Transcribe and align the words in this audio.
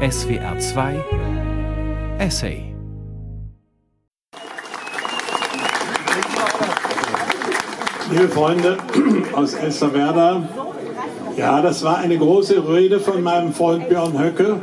SWR 0.00 0.58
2 0.58 1.04
Essay 2.18 2.72
Liebe 8.10 8.28
Freunde 8.30 8.78
aus 9.34 9.52
Elsterwerda, 9.52 10.48
ja, 11.36 11.60
das 11.60 11.84
war 11.84 11.98
eine 11.98 12.16
große 12.16 12.66
Rede 12.66 12.98
von 12.98 13.22
meinem 13.22 13.52
Freund 13.52 13.90
Björn 13.90 14.18
Höcke 14.18 14.62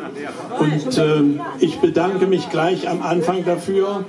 und 0.57 0.97
äh, 0.97 1.23
ich 1.59 1.77
bedanke 1.81 2.25
mich 2.25 2.49
gleich 2.49 2.89
am 2.89 3.03
Anfang 3.03 3.45
dafür, 3.45 4.05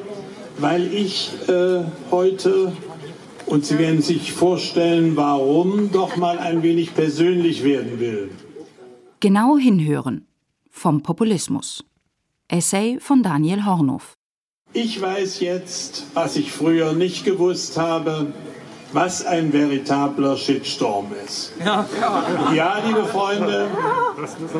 weil 0.56 0.86
ich 0.94 1.32
äh, 1.46 1.82
heute, 2.10 2.72
und 3.44 3.66
Sie 3.66 3.78
werden 3.78 4.00
sich 4.00 4.32
vorstellen, 4.32 5.14
warum, 5.14 5.92
doch 5.92 6.16
mal 6.16 6.38
ein 6.38 6.62
wenig 6.62 6.94
persönlich 6.94 7.64
werden 7.64 8.00
will. 8.00 8.30
Genau 9.20 9.58
hinhören. 9.58 10.27
Vom 10.70 11.02
Populismus. 11.02 11.84
Essay 12.48 12.98
von 13.00 13.22
Daniel 13.22 13.64
Hornow. 13.64 14.14
Ich 14.72 15.00
weiß 15.00 15.40
jetzt, 15.40 16.06
was 16.14 16.36
ich 16.36 16.52
früher 16.52 16.92
nicht 16.92 17.24
gewusst 17.24 17.78
habe, 17.78 18.32
was 18.92 19.24
ein 19.24 19.52
veritabler 19.52 20.36
Shitstorm 20.36 21.06
ist. 21.24 21.52
Ja, 21.64 21.86
ja 22.54 22.78
liebe 22.86 23.04
Freunde, 23.04 23.68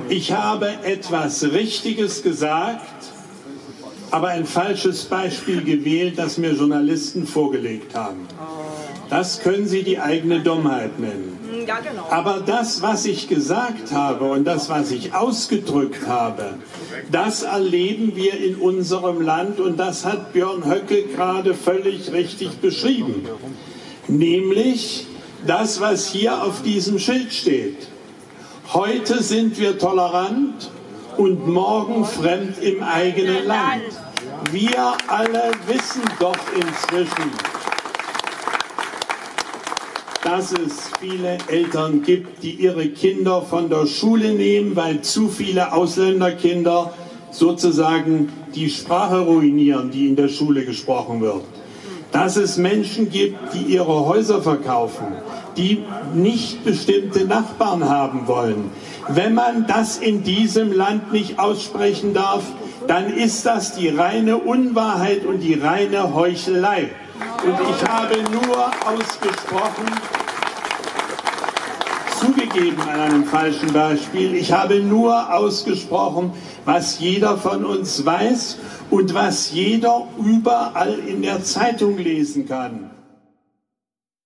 ich 0.09 0.33
habe 0.33 0.69
etwas 0.83 1.45
Richtiges 1.45 2.23
gesagt, 2.23 2.83
aber 4.11 4.29
ein 4.29 4.47
falsches 4.47 5.05
Beispiel 5.05 5.63
gewählt, 5.63 6.19
das 6.19 6.39
mir 6.39 6.53
Journalisten 6.53 7.27
vorgelegt 7.27 7.95
haben. 7.95 8.27
Das 9.11 9.41
können 9.41 9.67
Sie 9.67 9.83
die 9.83 9.99
eigene 9.99 10.41
Dummheit 10.41 10.99
nennen. 10.99 11.38
Ja, 11.69 11.81
genau. 11.81 12.07
Aber 12.11 12.41
das, 12.41 12.81
was 12.83 13.05
ich 13.05 13.29
gesagt 13.29 13.93
habe 13.93 14.25
und 14.25 14.45
das, 14.45 14.69
was 14.69 14.91
ich 14.91 15.15
ausgedrückt 15.15 16.07
habe, 16.07 16.55
das 17.13 17.43
erleben 17.43 18.17
wir 18.17 18.35
in 18.43 18.57
unserem 18.57 19.21
Land 19.21 19.61
und 19.61 19.77
das 19.77 20.05
hat 20.05 20.33
Björn 20.33 20.65
Höcke 20.65 21.03
gerade 21.03 21.55
völlig 21.55 22.13
richtig 22.13 22.61
beschrieben 22.61 23.29
nämlich 24.09 25.07
das, 25.47 25.81
was 25.81 26.09
hier 26.09 26.43
auf 26.43 26.63
diesem 26.63 26.99
Schild 26.99 27.33
steht. 27.33 27.89
Heute 28.73 29.23
sind 29.23 29.59
wir 29.59 29.79
tolerant 29.79 30.71
und 31.17 31.47
morgen 31.47 32.05
fremd 32.05 32.59
im 32.59 32.83
eigenen 32.83 33.47
Land. 33.47 33.83
Wir 34.51 34.97
alle 35.09 35.53
wissen 35.67 36.03
doch 36.19 36.37
inzwischen, 36.55 37.31
dass 40.29 40.53
es 40.53 40.91
viele 41.01 41.39
Eltern 41.49 42.03
gibt, 42.03 42.43
die 42.43 42.51
ihre 42.51 42.87
Kinder 42.89 43.41
von 43.41 43.71
der 43.71 43.87
Schule 43.87 44.35
nehmen, 44.35 44.77
weil 44.77 45.01
zu 45.01 45.29
viele 45.29 45.73
Ausländerkinder 45.73 46.93
sozusagen 47.31 48.31
die 48.55 48.69
Sprache 48.69 49.21
ruinieren, 49.21 49.91
die 49.91 50.07
in 50.07 50.17
der 50.17 50.29
Schule 50.29 50.67
gesprochen 50.67 51.23
wird 51.23 51.45
dass 52.11 52.37
es 52.37 52.57
Menschen 52.57 53.11
gibt, 53.11 53.37
die 53.53 53.75
ihre 53.75 54.07
Häuser 54.07 54.41
verkaufen, 54.41 55.09
die 55.59 55.85
nicht 56.15 56.65
bestimmte 56.65 57.27
Nachbarn 57.27 57.87
haben 57.87 58.27
wollen. 58.27 58.71
Wenn 59.09 59.35
man 59.35 59.67
das 59.67 59.99
in 59.99 60.23
diesem 60.23 60.73
Land 60.73 61.13
nicht 61.13 61.39
aussprechen 61.39 62.15
darf, 62.15 62.45
dann 62.87 63.13
ist 63.13 63.45
das 63.45 63.77
die 63.77 63.91
reine 63.91 64.39
Unwahrheit 64.39 65.27
und 65.27 65.41
die 65.41 65.53
reine 65.53 66.15
Heuchelei. 66.15 66.89
Und 67.45 67.55
ich 67.71 67.89
habe 67.89 68.23
nur 68.33 68.71
ausgesprochen, 68.87 69.87
zugegeben 72.19 72.81
an 72.81 73.01
einem 73.01 73.25
falschen 73.25 73.73
Beispiel, 73.73 74.35
ich 74.35 74.53
habe 74.53 74.81
nur 74.81 75.33
ausgesprochen, 75.33 76.33
was 76.65 76.99
jeder 76.99 77.39
von 77.39 77.65
uns 77.65 78.05
weiß 78.05 78.59
und 78.91 79.15
was 79.15 79.53
jeder 79.53 80.09
überall 80.19 80.99
in 80.99 81.23
der 81.23 81.43
Zeitung 81.45 81.97
lesen 81.99 82.49
kann. 82.49 82.91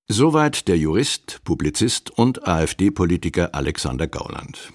Soweit 0.09 0.69
der 0.69 0.79
Jurist, 0.79 1.41
Publizist 1.45 2.11
und 2.11 2.47
AfD-Politiker 2.47 3.55
Alexander 3.55 4.07
Gauland. 4.07 4.73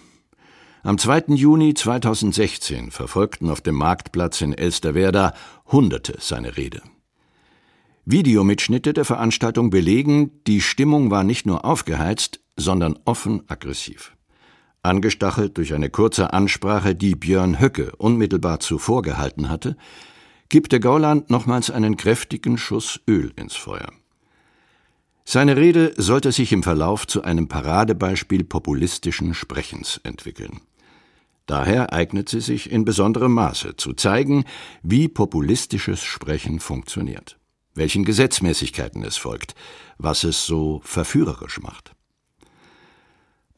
Am 0.84 0.98
2. 0.98 1.36
Juni 1.36 1.74
2016 1.74 2.92
verfolgten 2.92 3.50
auf 3.50 3.62
dem 3.62 3.76
Marktplatz 3.76 4.42
in 4.42 4.54
Elsterwerda 4.54 5.34
Hunderte 5.72 6.18
seine 6.20 6.56
Rede. 6.56 6.82
Videomitschnitte 8.10 8.94
der 8.94 9.04
Veranstaltung 9.04 9.70
belegen, 9.70 10.32
die 10.48 10.62
Stimmung 10.62 11.12
war 11.12 11.26
nicht 11.26 11.46
nur 11.46 11.66
aufgeheizt, 11.66 12.40
sondern 12.56 12.98
offen 13.04 13.44
aggressiv. 13.48 14.16
Angestachelt 14.82 15.58
durch 15.58 15.74
eine 15.74 15.90
kurze 15.90 16.32
Ansprache, 16.32 16.96
die 16.96 17.16
Björn 17.16 17.60
Höcke 17.60 17.92
unmittelbar 17.98 18.62
zuvor 18.62 19.02
gehalten 19.02 19.50
hatte, 19.50 19.76
kippte 20.50 20.80
Gauland 20.80 21.30
nochmals 21.30 21.70
einen 21.70 21.98
kräftigen 21.98 22.58
Schuss 22.58 23.02
Öl 23.10 23.34
ins 23.36 23.58
Feuer. 23.58 23.92
Seine 25.26 25.58
Rede 25.58 25.94
sollte 25.98 26.32
sich 26.32 26.54
im 26.54 26.64
Verlauf 26.64 27.08
zu 27.08 27.24
einem 27.24 27.50
Paradebeispiel 27.50 28.46
populistischen 28.46 29.34
Sprechens 29.34 30.00
entwickeln. 30.04 30.62
Daher 31.46 31.92
eignet 31.92 32.30
sie 32.30 32.40
sich 32.40 32.72
in 32.72 32.86
besonderem 32.86 33.34
Maße 33.34 33.76
zu 33.76 33.92
zeigen, 33.92 34.46
wie 34.82 35.10
populistisches 35.10 36.02
Sprechen 36.02 36.62
funktioniert, 36.62 37.38
welchen 37.78 38.04
Gesetzmäßigkeiten 38.04 39.04
es 39.04 39.18
folgt, 39.18 39.56
was 39.98 40.24
es 40.24 40.46
so 40.46 40.82
verführerisch 40.84 41.62
macht. 41.62 41.94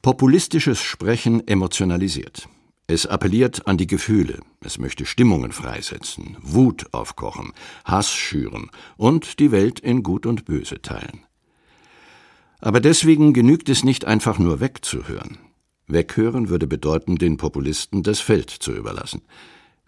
Populistisches 0.02 0.82
Sprechen 0.82 1.48
emotionalisiert. 1.48 2.48
Es 2.88 3.06
appelliert 3.06 3.68
an 3.68 3.78
die 3.78 3.86
Gefühle, 3.86 4.40
es 4.62 4.80
möchte 4.80 5.06
Stimmungen 5.06 5.52
freisetzen, 5.52 6.38
Wut 6.42 6.88
aufkochen, 6.92 7.54
Hass 7.86 8.12
schüren 8.12 8.72
und 8.98 9.40
die 9.40 9.52
Welt 9.52 9.80
in 9.80 10.02
Gut 10.02 10.26
und 10.26 10.46
Böse 10.46 10.82
teilen. 10.82 11.26
Aber 12.60 12.80
deswegen 12.80 13.34
genügt 13.34 13.70
es 13.70 13.84
nicht 13.84 14.06
einfach 14.06 14.40
nur 14.40 14.60
wegzuhören. 14.60 15.38
Weghören 15.88 16.50
würde 16.50 16.68
bedeuten, 16.68 17.18
den 17.18 17.38
Populisten 17.38 18.04
das 18.04 18.20
Feld 18.20 18.50
zu 18.50 18.72
überlassen. 18.74 19.22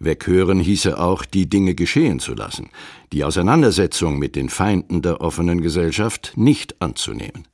Weghören 0.03 0.59
hieße 0.59 0.99
auch, 0.99 1.25
die 1.25 1.47
Dinge 1.47 1.75
geschehen 1.75 2.19
zu 2.19 2.33
lassen, 2.33 2.69
die 3.13 3.23
Auseinandersetzung 3.23 4.17
mit 4.17 4.35
den 4.35 4.49
Feinden 4.49 5.01
der 5.01 5.21
offenen 5.21 5.61
Gesellschaft 5.61 6.33
nicht 6.35 6.81
anzunehmen. 6.81 7.47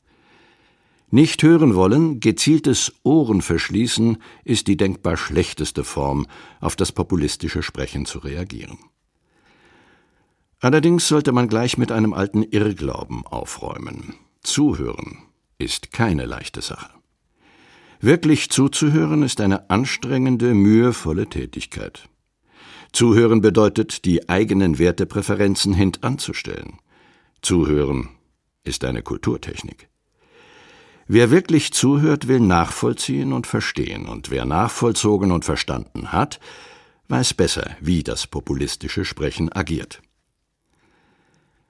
Nicht 1.10 1.42
hören 1.44 1.76
wollen, 1.76 2.20
gezieltes 2.20 2.94
Ohrenverschließen 3.04 4.18
ist 4.44 4.68
die 4.68 4.76
denkbar 4.76 5.16
schlechteste 5.16 5.84
Form, 5.84 6.28
auf 6.60 6.76
das 6.76 6.92
populistische 6.92 7.64
Sprechen 7.64 8.06
zu 8.06 8.20
reagieren. 8.20 8.78
Allerdings 10.60 11.08
sollte 11.08 11.32
man 11.32 11.48
gleich 11.48 11.78
mit 11.78 11.92
einem 11.92 12.14
alten 12.14 12.44
Irrglauben 12.44 13.26
aufräumen. 13.26 14.16
Zuhören 14.42 15.20
ist 15.60 15.92
keine 15.92 16.26
leichte 16.26 16.62
Sache. 16.62 16.90
Wirklich 18.00 18.50
zuzuhören 18.50 19.24
ist 19.24 19.40
eine 19.42 19.70
anstrengende, 19.70 20.54
mühevolle 20.54 21.28
Tätigkeit. 21.28 22.10
Zuhören 22.92 23.42
bedeutet, 23.42 24.06
die 24.06 24.30
eigenen 24.30 24.80
Wertepräferenzen 24.80 25.74
hintanzustellen. 25.74 26.80
Zuhören 27.42 28.10
ist 28.64 28.84
eine 28.84 29.02
Kulturtechnik. 29.02 29.90
Wer 31.08 31.32
wirklich 31.32 31.72
zuhört, 31.72 32.28
will 32.28 32.42
nachvollziehen 32.42 33.32
und 33.32 33.48
verstehen, 33.48 34.08
und 34.08 34.30
wer 34.30 34.46
nachvollzogen 34.46 35.32
und 35.32 35.46
verstanden 35.46 36.12
hat, 36.12 36.40
weiß 37.08 37.34
besser, 37.34 37.78
wie 37.80 38.04
das 38.04 38.28
populistische 38.28 39.06
Sprechen 39.06 39.52
agiert. 39.52 40.02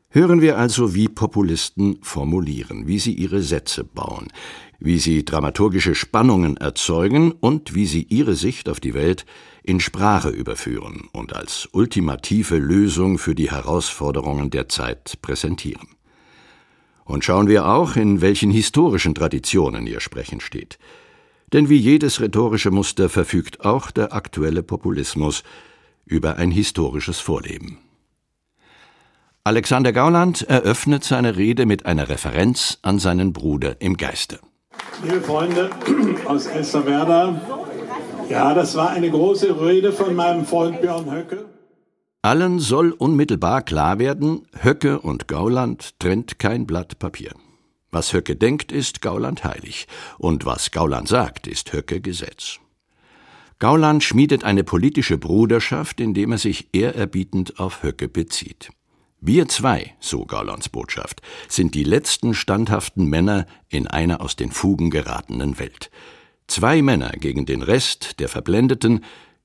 Hören 0.09 0.41
wir 0.41 0.57
also, 0.57 0.95
wie 0.95 1.09
Populisten 1.09 1.99
formulieren, 2.01 2.87
wie 2.87 2.97
sie 2.97 3.13
ihre 3.13 3.43
Sätze 3.43 3.83
bauen, 3.83 4.29
wie 4.79 4.99
sie 4.99 5.25
dramaturgische 5.25 5.95
Spannungen 5.95 6.57
erzeugen 6.57 7.31
und 7.31 7.73
wie 7.73 7.85
sie 7.85 8.03
ihre 8.03 8.35
Sicht 8.35 8.69
auf 8.69 8.79
die 8.79 8.93
Welt 8.93 9.25
in 9.63 9.79
Sprache 9.79 10.29
überführen 10.29 11.09
und 11.13 11.35
als 11.35 11.67
ultimative 11.71 12.57
Lösung 12.57 13.17
für 13.17 13.35
die 13.35 13.51
Herausforderungen 13.51 14.49
der 14.49 14.69
Zeit 14.69 15.19
präsentieren. 15.21 15.87
Und 17.05 17.23
schauen 17.23 17.47
wir 17.47 17.67
auch, 17.67 17.95
in 17.95 18.21
welchen 18.21 18.51
historischen 18.51 19.15
Traditionen 19.15 19.87
ihr 19.87 19.99
Sprechen 19.99 20.41
steht. 20.41 20.77
Denn 21.53 21.69
wie 21.69 21.77
jedes 21.77 22.19
rhetorische 22.19 22.71
Muster 22.71 23.09
verfügt 23.09 23.63
auch 23.65 23.91
der 23.91 24.13
aktuelle 24.13 24.63
Populismus 24.63 25.43
über 26.05 26.35
ein 26.35 26.51
historisches 26.51 27.19
Vorleben. 27.19 27.79
Alexander 29.45 29.93
Gauland 29.93 30.41
eröffnet 30.41 31.05
seine 31.05 31.37
Rede 31.37 31.65
mit 31.65 31.85
einer 31.85 32.09
Referenz 32.09 32.79
an 32.81 32.99
seinen 32.99 33.31
Bruder 33.31 33.79
im 33.79 33.95
Geiste. 33.95 34.41
Liebe 35.03 35.21
Freunde 35.21 35.69
aus 36.25 36.47
Elsterwerda, 36.47 37.41
ja, 38.29 38.53
das 38.53 38.75
war 38.75 38.89
eine 38.89 39.09
große 39.09 39.59
Rede 39.61 39.93
von 39.93 40.15
meinem 40.15 40.45
Freund 40.45 40.81
Björn 40.81 41.11
Höcke. 41.11 41.45
Allen 42.21 42.59
soll 42.59 42.91
unmittelbar 42.91 43.61
klar 43.61 43.99
werden, 43.99 44.47
Höcke 44.61 44.99
und 44.99 45.27
Gauland 45.27 45.97
trennt 45.99 46.39
kein 46.39 46.67
Blatt 46.67 46.99
Papier. 46.99 47.31
Was 47.89 48.11
Höcke 48.11 48.35
denkt, 48.35 48.71
ist 48.73 49.01
Gauland 49.01 49.45
heilig, 49.45 49.87
und 50.17 50.45
was 50.45 50.71
Gauland 50.71 51.07
sagt, 51.07 51.47
ist 51.47 51.71
Höcke 51.71 52.01
Gesetz. 52.01 52.59
Gauland 53.59 54.03
schmiedet 54.03 54.43
eine 54.43 54.63
politische 54.63 55.17
Bruderschaft, 55.17 56.01
indem 56.01 56.33
er 56.33 56.37
sich 56.37 56.67
ehrerbietend 56.73 57.59
auf 57.59 57.81
Höcke 57.81 58.09
bezieht. 58.09 58.69
Wir 59.19 59.47
zwei, 59.47 59.95
so 59.99 60.25
Gaulands 60.25 60.69
Botschaft, 60.69 61.21
sind 61.47 61.73
die 61.73 61.83
letzten 61.83 62.33
standhaften 62.33 63.09
Männer 63.09 63.47
in 63.67 63.87
einer 63.87 64.21
aus 64.21 64.35
den 64.35 64.51
Fugen 64.51 64.91
geratenen 64.91 65.57
Welt. 65.57 65.89
Zwei 66.45 66.81
Männer 66.81 67.11
gegen 67.11 67.45
den 67.45 67.63
Rest 67.63 68.19
der 68.19 68.29
Verblendeten, 68.29 69.03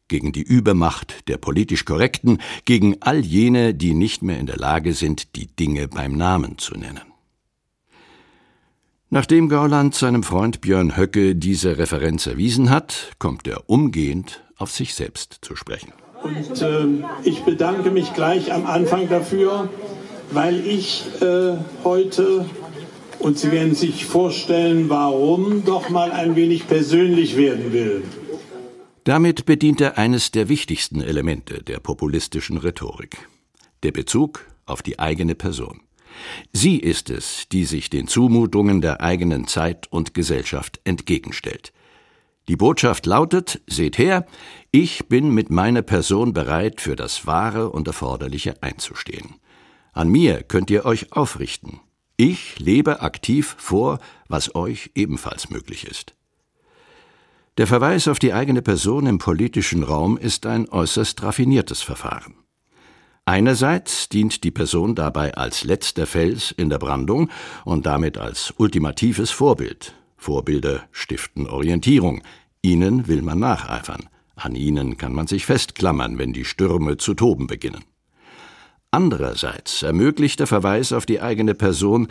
gegen 0.09 0.33
die 0.33 0.43
Übermacht 0.43 1.27
der 1.29 1.39
politisch 1.39 1.87
Korrekten, 1.87 2.39
gegen 2.67 3.01
all 3.01 3.21
jene, 3.25 3.73
die 3.73 3.95
nicht 3.95 4.23
mehr 4.23 4.39
in 4.39 4.47
der 4.47 4.59
Lage 4.59 4.93
sind, 4.93 5.37
die 5.37 5.47
Dinge 5.47 5.89
beim 5.89 6.13
Namen 6.13 6.59
zu 6.59 6.75
nennen. 6.75 7.13
Nachdem 9.09 9.49
Gauland 9.49 9.95
seinem 9.95 10.23
Freund 10.23 10.61
Björn 10.61 10.97
Höcke 10.97 11.35
diese 11.35 11.79
Referenz 11.79 12.27
erwiesen 12.27 12.71
hat, 12.71 13.13
kommt 13.19 13.47
er 13.47 13.69
umgehend 13.69 14.43
auf 14.57 14.71
sich 14.71 14.95
selbst 14.95 15.39
zu 15.43 15.57
sprechen. 15.57 15.93
Und 16.23 16.63
äh, 16.63 16.87
ich 17.25 17.43
bedanke 17.43 17.91
mich 17.91 18.15
gleich 18.15 18.53
am 18.53 18.67
Anfang 18.67 19.09
dafür, 19.09 19.69
weil 20.31 20.67
ich 20.67 21.05
äh, 21.21 21.57
heute, 21.85 22.47
und 23.19 23.39
Sie 23.39 23.51
werden 23.53 23.75
sich 23.75 24.07
vorstellen, 24.07 24.89
warum, 24.89 25.65
doch 25.65 25.89
mal 25.91 26.13
ein 26.13 26.37
wenig 26.37 26.67
persönlich 26.67 27.37
werden 27.37 27.73
will. 27.73 28.03
Damit 29.05 29.47
bedient 29.47 29.81
er 29.81 29.99
eines 29.99 30.31
der 30.31 30.49
wichtigsten 30.49 31.01
Elemente 31.01 31.63
der 31.63 31.81
populistischen 31.81 32.57
Rhetorik. 32.57 33.29
Der 33.83 33.91
Bezug 33.91 34.47
auf 34.65 34.81
die 34.83 35.01
eigene 35.01 35.35
Person. 35.35 35.81
Sie 36.53 36.77
ist 36.77 37.11
es, 37.11 37.49
die 37.51 37.65
sich 37.65 37.91
den 37.91 38.07
Zumutungen 38.07 38.81
der 38.81 39.01
eigenen 39.01 39.49
Zeit 39.49 39.91
und 39.91 40.15
Gesellschaft 40.15 40.81
entgegenstellt. 40.85 41.73
Die 42.49 42.57
Botschaft 42.57 43.07
lautet, 43.07 43.61
seht 43.69 43.99
her, 43.99 44.27
ich 44.73 45.09
bin 45.09 45.31
mit 45.31 45.51
meiner 45.51 45.83
Person 45.83 46.33
bereit, 46.33 46.81
für 46.81 46.97
das 46.97 47.27
Wahre 47.27 47.71
und 47.71 47.87
Erforderliche 47.87 48.63
einzustehen. 48.63 49.37
An 49.93 50.09
mir 50.09 50.43
könnt 50.43 50.71
ihr 50.71 50.85
euch 50.85 51.13
aufrichten. 51.13 51.81
Ich 52.17 52.59
lebe 52.59 53.01
aktiv 53.01 53.55
vor, 53.59 53.99
was 54.29 54.55
euch 54.55 54.91
ebenfalls 54.95 55.51
möglich 55.51 55.87
ist. 55.87 56.15
Der 57.59 57.67
Verweis 57.67 58.09
auf 58.09 58.19
die 58.19 58.33
eigene 58.33 58.63
Person 58.63 59.07
im 59.07 59.19
politischen 59.19 59.83
Raum 59.83 60.17
ist 60.17 60.47
ein 60.47 60.69
äußerst 60.69 61.23
raffiniertes 61.23 61.83
Verfahren. 61.83 62.35
Einerseits 63.25 64.09
dient 64.09 64.43
die 64.43 64.51
Person 64.51 64.95
dabei 64.95 65.35
als 65.35 65.63
letzter 65.63 66.07
Fels 66.07 66.51
in 66.51 66.71
der 66.71 66.79
Brandung 66.79 67.31
und 67.65 67.87
damit 67.87 68.19
als 68.19 68.53
ultimatives 68.57 69.31
Vorbild. 69.31 69.95
Vorbilder 70.23 70.85
stiften 70.93 71.47
Orientierung. 71.47 72.23
Ihnen 72.63 73.09
will 73.09 73.23
man 73.23 73.41
nacheifern. 73.41 74.09
An 74.37 74.55
ihnen 74.55 74.97
kann 74.97 75.13
man 75.13 75.27
sich 75.27 75.47
festklammern, 75.47 76.17
wenn 76.17 76.33
die 76.33 76.45
Stürme 76.45 76.97
zu 76.97 77.15
toben 77.15 77.49
beginnen. 77.49 77.85
Andererseits 78.93 79.83
ermöglicht 79.83 80.39
der 80.39 80.47
Verweis 80.47 80.93
auf 80.93 81.07
die 81.07 81.21
eigene 81.21 81.55
Person, 81.55 82.09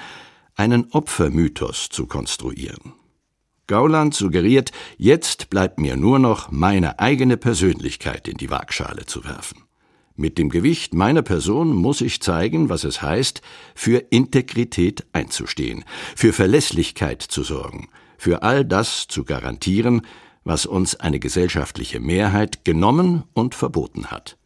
einen 0.55 0.91
Opfermythos 0.91 1.89
zu 1.89 2.05
konstruieren. 2.05 2.93
Gauland 3.67 4.13
suggeriert, 4.13 4.71
jetzt 4.97 5.49
bleibt 5.49 5.79
mir 5.79 5.95
nur 5.95 6.19
noch 6.19 6.51
meine 6.51 6.99
eigene 6.99 7.37
Persönlichkeit 7.37 8.27
in 8.27 8.37
die 8.37 8.49
Waagschale 8.49 9.05
zu 9.05 9.23
werfen. 9.23 9.63
Mit 10.21 10.37
dem 10.37 10.49
Gewicht 10.49 10.93
meiner 10.93 11.23
Person 11.23 11.75
muss 11.75 11.99
ich 11.99 12.21
zeigen, 12.21 12.69
was 12.69 12.83
es 12.83 13.01
heißt, 13.01 13.41
für 13.73 13.97
Integrität 14.11 15.03
einzustehen, 15.13 15.83
für 16.15 16.31
Verlässlichkeit 16.31 17.23
zu 17.23 17.41
sorgen, 17.41 17.89
für 18.19 18.43
all 18.43 18.63
das 18.63 19.07
zu 19.07 19.23
garantieren, 19.23 20.03
was 20.43 20.67
uns 20.67 20.95
eine 20.95 21.19
gesellschaftliche 21.19 21.99
Mehrheit 21.99 22.63
genommen 22.65 23.23
und 23.33 23.55
verboten 23.55 24.11
hat. 24.11 24.37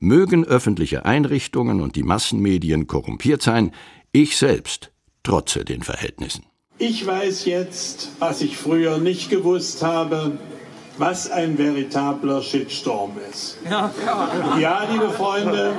Mögen 0.00 0.44
öffentliche 0.44 1.06
Einrichtungen 1.06 1.80
und 1.80 1.96
die 1.96 2.02
Massenmedien 2.02 2.86
korrumpiert 2.86 3.40
sein, 3.40 3.72
ich 4.12 4.36
selbst 4.36 4.92
trotze 5.22 5.64
den 5.64 5.82
Verhältnissen. 5.82 6.44
Ich 6.76 7.06
weiß 7.06 7.46
jetzt, 7.46 8.10
was 8.18 8.42
ich 8.42 8.58
früher 8.58 8.98
nicht 8.98 9.30
gewusst 9.30 9.82
habe, 9.82 10.38
was 11.00 11.30
ein 11.30 11.56
veritabler 11.56 12.42
Shitstorm 12.42 13.12
ist. 13.30 13.56
Ja, 13.68 13.90
ja 14.60 14.84
liebe 14.92 15.08
Freunde, 15.08 15.72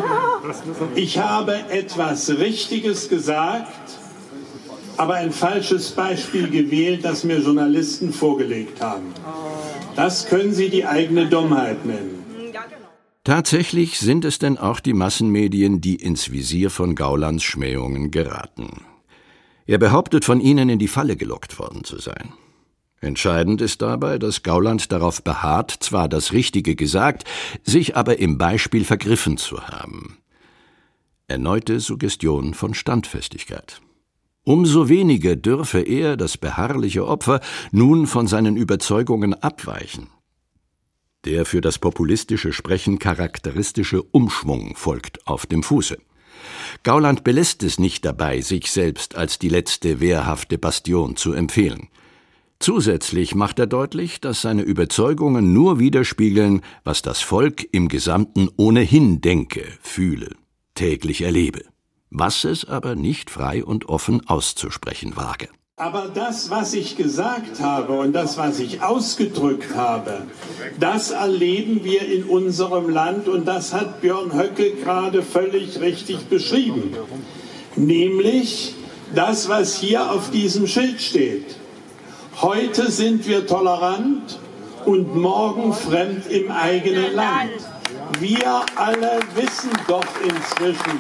ich 0.96 1.20
habe 1.20 1.54
etwas 1.70 2.30
Richtiges 2.30 3.08
gesagt, 3.08 3.72
aber 4.98 5.16
ein 5.16 5.32
falsches 5.32 5.92
Beispiel 5.92 6.50
gewählt, 6.50 7.06
das 7.06 7.24
mir 7.24 7.38
Journalisten 7.38 8.12
vorgelegt 8.12 8.82
haben. 8.82 9.14
Das 9.96 10.28
können 10.28 10.54
Sie 10.54 10.70
die 10.70 10.86
eigene 10.86 11.28
Dummheit 11.28 11.86
nennen. 11.86 12.24
Tatsächlich 13.24 14.00
sind 14.00 14.26
es 14.26 14.40
denn 14.40 14.58
auch 14.58 14.80
die 14.80 14.94
Massenmedien, 14.94 15.80
die 15.80 15.96
ins 15.96 16.32
Visier 16.32 16.72
von 16.72 16.96
Gaulands 16.96 17.44
Schmähungen 17.44 18.10
geraten. 18.10 18.82
Er 19.68 19.78
behauptet, 19.78 20.26
von 20.26 20.42
ihnen 20.42 20.70
in 20.70 20.80
die 20.80 20.88
Falle 20.88 21.16
gelockt 21.16 21.60
worden 21.60 21.84
zu 21.84 22.00
sein. 22.00 22.34
Entscheidend 23.04 23.62
ist 23.62 23.82
dabei, 23.82 24.20
dass 24.20 24.44
Gauland 24.44 24.92
darauf 24.92 25.24
beharrt, 25.24 25.72
zwar 25.80 26.08
das 26.08 26.34
Richtige 26.34 26.76
gesagt, 26.76 27.24
sich 27.64 27.98
aber 27.98 28.20
im 28.20 28.38
Beispiel 28.38 28.86
vergriffen 28.86 29.38
zu 29.38 29.68
haben. 29.68 30.20
Erneute 31.28 31.80
Suggestion 31.80 32.54
von 32.54 32.76
Standfestigkeit. 32.76 33.82
Umso 34.44 34.88
weniger 34.88 35.36
dürfe 35.36 35.82
er, 35.82 36.16
das 36.16 36.38
beharrliche 36.38 37.08
Opfer, 37.08 37.42
nun 37.72 38.06
von 38.06 38.28
seinen 38.28 38.56
Überzeugungen 38.56 39.34
abweichen. 39.34 40.08
Der 41.26 41.46
für 41.46 41.62
das 41.62 41.80
populistische 41.80 42.54
Sprechen 42.54 43.00
charakteristische 43.00 44.04
Umschwung 44.04 44.76
folgt 44.76 45.26
auf 45.26 45.48
dem 45.48 45.64
Fuße. 45.64 45.98
Gauland 46.84 47.24
belässt 47.24 47.64
es 47.64 47.80
nicht 47.80 48.06
dabei, 48.06 48.42
sich 48.42 48.72
selbst 48.72 49.16
als 49.16 49.40
die 49.40 49.50
letzte 49.50 50.00
wehrhafte 50.00 50.60
Bastion 50.60 51.16
zu 51.16 51.34
empfehlen. 51.34 51.90
Zusätzlich 52.62 53.34
macht 53.34 53.58
er 53.58 53.66
deutlich, 53.66 54.22
dass 54.22 54.44
seine 54.44 54.62
Überzeugungen 54.62 55.52
nur 55.52 55.80
widerspiegeln, 55.80 56.62
was 56.84 57.02
das 57.02 57.20
Volk 57.20 57.68
im 57.72 57.88
Gesamten 57.88 58.50
ohnehin 58.56 59.20
denke, 59.20 59.64
fühle, 59.82 60.36
täglich 60.76 61.24
erlebe, 61.24 61.62
was 62.12 62.44
es 62.44 62.64
aber 62.64 62.94
nicht 62.94 63.32
frei 63.32 63.66
und 63.66 63.90
offen 63.90 64.28
auszusprechen 64.28 65.16
wage. 65.16 65.50
Aber 65.76 66.12
das, 66.14 66.52
was 66.52 66.76
ich 66.76 66.98
gesagt 66.98 67.62
habe 67.62 67.94
und 67.94 68.14
das, 68.14 68.38
was 68.38 68.60
ich 68.60 68.84
ausgedrückt 68.84 69.74
habe, 69.74 70.28
das 70.80 71.10
erleben 71.10 71.84
wir 71.84 72.08
in 72.08 72.26
unserem 72.26 72.90
Land 72.90 73.28
und 73.28 73.48
das 73.48 73.74
hat 73.74 74.02
Björn 74.02 74.38
Höcke 74.38 74.76
gerade 74.76 75.24
völlig 75.24 75.80
richtig 75.80 76.28
beschrieben. 76.28 76.96
Nämlich 77.76 78.76
das, 79.16 79.50
was 79.50 79.80
hier 79.80 80.12
auf 80.12 80.30
diesem 80.30 80.68
Schild 80.68 81.02
steht. 81.02 81.61
Heute 82.40 82.90
sind 82.90 83.28
wir 83.28 83.46
tolerant 83.46 84.40
und 84.86 85.16
morgen 85.16 85.74
fremd 85.74 86.26
im 86.28 86.50
eigenen 86.50 87.14
Land. 87.14 87.52
Wir 88.20 88.66
alle 88.76 89.20
wissen 89.36 89.70
doch 89.88 90.06
inzwischen, 90.24 91.00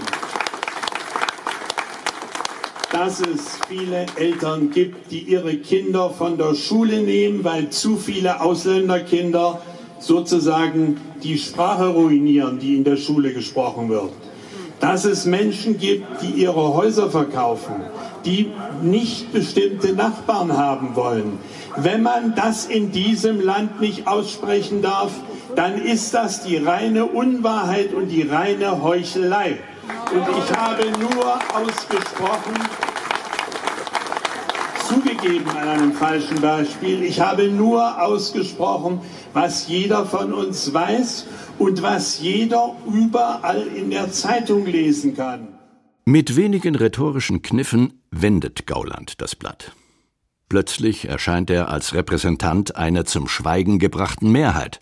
dass 2.91 3.21
es 3.21 3.57
viele 3.67 4.05
Eltern 4.17 4.69
gibt, 4.69 5.09
die 5.11 5.19
ihre 5.21 5.55
Kinder 5.55 6.11
von 6.11 6.37
der 6.37 6.53
Schule 6.53 7.01
nehmen, 7.01 7.43
weil 7.43 7.69
zu 7.69 7.97
viele 7.97 8.41
Ausländerkinder 8.41 9.61
sozusagen 9.99 10.99
die 11.23 11.37
Sprache 11.37 11.87
ruinieren, 11.87 12.59
die 12.59 12.75
in 12.75 12.83
der 12.83 12.97
Schule 12.97 13.33
gesprochen 13.33 13.89
wird. 13.89 14.11
Dass 14.81 15.05
es 15.05 15.25
Menschen 15.25 15.77
gibt, 15.77 16.21
die 16.21 16.31
ihre 16.31 16.73
Häuser 16.73 17.09
verkaufen, 17.09 17.75
die 18.25 18.51
nicht 18.81 19.31
bestimmte 19.31 19.93
Nachbarn 19.93 20.57
haben 20.57 20.95
wollen. 20.95 21.39
Wenn 21.77 22.01
man 22.01 22.35
das 22.35 22.65
in 22.65 22.91
diesem 22.91 23.39
Land 23.39 23.79
nicht 23.79 24.07
aussprechen 24.07 24.81
darf, 24.81 25.11
dann 25.55 25.81
ist 25.81 26.13
das 26.13 26.43
die 26.43 26.57
reine 26.57 27.05
Unwahrheit 27.05 27.93
und 27.93 28.09
die 28.09 28.23
reine 28.23 28.83
Heuchelei. 28.83 29.59
Und 30.13 30.25
ich 30.37 30.57
habe 30.57 30.83
nur 30.99 31.35
ausgesprochen, 31.55 32.55
zugegeben 35.21 35.49
an 35.49 35.67
einem 35.67 35.93
falschen 35.93 36.41
Beispiel, 36.41 37.03
ich 37.03 37.19
habe 37.19 37.47
nur 37.47 38.01
ausgesprochen, 38.01 39.01
was 39.33 39.67
jeder 39.67 40.05
von 40.05 40.33
uns 40.33 40.73
weiß 40.73 41.27
und 41.59 41.81
was 41.81 42.19
jeder 42.19 42.75
überall 42.91 43.67
in 43.75 43.91
der 43.91 44.11
Zeitung 44.11 44.65
lesen 44.65 45.15
kann. 45.15 45.47
Mit 46.05 46.35
wenigen 46.35 46.75
rhetorischen 46.75 47.41
Kniffen 47.41 48.01
wendet 48.09 48.65
Gauland 48.65 49.21
das 49.21 49.35
Blatt. 49.35 49.73
Plötzlich 50.49 51.07
erscheint 51.07 51.49
er 51.49 51.69
als 51.69 51.93
Repräsentant 51.93 52.75
einer 52.75 53.05
zum 53.05 53.27
Schweigen 53.27 53.79
gebrachten 53.79 54.31
Mehrheit. 54.31 54.81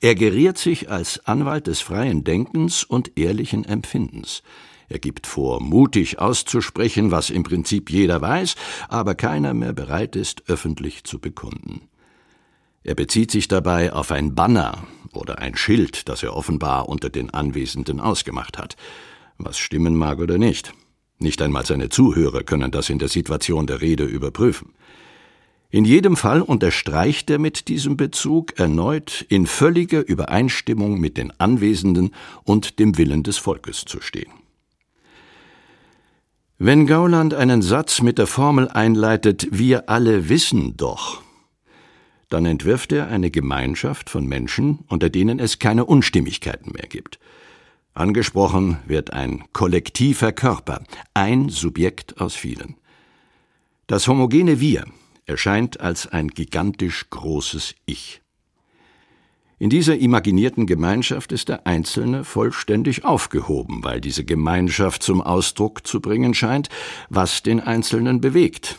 Er 0.00 0.14
geriert 0.14 0.58
sich 0.58 0.90
als 0.90 1.26
Anwalt 1.26 1.66
des 1.66 1.80
freien 1.80 2.24
Denkens 2.24 2.84
und 2.84 3.16
ehrlichen 3.18 3.64
Empfindens. 3.64 4.42
Er 4.94 5.00
gibt 5.00 5.26
vor, 5.26 5.60
mutig 5.60 6.20
auszusprechen, 6.20 7.10
was 7.10 7.28
im 7.28 7.42
Prinzip 7.42 7.90
jeder 7.90 8.20
weiß, 8.20 8.54
aber 8.88 9.16
keiner 9.16 9.52
mehr 9.52 9.72
bereit 9.72 10.14
ist, 10.14 10.48
öffentlich 10.48 11.02
zu 11.02 11.18
bekunden. 11.18 11.88
Er 12.84 12.94
bezieht 12.94 13.32
sich 13.32 13.48
dabei 13.48 13.92
auf 13.92 14.12
ein 14.12 14.36
Banner 14.36 14.86
oder 15.12 15.40
ein 15.40 15.56
Schild, 15.56 16.08
das 16.08 16.22
er 16.22 16.36
offenbar 16.36 16.88
unter 16.88 17.10
den 17.10 17.30
Anwesenden 17.30 17.98
ausgemacht 17.98 18.56
hat. 18.56 18.76
Was 19.36 19.58
stimmen 19.58 19.96
mag 19.96 20.20
oder 20.20 20.38
nicht. 20.38 20.72
Nicht 21.18 21.42
einmal 21.42 21.66
seine 21.66 21.88
Zuhörer 21.88 22.44
können 22.44 22.70
das 22.70 22.88
in 22.88 23.00
der 23.00 23.08
Situation 23.08 23.66
der 23.66 23.80
Rede 23.80 24.04
überprüfen. 24.04 24.74
In 25.70 25.84
jedem 25.84 26.16
Fall 26.16 26.40
unterstreicht 26.40 27.30
er 27.30 27.40
mit 27.40 27.66
diesem 27.66 27.96
Bezug 27.96 28.60
erneut 28.60 29.26
in 29.28 29.48
völliger 29.48 30.06
Übereinstimmung 30.06 31.00
mit 31.00 31.16
den 31.16 31.32
Anwesenden 31.40 32.14
und 32.44 32.78
dem 32.78 32.96
Willen 32.96 33.24
des 33.24 33.38
Volkes 33.38 33.84
zu 33.84 34.00
stehen. 34.00 34.30
Wenn 36.58 36.86
Gauland 36.86 37.34
einen 37.34 37.62
Satz 37.62 38.00
mit 38.00 38.16
der 38.16 38.28
Formel 38.28 38.68
einleitet, 38.68 39.48
wir 39.50 39.88
alle 39.88 40.28
wissen 40.28 40.76
doch, 40.76 41.20
dann 42.28 42.46
entwirft 42.46 42.92
er 42.92 43.08
eine 43.08 43.32
Gemeinschaft 43.32 44.08
von 44.08 44.24
Menschen, 44.26 44.84
unter 44.88 45.10
denen 45.10 45.40
es 45.40 45.58
keine 45.58 45.84
Unstimmigkeiten 45.84 46.70
mehr 46.70 46.86
gibt. 46.86 47.18
Angesprochen 47.92 48.78
wird 48.86 49.12
ein 49.12 49.44
kollektiver 49.52 50.30
Körper, 50.30 50.84
ein 51.12 51.48
Subjekt 51.48 52.20
aus 52.20 52.36
vielen. 52.36 52.76
Das 53.88 54.06
homogene 54.06 54.60
Wir 54.60 54.84
erscheint 55.26 55.80
als 55.80 56.06
ein 56.06 56.28
gigantisch 56.28 57.10
großes 57.10 57.74
Ich. 57.84 58.20
In 59.58 59.70
dieser 59.70 59.96
imaginierten 59.98 60.66
Gemeinschaft 60.66 61.30
ist 61.30 61.48
der 61.48 61.66
Einzelne 61.66 62.24
vollständig 62.24 63.04
aufgehoben, 63.04 63.84
weil 63.84 64.00
diese 64.00 64.24
Gemeinschaft 64.24 65.02
zum 65.02 65.20
Ausdruck 65.20 65.86
zu 65.86 66.00
bringen 66.00 66.34
scheint, 66.34 66.68
was 67.08 67.42
den 67.42 67.60
Einzelnen 67.60 68.20
bewegt. 68.20 68.78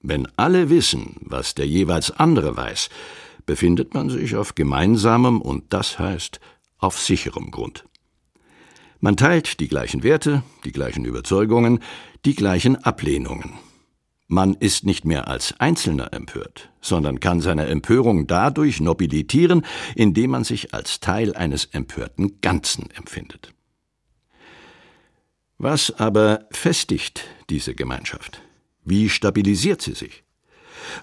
Wenn 0.00 0.28
alle 0.36 0.70
wissen, 0.70 1.16
was 1.20 1.54
der 1.54 1.66
jeweils 1.66 2.10
andere 2.12 2.56
weiß, 2.56 2.90
befindet 3.46 3.94
man 3.94 4.08
sich 4.08 4.36
auf 4.36 4.54
gemeinsamem 4.54 5.40
und 5.40 5.64
das 5.70 5.98
heißt 5.98 6.40
auf 6.78 6.98
sicherem 6.98 7.50
Grund. 7.50 7.84
Man 9.00 9.16
teilt 9.16 9.60
die 9.60 9.68
gleichen 9.68 10.02
Werte, 10.02 10.42
die 10.64 10.72
gleichen 10.72 11.04
Überzeugungen, 11.04 11.80
die 12.24 12.34
gleichen 12.34 12.76
Ablehnungen. 12.76 13.54
Man 14.26 14.54
ist 14.54 14.84
nicht 14.84 15.04
mehr 15.04 15.28
als 15.28 15.54
Einzelner 15.60 16.12
empört, 16.14 16.70
sondern 16.80 17.20
kann 17.20 17.40
seine 17.40 17.66
Empörung 17.66 18.26
dadurch 18.26 18.80
nobilitieren, 18.80 19.66
indem 19.94 20.30
man 20.30 20.44
sich 20.44 20.72
als 20.72 21.00
Teil 21.00 21.34
eines 21.34 21.66
empörten 21.66 22.40
Ganzen 22.40 22.90
empfindet. 22.90 23.52
Was 25.58 25.98
aber 25.98 26.46
festigt 26.50 27.24
diese 27.50 27.74
Gemeinschaft? 27.74 28.40
Wie 28.84 29.08
stabilisiert 29.08 29.82
sie 29.82 29.94
sich? 29.94 30.24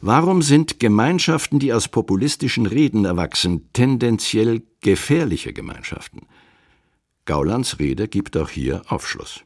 Warum 0.01 0.41
sind 0.41 0.79
Gemeinschaften, 0.79 1.59
die 1.59 1.73
aus 1.73 1.87
populistischen 1.87 2.65
Reden 2.65 3.05
erwachsen, 3.05 3.69
tendenziell 3.73 4.63
gefährliche 4.81 5.53
Gemeinschaften? 5.53 6.27
Gaulands 7.25 7.79
Rede 7.79 8.07
gibt 8.07 8.35
auch 8.37 8.49
hier 8.49 8.81
Aufschluss. 8.87 9.41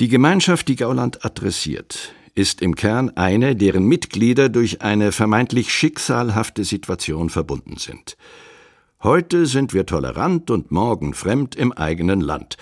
Die 0.00 0.08
Gemeinschaft, 0.08 0.66
die 0.66 0.74
Gauland 0.74 1.24
adressiert, 1.24 2.14
ist 2.34 2.62
im 2.62 2.74
Kern 2.74 3.10
eine, 3.10 3.54
deren 3.54 3.84
Mitglieder 3.84 4.48
durch 4.48 4.82
eine 4.82 5.12
vermeintlich 5.12 5.72
schicksalhafte 5.72 6.64
Situation 6.64 7.30
verbunden 7.30 7.76
sind. 7.76 8.16
Heute 9.04 9.46
sind 9.46 9.72
wir 9.72 9.86
tolerant 9.86 10.50
und 10.50 10.72
morgen 10.72 11.14
fremd 11.14 11.54
im 11.54 11.70
eigenen 11.70 12.20
Land. 12.20 12.56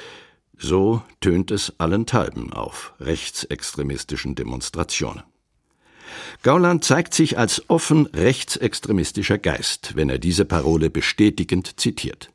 So 0.59 1.03
tönt 1.23 1.51
es 1.51 1.73
allenthalben 1.79 2.53
auf 2.53 2.93
rechtsextremistischen 3.01 4.35
Demonstrationen. 4.35 5.23
Gauland 6.43 6.85
zeigt 6.85 7.15
sich 7.15 7.39
als 7.39 7.71
offen 7.71 8.05
rechtsextremistischer 8.09 9.39
Geist, 9.39 9.97
wenn 9.97 10.11
er 10.11 10.19
diese 10.19 10.45
Parole 10.45 10.91
bestätigend 10.91 11.81
zitiert. 11.81 12.31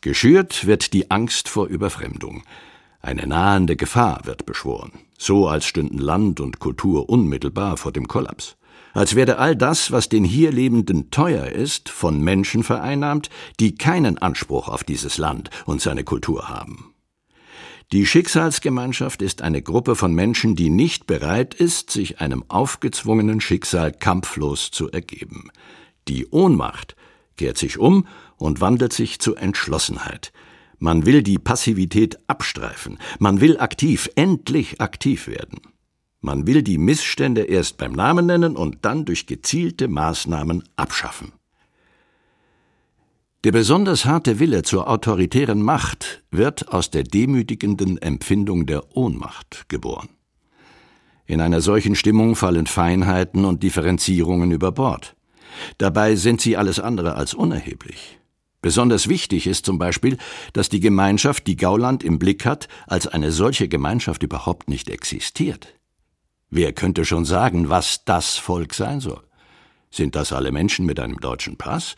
Geschürt 0.00 0.66
wird 0.66 0.94
die 0.94 1.12
Angst 1.12 1.48
vor 1.48 1.68
Überfremdung. 1.68 2.42
Eine 3.02 3.26
nahende 3.26 3.76
Gefahr 3.76 4.20
wird 4.24 4.44
beschworen, 4.44 4.92
so 5.18 5.48
als 5.48 5.64
stünden 5.64 5.98
Land 5.98 6.40
und 6.40 6.58
Kultur 6.58 7.08
unmittelbar 7.08 7.76
vor 7.76 7.92
dem 7.92 8.08
Kollaps. 8.08 8.56
Als 8.92 9.14
werde 9.14 9.38
all 9.38 9.56
das, 9.56 9.92
was 9.92 10.08
den 10.08 10.24
hier 10.24 10.52
Lebenden 10.52 11.10
teuer 11.10 11.46
ist, 11.46 11.88
von 11.88 12.22
Menschen 12.22 12.62
vereinnahmt, 12.62 13.30
die 13.58 13.74
keinen 13.74 14.18
Anspruch 14.18 14.68
auf 14.68 14.84
dieses 14.84 15.16
Land 15.16 15.48
und 15.64 15.80
seine 15.80 16.04
Kultur 16.04 16.48
haben. 16.48 16.94
Die 17.92 18.06
Schicksalsgemeinschaft 18.06 19.22
ist 19.22 19.42
eine 19.42 19.62
Gruppe 19.62 19.96
von 19.96 20.14
Menschen, 20.14 20.54
die 20.54 20.70
nicht 20.70 21.06
bereit 21.06 21.54
ist, 21.54 21.90
sich 21.90 22.20
einem 22.20 22.44
aufgezwungenen 22.48 23.40
Schicksal 23.40 23.92
kampflos 23.92 24.70
zu 24.70 24.90
ergeben. 24.90 25.50
Die 26.06 26.26
Ohnmacht 26.28 26.94
kehrt 27.36 27.58
sich 27.58 27.78
um 27.78 28.06
und 28.36 28.60
wandelt 28.60 28.92
sich 28.92 29.18
zu 29.18 29.34
Entschlossenheit, 29.34 30.32
man 30.80 31.06
will 31.06 31.22
die 31.22 31.38
Passivität 31.38 32.18
abstreifen. 32.26 32.98
Man 33.18 33.40
will 33.40 33.58
aktiv, 33.58 34.10
endlich 34.16 34.80
aktiv 34.80 35.28
werden. 35.28 35.60
Man 36.22 36.46
will 36.46 36.62
die 36.62 36.78
Missstände 36.78 37.42
erst 37.42 37.76
beim 37.76 37.92
Namen 37.92 38.26
nennen 38.26 38.56
und 38.56 38.78
dann 38.82 39.04
durch 39.04 39.26
gezielte 39.26 39.88
Maßnahmen 39.88 40.64
abschaffen. 40.76 41.32
Der 43.44 43.52
besonders 43.52 44.04
harte 44.04 44.38
Wille 44.38 44.62
zur 44.62 44.88
autoritären 44.88 45.62
Macht 45.62 46.22
wird 46.30 46.68
aus 46.68 46.90
der 46.90 47.04
demütigenden 47.04 47.96
Empfindung 47.96 48.66
der 48.66 48.94
Ohnmacht 48.96 49.66
geboren. 49.68 50.10
In 51.24 51.40
einer 51.40 51.62
solchen 51.62 51.94
Stimmung 51.94 52.36
fallen 52.36 52.66
Feinheiten 52.66 53.44
und 53.44 53.62
Differenzierungen 53.62 54.50
über 54.50 54.72
Bord. 54.72 55.14
Dabei 55.78 56.16
sind 56.16 56.40
sie 56.40 56.56
alles 56.56 56.80
andere 56.80 57.14
als 57.14 57.32
unerheblich. 57.32 58.19
Besonders 58.62 59.08
wichtig 59.08 59.46
ist 59.46 59.64
zum 59.64 59.78
Beispiel, 59.78 60.18
dass 60.52 60.68
die 60.68 60.80
Gemeinschaft, 60.80 61.46
die 61.46 61.56
Gauland 61.56 62.04
im 62.04 62.18
Blick 62.18 62.44
hat, 62.44 62.68
als 62.86 63.06
eine 63.06 63.32
solche 63.32 63.68
Gemeinschaft 63.68 64.22
überhaupt 64.22 64.68
nicht 64.68 64.90
existiert. 64.90 65.74
Wer 66.50 66.72
könnte 66.72 67.04
schon 67.04 67.24
sagen, 67.24 67.70
was 67.70 68.04
das 68.04 68.36
Volk 68.36 68.74
sein 68.74 69.00
soll? 69.00 69.22
Sind 69.90 70.14
das 70.14 70.32
alle 70.32 70.52
Menschen 70.52 70.84
mit 70.84 71.00
einem 71.00 71.18
deutschen 71.18 71.56
Pass? 71.56 71.96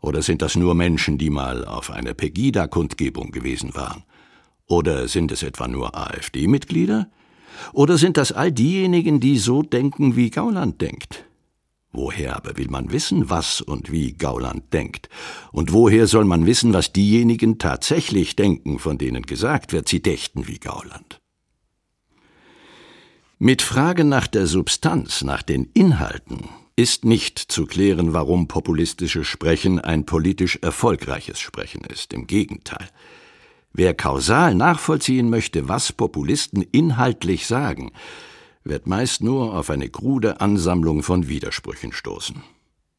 Oder 0.00 0.22
sind 0.22 0.42
das 0.42 0.56
nur 0.56 0.74
Menschen, 0.74 1.18
die 1.18 1.30
mal 1.30 1.64
auf 1.64 1.90
einer 1.90 2.14
Pegida-Kundgebung 2.14 3.32
gewesen 3.32 3.74
waren? 3.74 4.04
Oder 4.66 5.08
sind 5.08 5.32
es 5.32 5.42
etwa 5.42 5.66
nur 5.66 5.96
AfD-Mitglieder? 5.96 7.10
Oder 7.72 7.98
sind 7.98 8.16
das 8.16 8.32
all 8.32 8.52
diejenigen, 8.52 9.20
die 9.20 9.38
so 9.38 9.62
denken, 9.62 10.14
wie 10.14 10.30
Gauland 10.30 10.80
denkt? 10.80 11.25
Woher 11.96 12.36
aber 12.36 12.58
will 12.58 12.68
man 12.68 12.92
wissen, 12.92 13.30
was 13.30 13.62
und 13.62 13.90
wie 13.90 14.12
Gauland 14.12 14.70
denkt? 14.74 15.08
Und 15.50 15.72
woher 15.72 16.06
soll 16.06 16.26
man 16.26 16.44
wissen, 16.44 16.74
was 16.74 16.92
diejenigen 16.92 17.58
tatsächlich 17.58 18.36
denken, 18.36 18.78
von 18.78 18.98
denen 18.98 19.22
gesagt 19.22 19.72
wird, 19.72 19.88
sie 19.88 20.02
dächten 20.02 20.46
wie 20.46 20.58
Gauland? 20.58 21.22
Mit 23.38 23.62
Frage 23.62 24.04
nach 24.04 24.26
der 24.26 24.46
Substanz, 24.46 25.22
nach 25.22 25.42
den 25.42 25.70
Inhalten, 25.72 26.50
ist 26.76 27.06
nicht 27.06 27.38
zu 27.38 27.64
klären, 27.64 28.12
warum 28.12 28.46
populistisches 28.46 29.26
Sprechen 29.26 29.80
ein 29.80 30.04
politisch 30.04 30.58
erfolgreiches 30.60 31.40
Sprechen 31.40 31.80
ist. 31.84 32.12
Im 32.12 32.26
Gegenteil. 32.26 32.90
Wer 33.72 33.94
kausal 33.94 34.54
nachvollziehen 34.54 35.30
möchte, 35.30 35.70
was 35.70 35.94
Populisten 35.94 36.60
inhaltlich 36.60 37.46
sagen, 37.46 37.92
wird 38.68 38.86
meist 38.86 39.22
nur 39.22 39.54
auf 39.54 39.70
eine 39.70 39.88
krude 39.88 40.40
Ansammlung 40.40 41.02
von 41.02 41.28
Widersprüchen 41.28 41.92
stoßen. 41.92 42.42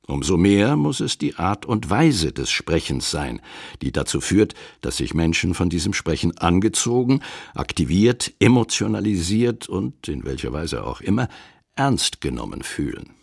Umso 0.08 0.38
mehr 0.38 0.78
muss 0.78 1.02
es 1.02 1.18
die 1.18 1.36
Art 1.36 1.66
und 1.66 1.90
Weise 1.90 2.32
des 2.32 2.50
Sprechens 2.50 3.12
sein, 3.12 3.42
die 3.82 3.92
dazu 3.92 4.22
führt, 4.22 4.54
dass 4.80 4.98
sich 4.98 5.14
Menschen 5.14 5.54
von 5.54 5.70
diesem 5.70 5.92
Sprechen 5.92 6.38
angezogen, 6.38 7.20
aktiviert, 7.54 8.34
emotionalisiert 8.40 9.68
und, 9.68 10.08
in 10.08 10.24
welcher 10.24 10.54
Weise 10.54 10.86
auch 10.86 11.02
immer, 11.02 11.28
ernst 11.76 12.22
genommen 12.22 12.64
fühlen. 12.64 13.18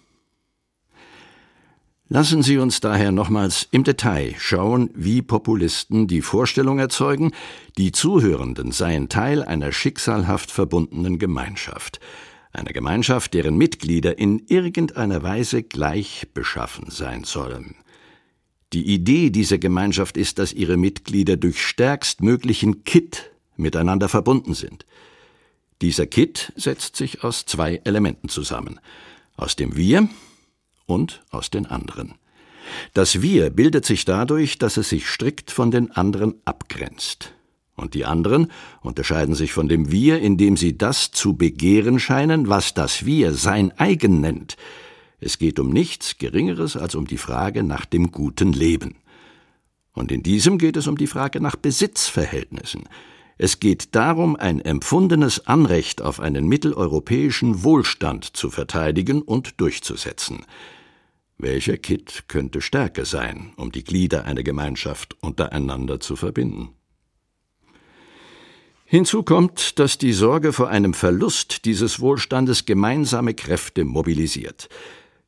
Lassen 2.08 2.42
Sie 2.42 2.58
uns 2.58 2.80
daher 2.80 3.12
nochmals 3.12 3.66
im 3.70 3.82
Detail 3.82 4.34
schauen, 4.38 4.90
wie 4.94 5.22
Populisten 5.22 6.06
die 6.06 6.20
Vorstellung 6.20 6.78
erzeugen, 6.78 7.32
die 7.78 7.92
Zuhörenden 7.92 8.72
seien 8.72 9.08
Teil 9.08 9.42
einer 9.42 9.72
schicksalhaft 9.72 10.50
verbundenen 10.50 11.18
Gemeinschaft, 11.18 12.00
einer 12.54 12.72
Gemeinschaft, 12.72 13.34
deren 13.34 13.56
Mitglieder 13.56 14.18
in 14.18 14.44
irgendeiner 14.46 15.22
Weise 15.22 15.62
gleich 15.62 16.28
beschaffen 16.34 16.90
sein 16.90 17.24
sollen. 17.24 17.76
Die 18.72 18.86
Idee 18.86 19.30
dieser 19.30 19.58
Gemeinschaft 19.58 20.16
ist, 20.16 20.38
dass 20.38 20.52
ihre 20.52 20.76
Mitglieder 20.76 21.36
durch 21.36 21.62
stärkstmöglichen 21.62 22.84
Kit 22.84 23.30
miteinander 23.56 24.08
verbunden 24.08 24.54
sind. 24.54 24.84
Dieser 25.80 26.06
Kit 26.06 26.52
setzt 26.56 26.96
sich 26.96 27.22
aus 27.24 27.46
zwei 27.46 27.80
Elementen 27.84 28.28
zusammen, 28.28 28.80
aus 29.36 29.56
dem 29.56 29.76
Wir 29.76 30.08
und 30.86 31.22
aus 31.30 31.50
den 31.50 31.66
anderen. 31.66 32.14
Das 32.94 33.22
Wir 33.22 33.50
bildet 33.50 33.84
sich 33.84 34.04
dadurch, 34.04 34.58
dass 34.58 34.76
es 34.76 34.88
sich 34.88 35.06
strikt 35.08 35.50
von 35.50 35.70
den 35.70 35.90
anderen 35.90 36.34
abgrenzt. 36.44 37.32
Und 37.76 37.94
die 37.94 38.04
anderen 38.04 38.52
unterscheiden 38.82 39.34
sich 39.34 39.52
von 39.52 39.68
dem 39.68 39.90
Wir, 39.90 40.20
indem 40.20 40.56
sie 40.56 40.78
das 40.78 41.10
zu 41.10 41.34
begehren 41.34 41.98
scheinen, 41.98 42.48
was 42.48 42.74
das 42.74 43.04
Wir 43.04 43.32
sein 43.32 43.72
eigen 43.78 44.20
nennt, 44.20 44.56
Es 45.20 45.38
geht 45.38 45.58
um 45.58 45.70
nichts 45.70 46.18
Geringeres 46.18 46.76
als 46.76 46.94
um 46.94 47.06
die 47.06 47.16
Frage 47.16 47.62
nach 47.62 47.86
dem 47.86 48.12
guten 48.12 48.52
Leben. 48.52 48.96
Und 49.94 50.12
in 50.12 50.22
diesem 50.22 50.58
geht 50.58 50.76
es 50.76 50.86
um 50.86 50.98
die 50.98 51.06
Frage 51.06 51.40
nach 51.40 51.56
Besitzverhältnissen. 51.56 52.88
Es 53.38 53.58
geht 53.58 53.94
darum, 53.94 54.36
ein 54.36 54.60
empfundenes 54.60 55.46
Anrecht 55.46 56.02
auf 56.02 56.20
einen 56.20 56.46
mitteleuropäischen 56.46 57.64
Wohlstand 57.64 58.36
zu 58.36 58.50
verteidigen 58.50 59.22
und 59.22 59.60
durchzusetzen. 59.60 60.44
Welcher 61.38 61.78
Kitt 61.78 62.24
könnte 62.28 62.60
stärker 62.60 63.04
sein, 63.04 63.52
um 63.56 63.72
die 63.72 63.82
Glieder 63.82 64.24
einer 64.24 64.42
Gemeinschaft 64.42 65.16
untereinander 65.20 66.00
zu 66.00 66.16
verbinden? 66.16 66.68
Hinzu 68.94 69.24
kommt, 69.24 69.80
dass 69.80 69.98
die 69.98 70.12
Sorge 70.12 70.52
vor 70.52 70.68
einem 70.68 70.94
Verlust 70.94 71.64
dieses 71.64 71.98
Wohlstandes 71.98 72.64
gemeinsame 72.64 73.34
Kräfte 73.34 73.84
mobilisiert. 73.84 74.68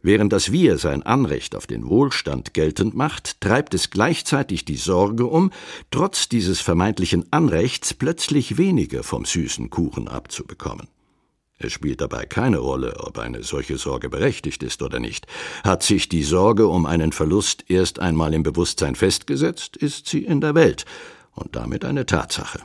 Während 0.00 0.32
das 0.32 0.52
Wir 0.52 0.78
sein 0.78 1.02
Anrecht 1.02 1.56
auf 1.56 1.66
den 1.66 1.88
Wohlstand 1.88 2.54
geltend 2.54 2.94
macht, 2.94 3.40
treibt 3.40 3.74
es 3.74 3.90
gleichzeitig 3.90 4.66
die 4.66 4.76
Sorge 4.76 5.26
um, 5.26 5.50
trotz 5.90 6.28
dieses 6.28 6.60
vermeintlichen 6.60 7.24
Anrechts 7.32 7.92
plötzlich 7.92 8.56
weniger 8.56 9.02
vom 9.02 9.24
süßen 9.24 9.68
Kuchen 9.68 10.06
abzubekommen. 10.06 10.86
Es 11.58 11.72
spielt 11.72 12.00
dabei 12.00 12.24
keine 12.24 12.58
Rolle, 12.58 13.00
ob 13.00 13.18
eine 13.18 13.42
solche 13.42 13.78
Sorge 13.78 14.08
berechtigt 14.08 14.62
ist 14.62 14.80
oder 14.80 15.00
nicht. 15.00 15.26
Hat 15.64 15.82
sich 15.82 16.08
die 16.08 16.22
Sorge 16.22 16.68
um 16.68 16.86
einen 16.86 17.10
Verlust 17.10 17.64
erst 17.66 17.98
einmal 17.98 18.32
im 18.32 18.44
Bewusstsein 18.44 18.94
festgesetzt, 18.94 19.76
ist 19.76 20.06
sie 20.06 20.24
in 20.24 20.40
der 20.40 20.54
Welt 20.54 20.84
und 21.34 21.56
damit 21.56 21.84
eine 21.84 22.06
Tatsache. 22.06 22.60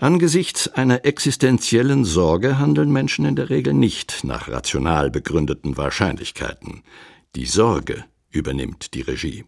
Angesichts 0.00 0.68
einer 0.68 1.04
existenziellen 1.04 2.04
Sorge 2.04 2.60
handeln 2.60 2.92
Menschen 2.92 3.24
in 3.24 3.34
der 3.34 3.50
Regel 3.50 3.74
nicht 3.74 4.22
nach 4.22 4.48
rational 4.48 5.10
begründeten 5.10 5.76
Wahrscheinlichkeiten. 5.76 6.84
Die 7.34 7.46
Sorge 7.46 8.04
übernimmt 8.30 8.94
die 8.94 9.00
Regie. 9.00 9.44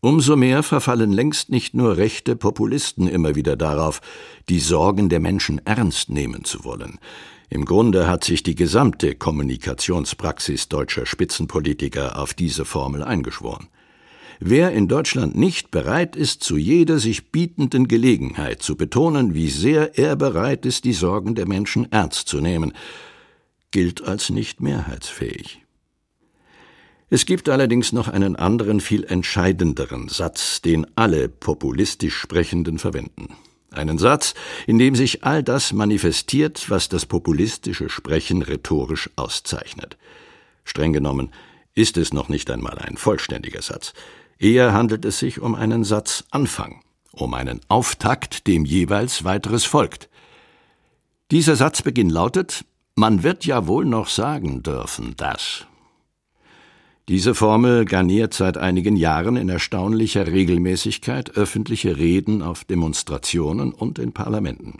Umso 0.00 0.36
mehr 0.36 0.62
verfallen 0.62 1.14
längst 1.14 1.48
nicht 1.48 1.72
nur 1.72 1.96
rechte 1.96 2.36
Populisten 2.36 3.08
immer 3.08 3.36
wieder 3.36 3.56
darauf, 3.56 4.02
die 4.50 4.60
Sorgen 4.60 5.08
der 5.08 5.20
Menschen 5.20 5.64
ernst 5.64 6.10
nehmen 6.10 6.44
zu 6.44 6.64
wollen. 6.64 6.98
Im 7.48 7.64
Grunde 7.64 8.06
hat 8.06 8.22
sich 8.22 8.42
die 8.42 8.54
gesamte 8.54 9.14
Kommunikationspraxis 9.14 10.68
deutscher 10.68 11.06
Spitzenpolitiker 11.06 12.18
auf 12.18 12.34
diese 12.34 12.66
Formel 12.66 13.02
eingeschworen. 13.02 13.68
Wer 14.40 14.72
in 14.72 14.88
Deutschland 14.88 15.36
nicht 15.36 15.70
bereit 15.70 16.16
ist, 16.16 16.42
zu 16.42 16.56
jeder 16.56 16.98
sich 16.98 17.30
bietenden 17.30 17.88
Gelegenheit 17.88 18.62
zu 18.62 18.76
betonen, 18.76 19.34
wie 19.34 19.48
sehr 19.48 19.98
er 19.98 20.16
bereit 20.16 20.66
ist, 20.66 20.84
die 20.84 20.92
Sorgen 20.92 21.34
der 21.34 21.46
Menschen 21.46 21.90
ernst 21.92 22.28
zu 22.28 22.40
nehmen, 22.40 22.72
gilt 23.70 24.02
als 24.02 24.30
nicht 24.30 24.60
mehrheitsfähig. 24.60 25.60
Es 27.10 27.26
gibt 27.26 27.48
allerdings 27.48 27.92
noch 27.92 28.08
einen 28.08 28.34
anderen, 28.34 28.80
viel 28.80 29.04
entscheidenderen 29.04 30.08
Satz, 30.08 30.62
den 30.62 30.86
alle 30.96 31.28
populistisch 31.28 32.16
Sprechenden 32.16 32.78
verwenden. 32.78 33.28
Einen 33.70 33.98
Satz, 33.98 34.34
in 34.66 34.78
dem 34.78 34.94
sich 34.94 35.24
all 35.24 35.42
das 35.42 35.72
manifestiert, 35.72 36.70
was 36.70 36.88
das 36.88 37.06
populistische 37.06 37.88
Sprechen 37.88 38.42
rhetorisch 38.42 39.10
auszeichnet. 39.16 39.96
Streng 40.64 40.92
genommen 40.92 41.30
ist 41.74 41.96
es 41.96 42.12
noch 42.12 42.28
nicht 42.28 42.50
einmal 42.50 42.78
ein 42.78 42.96
vollständiger 42.96 43.62
Satz. 43.62 43.92
Eher 44.38 44.72
handelt 44.72 45.04
es 45.04 45.18
sich 45.18 45.40
um 45.40 45.54
einen 45.54 45.84
Satzanfang, 45.84 46.80
um 47.12 47.34
einen 47.34 47.60
Auftakt, 47.68 48.46
dem 48.46 48.64
jeweils 48.64 49.24
weiteres 49.24 49.64
folgt. 49.64 50.08
Dieser 51.30 51.56
Satzbeginn 51.56 52.10
lautet 52.10 52.64
Man 52.96 53.22
wird 53.22 53.44
ja 53.44 53.66
wohl 53.66 53.84
noch 53.84 54.08
sagen 54.08 54.62
dürfen, 54.62 55.14
dass. 55.16 55.66
Diese 57.08 57.34
Formel 57.34 57.84
garniert 57.84 58.32
seit 58.32 58.56
einigen 58.56 58.96
Jahren 58.96 59.36
in 59.36 59.50
erstaunlicher 59.50 60.26
Regelmäßigkeit 60.26 61.36
öffentliche 61.36 61.98
Reden 61.98 62.40
auf 62.40 62.64
Demonstrationen 62.64 63.72
und 63.72 63.98
in 63.98 64.12
Parlamenten. 64.12 64.78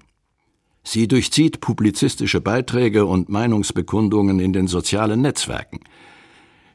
Sie 0.82 1.06
durchzieht 1.06 1.60
publizistische 1.60 2.40
Beiträge 2.40 3.04
und 3.04 3.28
Meinungsbekundungen 3.28 4.40
in 4.40 4.52
den 4.54 4.68
sozialen 4.68 5.20
Netzwerken. 5.20 5.80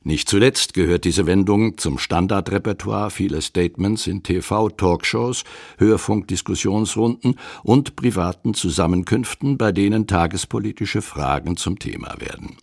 Nicht 0.02 0.30
zuletzt 0.30 0.74
gehört 0.74 1.04
diese 1.04 1.26
Wendung 1.26 1.78
zum 1.78 1.98
Standardrepertoire 1.98 3.10
vieler 3.10 3.42
Statements 3.42 4.08
in 4.08 4.24
TV-Talkshows, 4.24 5.44
Hörfunkdiskussionsrunden 5.78 7.36
und 7.64 7.98
privaten 7.98 8.54
Zusammenkünften, 8.54 9.58
bei 9.58 9.74
denen 9.74 10.08
tagespolitische 10.08 11.02
Fragen 11.02 11.58
zum 11.58 11.80
Thema 11.80 12.16
werden. 12.20 12.56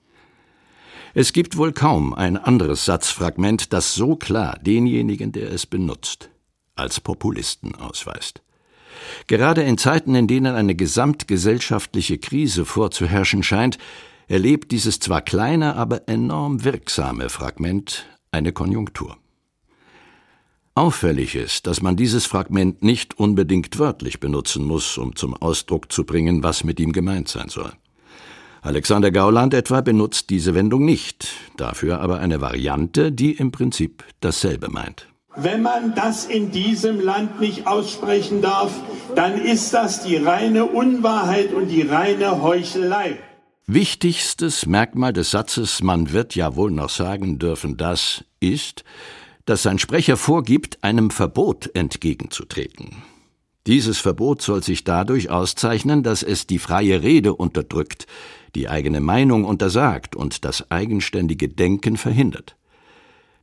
Es 1.13 1.33
gibt 1.33 1.57
wohl 1.59 1.73
kaum 1.73 2.15
ein 2.15 2.37
anderes 2.39 2.87
Satzfragment, 2.87 3.73
das 3.73 3.95
so 3.95 4.17
klar 4.17 4.59
denjenigen, 4.61 5.33
der 5.33 5.51
es 5.51 5.67
benutzt, 5.67 6.31
als 6.75 7.01
Populisten 7.01 7.75
ausweist. 7.75 8.43
Gerade 9.27 9.63
in 9.63 9.77
Zeiten, 9.77 10.15
in 10.15 10.27
denen 10.27 10.55
eine 10.55 10.75
gesamtgesellschaftliche 10.75 12.19
Krise 12.19 12.65
vorzuherrschen 12.65 13.43
scheint, 13.43 13.79
erlebt 14.29 14.73
dieses 14.73 14.99
zwar 15.01 15.23
kleine, 15.23 15.77
aber 15.77 16.09
enorm 16.09 16.65
wirksame 16.65 17.29
Fragment 17.29 18.07
eine 18.33 18.53
Konjunktur. 18.53 19.17
Auffällig 20.75 21.35
ist, 21.35 21.67
dass 21.67 21.81
man 21.81 21.97
dieses 21.97 22.27
Fragment 22.27 22.83
nicht 22.83 23.19
unbedingt 23.19 23.79
wörtlich 23.79 24.21
benutzen 24.21 24.65
muss, 24.65 24.99
um 24.99 25.17
zum 25.17 25.33
Ausdruck 25.35 25.91
zu 25.91 26.05
bringen, 26.05 26.43
was 26.43 26.65
mit 26.65 26.79
ihm 26.79 26.93
gemeint 26.93 27.29
sein 27.29 27.49
soll. 27.49 27.73
Alexander 28.61 29.11
Gauland 29.11 29.55
etwa 29.55 29.81
benutzt 29.81 30.29
diese 30.29 30.55
Wendung 30.55 30.85
nicht, 30.85 31.29
dafür 31.57 32.01
aber 32.01 32.19
eine 32.19 32.41
Variante, 32.41 33.13
die 33.13 33.33
im 33.33 33.53
Prinzip 33.53 34.05
dasselbe 34.21 34.69
meint. 34.69 35.07
Wenn 35.35 35.63
man 35.63 35.95
das 35.95 36.25
in 36.27 36.51
diesem 36.51 37.01
Land 37.01 37.41
nicht 37.41 37.67
aussprechen 37.67 38.43
darf, 38.43 38.73
dann 39.15 39.41
ist 39.41 39.73
das 39.73 40.03
die 40.03 40.17
reine 40.17 40.65
Unwahrheit 40.65 41.53
und 41.53 41.69
die 41.69 41.83
reine 41.83 42.43
Heuchelei. 42.43 43.19
Wichtigstes 43.69 44.65
Merkmal 44.67 45.13
des 45.13 45.33
Satzes 45.33 45.83
Man 45.83 46.13
wird 46.13 46.37
ja 46.37 46.55
wohl 46.55 46.71
noch 46.71 46.89
sagen 46.89 47.41
dürfen, 47.41 47.77
das 47.77 48.25
ist, 48.39 48.85
dass 49.45 49.65
sein 49.65 49.81
Sprecher 49.81 50.17
vorgibt, 50.17 50.85
einem 50.85 51.11
Verbot 51.11 51.75
entgegenzutreten. 51.75 53.03
Dieses 53.67 53.99
Verbot 53.99 54.41
soll 54.41 54.63
sich 54.63 54.85
dadurch 54.85 55.31
auszeichnen, 55.31 56.05
dass 56.05 56.23
es 56.23 56.47
die 56.47 56.61
freie 56.61 57.03
Rede 57.03 57.35
unterdrückt, 57.35 58.07
die 58.55 58.69
eigene 58.69 59.01
Meinung 59.01 59.45
untersagt 59.45 60.15
und 60.15 60.45
das 60.45 60.71
eigenständige 60.71 61.49
Denken 61.49 61.97
verhindert. 61.97 62.55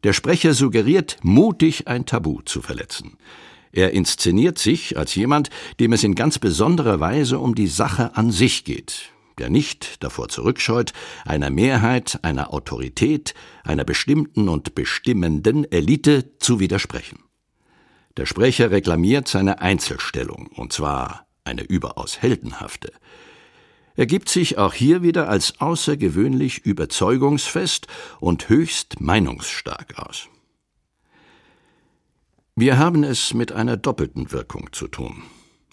Der 0.03 0.13
Sprecher 0.13 0.53
suggeriert, 0.53 1.17
mutig 1.21 1.89
ein 1.89 2.05
Tabu 2.05 2.39
zu 2.45 2.61
verletzen. 2.61 3.17
Er 3.73 3.91
inszeniert 3.91 4.57
sich 4.57 4.97
als 4.97 5.15
jemand, 5.15 5.49
dem 5.81 5.91
es 5.91 6.05
in 6.05 6.15
ganz 6.15 6.39
besonderer 6.39 7.01
Weise 7.01 7.39
um 7.39 7.55
die 7.55 7.67
Sache 7.67 8.15
an 8.15 8.31
sich 8.31 8.63
geht, 8.63 9.12
der 9.37 9.49
nicht 9.49 10.03
davor 10.03 10.29
zurückscheut, 10.29 10.93
einer 11.25 11.49
Mehrheit, 11.49 12.19
einer 12.23 12.53
Autorität, 12.53 13.33
einer 13.63 13.83
bestimmten 13.83 14.49
und 14.49 14.75
bestimmenden 14.75 15.69
Elite 15.71 16.37
zu 16.37 16.59
widersprechen. 16.59 17.19
Der 18.17 18.25
Sprecher 18.25 18.71
reklamiert 18.71 19.27
seine 19.27 19.59
Einzelstellung, 19.61 20.47
und 20.47 20.71
zwar 20.71 21.27
eine 21.43 21.63
überaus 21.63 22.21
heldenhafte. 22.21 22.91
Er 23.95 24.05
gibt 24.05 24.29
sich 24.29 24.57
auch 24.57 24.73
hier 24.73 25.03
wieder 25.03 25.29
als 25.29 25.59
außergewöhnlich 25.59 26.65
überzeugungsfest 26.65 27.87
und 28.19 28.49
höchst 28.49 29.01
meinungsstark 29.01 29.97
aus. 29.97 30.29
Wir 32.55 32.77
haben 32.77 33.03
es 33.03 33.33
mit 33.33 33.51
einer 33.51 33.77
doppelten 33.77 34.31
Wirkung 34.31 34.71
zu 34.73 34.87
tun. 34.87 35.23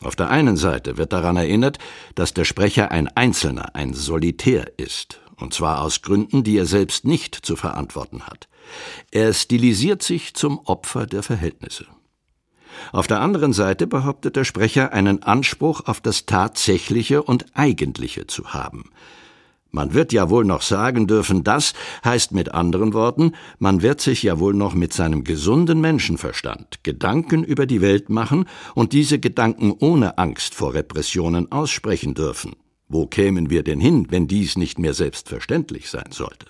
Auf 0.02 0.16
der 0.16 0.30
einen 0.30 0.56
Seite 0.56 0.96
wird 0.96 1.12
daran 1.12 1.36
erinnert, 1.36 1.78
dass 2.14 2.32
der 2.32 2.44
Sprecher 2.44 2.90
ein 2.90 3.08
Einzelner, 3.08 3.74
ein 3.74 3.92
Solitär 3.92 4.78
ist, 4.78 5.20
und 5.36 5.52
zwar 5.52 5.82
aus 5.82 6.02
Gründen, 6.02 6.42
die 6.42 6.56
er 6.56 6.66
selbst 6.66 7.04
nicht 7.04 7.34
zu 7.34 7.56
verantworten 7.56 8.22
hat. 8.22 8.48
Er 9.10 9.32
stilisiert 9.34 10.02
sich 10.02 10.34
zum 10.34 10.58
Opfer 10.60 11.06
der 11.06 11.22
Verhältnisse. 11.22 11.86
Auf 12.92 13.06
der 13.06 13.20
anderen 13.20 13.52
Seite 13.52 13.86
behauptet 13.86 14.36
der 14.36 14.44
Sprecher 14.44 14.92
einen 14.92 15.22
Anspruch 15.22 15.82
auf 15.86 16.00
das 16.00 16.24
Tatsächliche 16.24 17.22
und 17.22 17.46
Eigentliche 17.54 18.26
zu 18.26 18.54
haben, 18.54 18.90
man 19.70 19.94
wird 19.94 20.12
ja 20.12 20.30
wohl 20.30 20.44
noch 20.44 20.62
sagen 20.62 21.06
dürfen, 21.06 21.44
das 21.44 21.74
heißt 22.04 22.32
mit 22.32 22.52
anderen 22.52 22.92
Worten, 22.92 23.32
man 23.58 23.82
wird 23.82 24.00
sich 24.00 24.22
ja 24.22 24.38
wohl 24.38 24.54
noch 24.54 24.74
mit 24.74 24.92
seinem 24.92 25.24
gesunden 25.24 25.80
Menschenverstand 25.80 26.82
Gedanken 26.82 27.44
über 27.44 27.66
die 27.66 27.80
Welt 27.80 28.10
machen 28.10 28.46
und 28.74 28.92
diese 28.92 29.18
Gedanken 29.18 29.72
ohne 29.78 30.18
Angst 30.18 30.54
vor 30.54 30.74
Repressionen 30.74 31.52
aussprechen 31.52 32.14
dürfen. 32.14 32.56
Wo 32.88 33.06
kämen 33.06 33.50
wir 33.50 33.62
denn 33.62 33.80
hin, 33.80 34.08
wenn 34.10 34.26
dies 34.26 34.56
nicht 34.56 34.78
mehr 34.78 34.94
selbstverständlich 34.94 35.88
sein 35.88 36.10
sollte? 36.10 36.46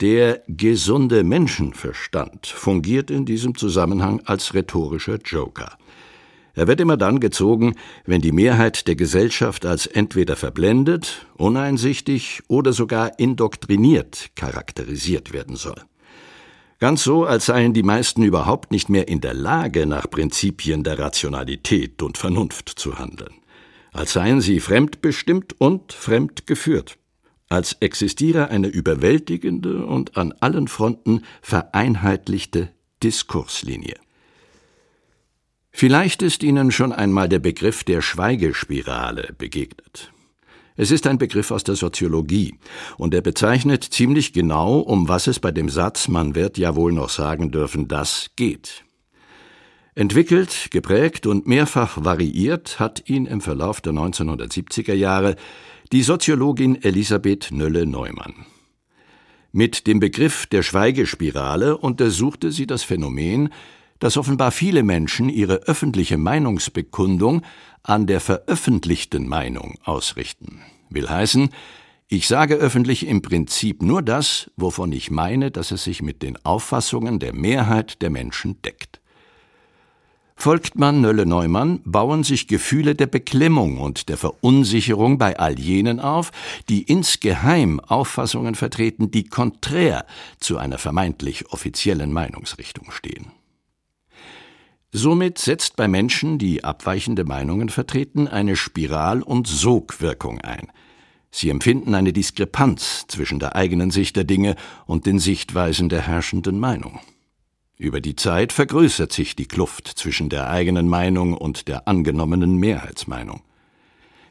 Der 0.00 0.44
gesunde 0.46 1.24
Menschenverstand 1.24 2.46
fungiert 2.46 3.10
in 3.10 3.24
diesem 3.24 3.56
Zusammenhang 3.56 4.22
als 4.24 4.54
rhetorischer 4.54 5.18
Joker. 5.24 5.76
Er 6.58 6.66
wird 6.66 6.80
immer 6.80 6.96
dann 6.96 7.20
gezogen, 7.20 7.76
wenn 8.04 8.20
die 8.20 8.32
Mehrheit 8.32 8.88
der 8.88 8.96
Gesellschaft 8.96 9.64
als 9.64 9.86
entweder 9.86 10.34
verblendet, 10.34 11.24
uneinsichtig 11.36 12.42
oder 12.48 12.72
sogar 12.72 13.16
indoktriniert 13.20 14.30
charakterisiert 14.34 15.32
werden 15.32 15.54
soll. 15.54 15.80
Ganz 16.80 17.04
so, 17.04 17.24
als 17.24 17.46
seien 17.46 17.74
die 17.74 17.84
meisten 17.84 18.24
überhaupt 18.24 18.72
nicht 18.72 18.88
mehr 18.88 19.06
in 19.06 19.20
der 19.20 19.34
Lage, 19.34 19.86
nach 19.86 20.10
Prinzipien 20.10 20.82
der 20.82 20.98
Rationalität 20.98 22.02
und 22.02 22.18
Vernunft 22.18 22.70
zu 22.70 22.98
handeln, 22.98 23.34
als 23.92 24.14
seien 24.14 24.40
sie 24.40 24.58
fremdbestimmt 24.58 25.60
und 25.60 25.92
fremdgeführt, 25.92 26.98
als 27.48 27.74
existiere 27.74 28.48
eine 28.48 28.66
überwältigende 28.66 29.86
und 29.86 30.16
an 30.16 30.34
allen 30.40 30.66
Fronten 30.66 31.22
vereinheitlichte 31.40 32.70
Diskurslinie. 33.00 33.94
Vielleicht 35.80 36.22
ist 36.22 36.42
Ihnen 36.42 36.72
schon 36.72 36.92
einmal 36.92 37.28
der 37.28 37.38
Begriff 37.38 37.84
der 37.84 38.02
Schweigespirale 38.02 39.32
begegnet. 39.38 40.10
Es 40.74 40.90
ist 40.90 41.06
ein 41.06 41.18
Begriff 41.18 41.52
aus 41.52 41.62
der 41.62 41.76
Soziologie, 41.76 42.58
und 42.96 43.14
er 43.14 43.20
bezeichnet 43.20 43.84
ziemlich 43.84 44.32
genau, 44.32 44.80
um 44.80 45.08
was 45.08 45.28
es 45.28 45.38
bei 45.38 45.52
dem 45.52 45.68
Satz 45.68 46.08
Man 46.08 46.34
wird 46.34 46.58
ja 46.58 46.74
wohl 46.74 46.92
noch 46.92 47.10
sagen 47.10 47.52
dürfen, 47.52 47.86
das 47.86 48.30
geht. 48.34 48.82
Entwickelt, 49.94 50.72
geprägt 50.72 51.28
und 51.28 51.46
mehrfach 51.46 52.04
variiert 52.04 52.80
hat 52.80 53.08
ihn 53.08 53.26
im 53.26 53.40
Verlauf 53.40 53.80
der 53.80 53.92
1970er 53.92 54.94
Jahre 54.94 55.36
die 55.92 56.02
Soziologin 56.02 56.82
Elisabeth 56.82 57.52
Nölle-Neumann. 57.52 58.34
Mit 59.52 59.86
dem 59.86 60.00
Begriff 60.00 60.46
der 60.46 60.64
Schweigespirale 60.64 61.78
untersuchte 61.78 62.50
sie 62.50 62.66
das 62.66 62.82
Phänomen, 62.82 63.50
dass 63.98 64.16
offenbar 64.16 64.50
viele 64.50 64.82
Menschen 64.82 65.28
ihre 65.28 65.56
öffentliche 65.64 66.18
Meinungsbekundung 66.18 67.42
an 67.82 68.06
der 68.06 68.20
veröffentlichten 68.20 69.28
Meinung 69.28 69.78
ausrichten. 69.84 70.60
Will 70.90 71.08
heißen, 71.08 71.50
ich 72.08 72.26
sage 72.26 72.54
öffentlich 72.54 73.06
im 73.06 73.20
Prinzip 73.20 73.82
nur 73.82 74.00
das, 74.00 74.50
wovon 74.56 74.92
ich 74.92 75.10
meine, 75.10 75.50
dass 75.50 75.72
es 75.72 75.84
sich 75.84 76.00
mit 76.00 76.22
den 76.22 76.42
Auffassungen 76.42 77.18
der 77.18 77.34
Mehrheit 77.34 78.00
der 78.00 78.08
Menschen 78.08 78.62
deckt. 78.62 79.00
Folgt 80.40 80.78
man 80.78 81.00
Nölle-Neumann, 81.00 81.80
bauen 81.84 82.22
sich 82.22 82.46
Gefühle 82.46 82.94
der 82.94 83.08
Beklemmung 83.08 83.78
und 83.78 84.08
der 84.08 84.16
Verunsicherung 84.16 85.18
bei 85.18 85.36
all 85.36 85.58
jenen 85.58 85.98
auf, 85.98 86.30
die 86.68 86.82
insgeheim 86.82 87.80
Auffassungen 87.80 88.54
vertreten, 88.54 89.10
die 89.10 89.24
konträr 89.24 90.06
zu 90.38 90.56
einer 90.56 90.78
vermeintlich 90.78 91.52
offiziellen 91.52 92.12
Meinungsrichtung 92.12 92.92
stehen. 92.92 93.32
Somit 94.90 95.38
setzt 95.38 95.76
bei 95.76 95.86
Menschen, 95.86 96.38
die 96.38 96.64
abweichende 96.64 97.24
Meinungen 97.24 97.68
vertreten, 97.68 98.26
eine 98.26 98.56
Spiral- 98.56 99.22
und 99.22 99.46
Sogwirkung 99.46 100.40
ein. 100.40 100.68
Sie 101.30 101.50
empfinden 101.50 101.94
eine 101.94 102.14
Diskrepanz 102.14 103.04
zwischen 103.06 103.38
der 103.38 103.54
eigenen 103.54 103.90
Sicht 103.90 104.16
der 104.16 104.24
Dinge 104.24 104.56
und 104.86 105.04
den 105.04 105.18
Sichtweisen 105.18 105.90
der 105.90 106.06
herrschenden 106.06 106.58
Meinung. 106.58 107.00
Über 107.76 108.00
die 108.00 108.16
Zeit 108.16 108.52
vergrößert 108.52 109.12
sich 109.12 109.36
die 109.36 109.46
Kluft 109.46 109.86
zwischen 109.86 110.30
der 110.30 110.48
eigenen 110.48 110.88
Meinung 110.88 111.34
und 111.34 111.68
der 111.68 111.86
angenommenen 111.86 112.56
Mehrheitsmeinung. 112.56 113.42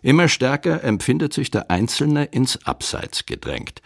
Immer 0.02 0.28
stärker 0.28 0.84
empfindet 0.84 1.34
sich 1.34 1.52
der 1.52 1.70
Einzelne 1.70 2.26
ins 2.26 2.66
Abseits 2.66 3.26
gedrängt. 3.26 3.82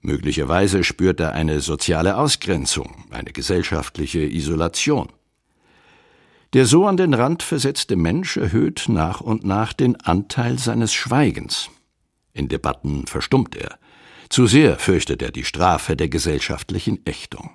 Möglicherweise 0.00 0.84
spürt 0.84 1.20
er 1.20 1.32
eine 1.32 1.60
soziale 1.60 2.16
Ausgrenzung, 2.16 3.04
eine 3.10 3.32
gesellschaftliche 3.32 4.20
Isolation. 4.20 5.08
Der 6.54 6.66
so 6.66 6.86
an 6.86 6.96
den 6.96 7.14
Rand 7.14 7.42
versetzte 7.42 7.96
Mensch 7.96 8.36
erhöht 8.36 8.84
nach 8.86 9.20
und 9.20 9.42
nach 9.44 9.72
den 9.72 9.96
Anteil 9.96 10.56
seines 10.56 10.94
Schweigens. 10.94 11.68
In 12.32 12.46
Debatten 12.46 13.08
verstummt 13.08 13.56
er. 13.56 13.76
Zu 14.28 14.46
sehr 14.46 14.78
fürchtet 14.78 15.20
er 15.20 15.32
die 15.32 15.44
Strafe 15.44 15.96
der 15.96 16.08
gesellschaftlichen 16.08 17.04
Ächtung. 17.06 17.50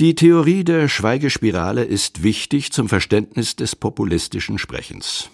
Die 0.00 0.16
Theorie 0.16 0.64
der 0.64 0.88
Schweigespirale 0.88 1.84
ist 1.84 2.24
wichtig 2.24 2.72
zum 2.72 2.88
Verständnis 2.88 3.54
des 3.54 3.76
populistischen 3.76 4.58
Sprechens. 4.58 5.30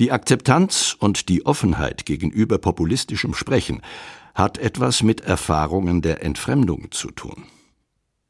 Die 0.00 0.12
Akzeptanz 0.12 0.96
und 0.98 1.30
die 1.30 1.46
Offenheit 1.46 2.04
gegenüber 2.04 2.58
populistischem 2.58 3.32
Sprechen 3.32 3.80
hat 4.34 4.58
etwas 4.58 5.02
mit 5.02 5.22
Erfahrungen 5.22 6.02
der 6.02 6.22
Entfremdung 6.22 6.90
zu 6.90 7.10
tun. 7.10 7.44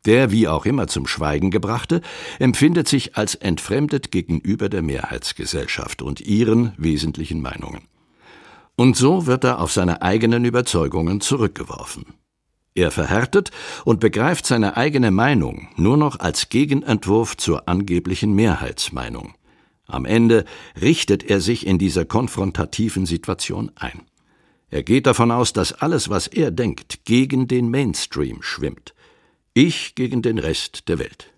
Der 0.06 0.30
wie 0.30 0.48
auch 0.48 0.66
immer 0.66 0.86
zum 0.86 1.06
Schweigen 1.06 1.50
gebrachte 1.50 2.02
empfindet 2.38 2.88
sich 2.88 3.16
als 3.16 3.34
entfremdet 3.34 4.10
gegenüber 4.10 4.68
der 4.68 4.82
Mehrheitsgesellschaft 4.82 6.02
und 6.02 6.20
ihren 6.20 6.72
wesentlichen 6.76 7.40
Meinungen. 7.40 7.82
Und 8.76 8.96
so 8.96 9.26
wird 9.26 9.44
er 9.44 9.60
auf 9.60 9.72
seine 9.72 10.02
eigenen 10.02 10.44
Überzeugungen 10.44 11.20
zurückgeworfen. 11.20 12.06
Er 12.74 12.90
verhärtet 12.90 13.52
und 13.84 14.00
begreift 14.00 14.46
seine 14.46 14.76
eigene 14.76 15.12
Meinung 15.12 15.68
nur 15.76 15.96
noch 15.96 16.18
als 16.18 16.48
Gegenentwurf 16.48 17.36
zur 17.36 17.68
angeblichen 17.68 18.34
Mehrheitsmeinung. 18.34 19.34
Am 19.86 20.04
Ende 20.04 20.44
richtet 20.80 21.22
er 21.22 21.40
sich 21.40 21.66
in 21.66 21.78
dieser 21.78 22.04
konfrontativen 22.04 23.06
Situation 23.06 23.70
ein. 23.76 24.02
Er 24.70 24.82
geht 24.82 25.06
davon 25.06 25.30
aus, 25.30 25.52
dass 25.52 25.72
alles, 25.72 26.08
was 26.08 26.26
er 26.26 26.50
denkt, 26.50 27.04
gegen 27.04 27.46
den 27.46 27.70
Mainstream 27.70 28.42
schwimmt. 28.42 28.93
Ich 29.56 29.94
gegen 29.94 30.20
den 30.20 30.38
Rest 30.38 30.88
der 30.88 30.98
Welt. 30.98 31.32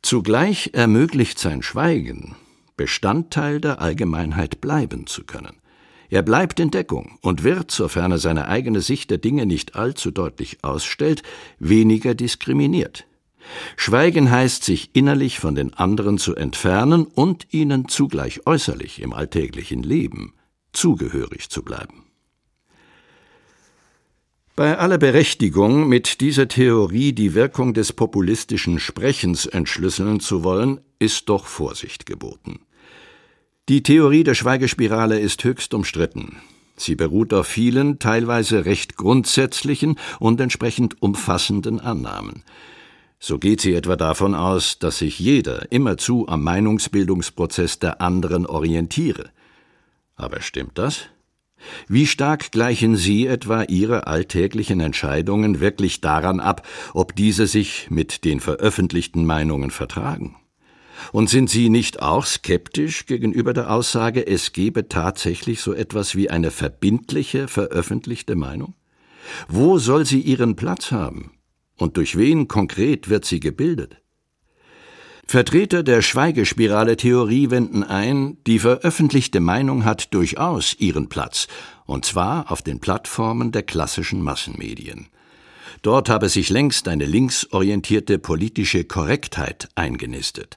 Zugleich 0.00 0.70
ermöglicht 0.72 1.38
sein 1.38 1.60
Schweigen, 1.60 2.34
Bestandteil 2.78 3.60
der 3.60 3.82
Allgemeinheit 3.82 4.62
bleiben 4.62 5.06
zu 5.06 5.24
können. 5.24 5.60
Er 6.08 6.22
bleibt 6.22 6.58
in 6.60 6.70
Deckung 6.70 7.18
und 7.20 7.44
wird, 7.44 7.70
sofern 7.70 8.12
er 8.12 8.18
seine 8.18 8.48
eigene 8.48 8.80
Sicht 8.80 9.10
der 9.10 9.18
Dinge 9.18 9.44
nicht 9.44 9.76
allzu 9.76 10.10
deutlich 10.10 10.64
ausstellt, 10.64 11.22
weniger 11.58 12.14
diskriminiert. 12.14 13.04
Schweigen 13.76 14.30
heißt, 14.30 14.64
sich 14.64 14.88
innerlich 14.94 15.38
von 15.40 15.54
den 15.54 15.74
anderen 15.74 16.16
zu 16.16 16.36
entfernen 16.36 17.04
und 17.04 17.52
ihnen 17.52 17.88
zugleich 17.88 18.46
äußerlich 18.46 19.02
im 19.02 19.12
alltäglichen 19.12 19.82
Leben 19.82 20.32
zugehörig 20.72 21.50
zu 21.50 21.62
bleiben. 21.62 22.07
Bei 24.58 24.76
aller 24.76 24.98
Berechtigung, 24.98 25.88
mit 25.88 26.20
dieser 26.20 26.48
Theorie 26.48 27.12
die 27.12 27.34
Wirkung 27.34 27.74
des 27.74 27.92
populistischen 27.92 28.80
Sprechens 28.80 29.46
entschlüsseln 29.46 30.18
zu 30.18 30.42
wollen, 30.42 30.80
ist 30.98 31.28
doch 31.28 31.46
Vorsicht 31.46 32.06
geboten. 32.06 32.58
Die 33.68 33.84
Theorie 33.84 34.24
der 34.24 34.34
Schweigespirale 34.34 35.20
ist 35.20 35.44
höchst 35.44 35.74
umstritten. 35.74 36.38
Sie 36.76 36.96
beruht 36.96 37.32
auf 37.34 37.46
vielen, 37.46 38.00
teilweise 38.00 38.64
recht 38.64 38.96
grundsätzlichen 38.96 39.96
und 40.18 40.40
entsprechend 40.40 41.00
umfassenden 41.00 41.78
Annahmen. 41.78 42.42
So 43.20 43.38
geht 43.38 43.60
sie 43.60 43.74
etwa 43.74 43.94
davon 43.94 44.34
aus, 44.34 44.80
dass 44.80 44.98
sich 44.98 45.20
jeder 45.20 45.70
immerzu 45.70 46.26
am 46.26 46.42
Meinungsbildungsprozess 46.42 47.78
der 47.78 48.00
anderen 48.00 48.44
orientiere. 48.44 49.30
Aber 50.16 50.40
stimmt 50.40 50.78
das? 50.78 51.10
Wie 51.88 52.06
stark 52.06 52.50
gleichen 52.52 52.96
Sie 52.96 53.26
etwa 53.26 53.62
Ihre 53.62 54.06
alltäglichen 54.06 54.80
Entscheidungen 54.80 55.60
wirklich 55.60 56.00
daran 56.00 56.40
ab, 56.40 56.66
ob 56.94 57.14
diese 57.16 57.46
sich 57.46 57.88
mit 57.90 58.24
den 58.24 58.40
veröffentlichten 58.40 59.24
Meinungen 59.26 59.70
vertragen? 59.70 60.36
Und 61.12 61.30
sind 61.30 61.48
Sie 61.48 61.68
nicht 61.68 62.02
auch 62.02 62.26
skeptisch 62.26 63.06
gegenüber 63.06 63.52
der 63.52 63.70
Aussage, 63.70 64.26
es 64.26 64.52
gebe 64.52 64.88
tatsächlich 64.88 65.60
so 65.60 65.72
etwas 65.72 66.16
wie 66.16 66.30
eine 66.30 66.50
verbindliche, 66.50 67.48
veröffentlichte 67.48 68.34
Meinung? 68.34 68.74
Wo 69.48 69.78
soll 69.78 70.06
sie 70.06 70.20
ihren 70.20 70.56
Platz 70.56 70.90
haben? 70.90 71.32
Und 71.76 71.96
durch 71.96 72.16
wen 72.16 72.48
konkret 72.48 73.08
wird 73.08 73.24
sie 73.24 73.40
gebildet? 73.40 73.98
Vertreter 75.30 75.82
der 75.82 76.00
Schweigespirale-Theorie 76.00 77.50
wenden 77.50 77.82
ein, 77.84 78.38
die 78.46 78.58
veröffentlichte 78.58 79.40
Meinung 79.40 79.84
hat 79.84 80.14
durchaus 80.14 80.74
ihren 80.78 81.10
Platz, 81.10 81.48
und 81.84 82.06
zwar 82.06 82.50
auf 82.50 82.62
den 82.62 82.80
Plattformen 82.80 83.52
der 83.52 83.62
klassischen 83.62 84.22
Massenmedien. 84.22 85.08
Dort 85.82 86.08
habe 86.08 86.30
sich 86.30 86.48
längst 86.48 86.88
eine 86.88 87.04
linksorientierte 87.04 88.18
politische 88.18 88.84
Korrektheit 88.84 89.68
eingenistet. 89.74 90.56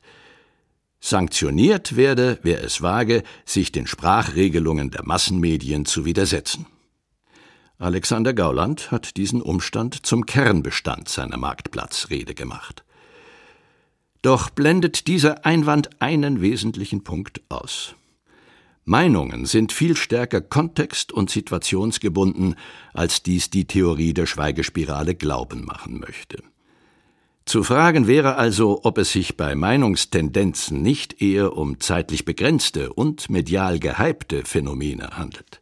Sanktioniert 1.02 1.98
werde, 1.98 2.40
wer 2.42 2.64
es 2.64 2.82
wage, 2.82 3.24
sich 3.44 3.74
den 3.74 3.88
Sprachregelungen 3.88 4.90
der 4.90 5.04
Massenmedien 5.04 5.84
zu 5.84 6.06
widersetzen. 6.06 6.66
Alexander 7.78 8.34
Gauland 8.34 8.90
hat 8.90 9.18
diesen 9.18 9.42
Umstand 9.42 10.06
zum 10.06 10.26
Kernbestand 10.26 11.10
seiner 11.10 11.36
Marktplatzrede 11.36 12.36
gemacht. 12.36 12.86
Doch 14.22 14.50
blendet 14.50 15.08
dieser 15.08 15.46
Einwand 15.46 16.02
einen 16.02 16.42
wesentlichen 16.42 17.04
Punkt 17.04 17.42
aus. 17.50 17.96
Meinungen 18.86 19.46
sind 19.46 19.72
viel 19.72 19.96
stärker 19.96 20.42
kontext- 20.42 21.12
und 21.12 21.30
situationsgebunden, 21.30 22.56
als 22.94 23.24
dies 23.24 23.50
die 23.50 23.66
Theorie 23.66 24.14
der 24.14 24.26
Schweigespirale 24.26 25.16
glauben 25.16 25.66
machen 25.66 26.00
möchte. 26.00 26.44
Zu 27.46 27.64
fragen 27.64 28.08
wäre 28.08 28.36
also, 28.36 28.82
ob 28.84 28.98
es 28.98 29.12
sich 29.12 29.38
bei 29.38 29.56
Meinungstendenzen 29.56 30.82
nicht 30.82 31.22
eher 31.22 31.58
um 31.58 31.80
zeitlich 31.80 32.26
begrenzte 32.26 32.94
und 32.94 33.30
medial 33.30 33.80
gehypte 33.80 34.44
Phänomene 34.46 35.18
handelt. 35.18 35.61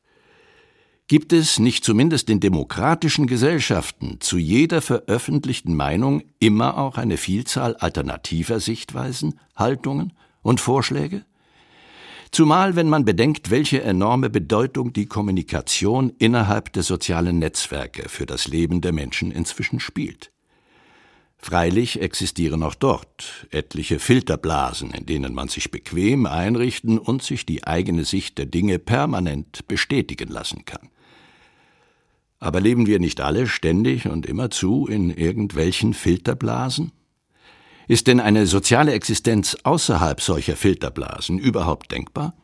Gibt 1.09 1.33
es 1.33 1.57
nicht 1.57 1.83
zumindest 1.83 2.29
in 2.29 2.39
demokratischen 2.39 3.25
Gesellschaften 3.25 4.17
zu 4.19 4.37
jeder 4.37 4.79
veröffentlichten 4.79 5.75
Meinung 5.75 6.21
immer 6.37 6.77
auch 6.77 6.99
eine 6.99 7.17
Vielzahl 7.17 7.75
alternativer 7.77 8.59
Sichtweisen, 8.59 9.39
Haltungen 9.55 10.13
und 10.43 10.61
Vorschläge? 10.61 11.25
Zumal 12.29 12.75
wenn 12.75 12.89
man 12.89 13.05
bedenkt, 13.05 13.49
welche 13.49 13.81
enorme 13.81 14.29
Bedeutung 14.29 14.93
die 14.93 15.07
Kommunikation 15.07 16.13
innerhalb 16.19 16.71
der 16.73 16.83
sozialen 16.83 17.39
Netzwerke 17.39 18.07
für 18.07 18.27
das 18.27 18.47
Leben 18.47 18.79
der 18.81 18.91
Menschen 18.91 19.31
inzwischen 19.31 19.79
spielt. 19.79 20.31
Freilich 21.39 22.01
existieren 22.03 22.61
auch 22.61 22.75
dort 22.75 23.47
etliche 23.49 23.97
Filterblasen, 23.97 24.91
in 24.91 25.07
denen 25.07 25.33
man 25.33 25.47
sich 25.47 25.71
bequem 25.71 26.27
einrichten 26.27 26.99
und 26.99 27.23
sich 27.23 27.47
die 27.47 27.63
eigene 27.63 28.05
Sicht 28.05 28.37
der 28.37 28.45
Dinge 28.45 28.77
permanent 28.77 29.67
bestätigen 29.67 30.29
lassen 30.29 30.65
kann. 30.65 30.91
Aber 32.39 32.61
leben 32.61 32.87
wir 32.87 32.99
nicht 32.99 33.21
alle 33.21 33.47
ständig 33.47 34.07
und 34.07 34.25
immerzu 34.25 34.87
in 34.87 35.09
irgendwelchen 35.09 35.93
Filterblasen? 35.93 36.91
Ist 37.87 38.07
denn 38.07 38.19
eine 38.19 38.45
soziale 38.45 38.93
Existenz 38.93 39.57
außerhalb 39.63 40.21
solcher 40.21 40.55
Filterblasen 40.55 41.39
überhaupt 41.39 41.91
denkbar? 41.91 42.35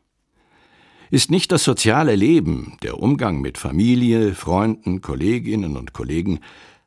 Ist 1.12 1.32
nicht 1.32 1.52
das 1.52 1.64
soziale 1.64 2.16
Leben, 2.16 2.78
der 2.82 3.00
Umgang 3.00 3.40
mit 3.40 3.58
Familie, 3.58 4.34
Freunden, 4.34 5.02
Kolleginnen 5.02 5.78
und 5.78 5.94
Kollegen 5.94 6.40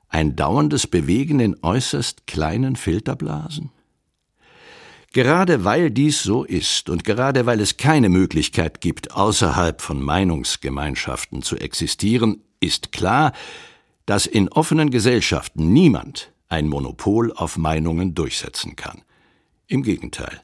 ein 0.09 0.37
dauerndes 0.37 0.87
Bewegen 0.87 1.41
in 1.41 1.57
äußerst 1.63 2.27
kleinen 2.27 2.77
Filterblasen? 2.77 3.71
Gerade 5.13 5.65
weil 5.65 5.91
dies 5.91 6.23
so 6.23 6.45
ist 6.45 6.91
und 6.91 7.05
gerade 7.05 7.47
weil 7.47 7.61
es 7.61 7.77
keine 7.79 8.09
Möglichkeit 8.09 8.81
gibt, 8.81 9.15
außerhalb 9.15 9.81
von 9.81 10.03
Meinungsgemeinschaften 10.03 11.43
zu 11.43 11.57
existieren, 11.57 12.43
ist 12.61 12.93
klar, 12.93 13.33
dass 14.07 14.27
in 14.27 14.49
offenen 14.49 14.91
Gesellschaften 14.91 15.73
niemand 15.73 16.33
ein 16.49 16.67
Monopol 16.67 17.33
auf 17.33 17.59
Meinungen 17.59 18.15
durchsetzen 18.15 18.75
kann. 18.75 19.03
Im 19.67 19.83
Gegenteil. 19.83 20.43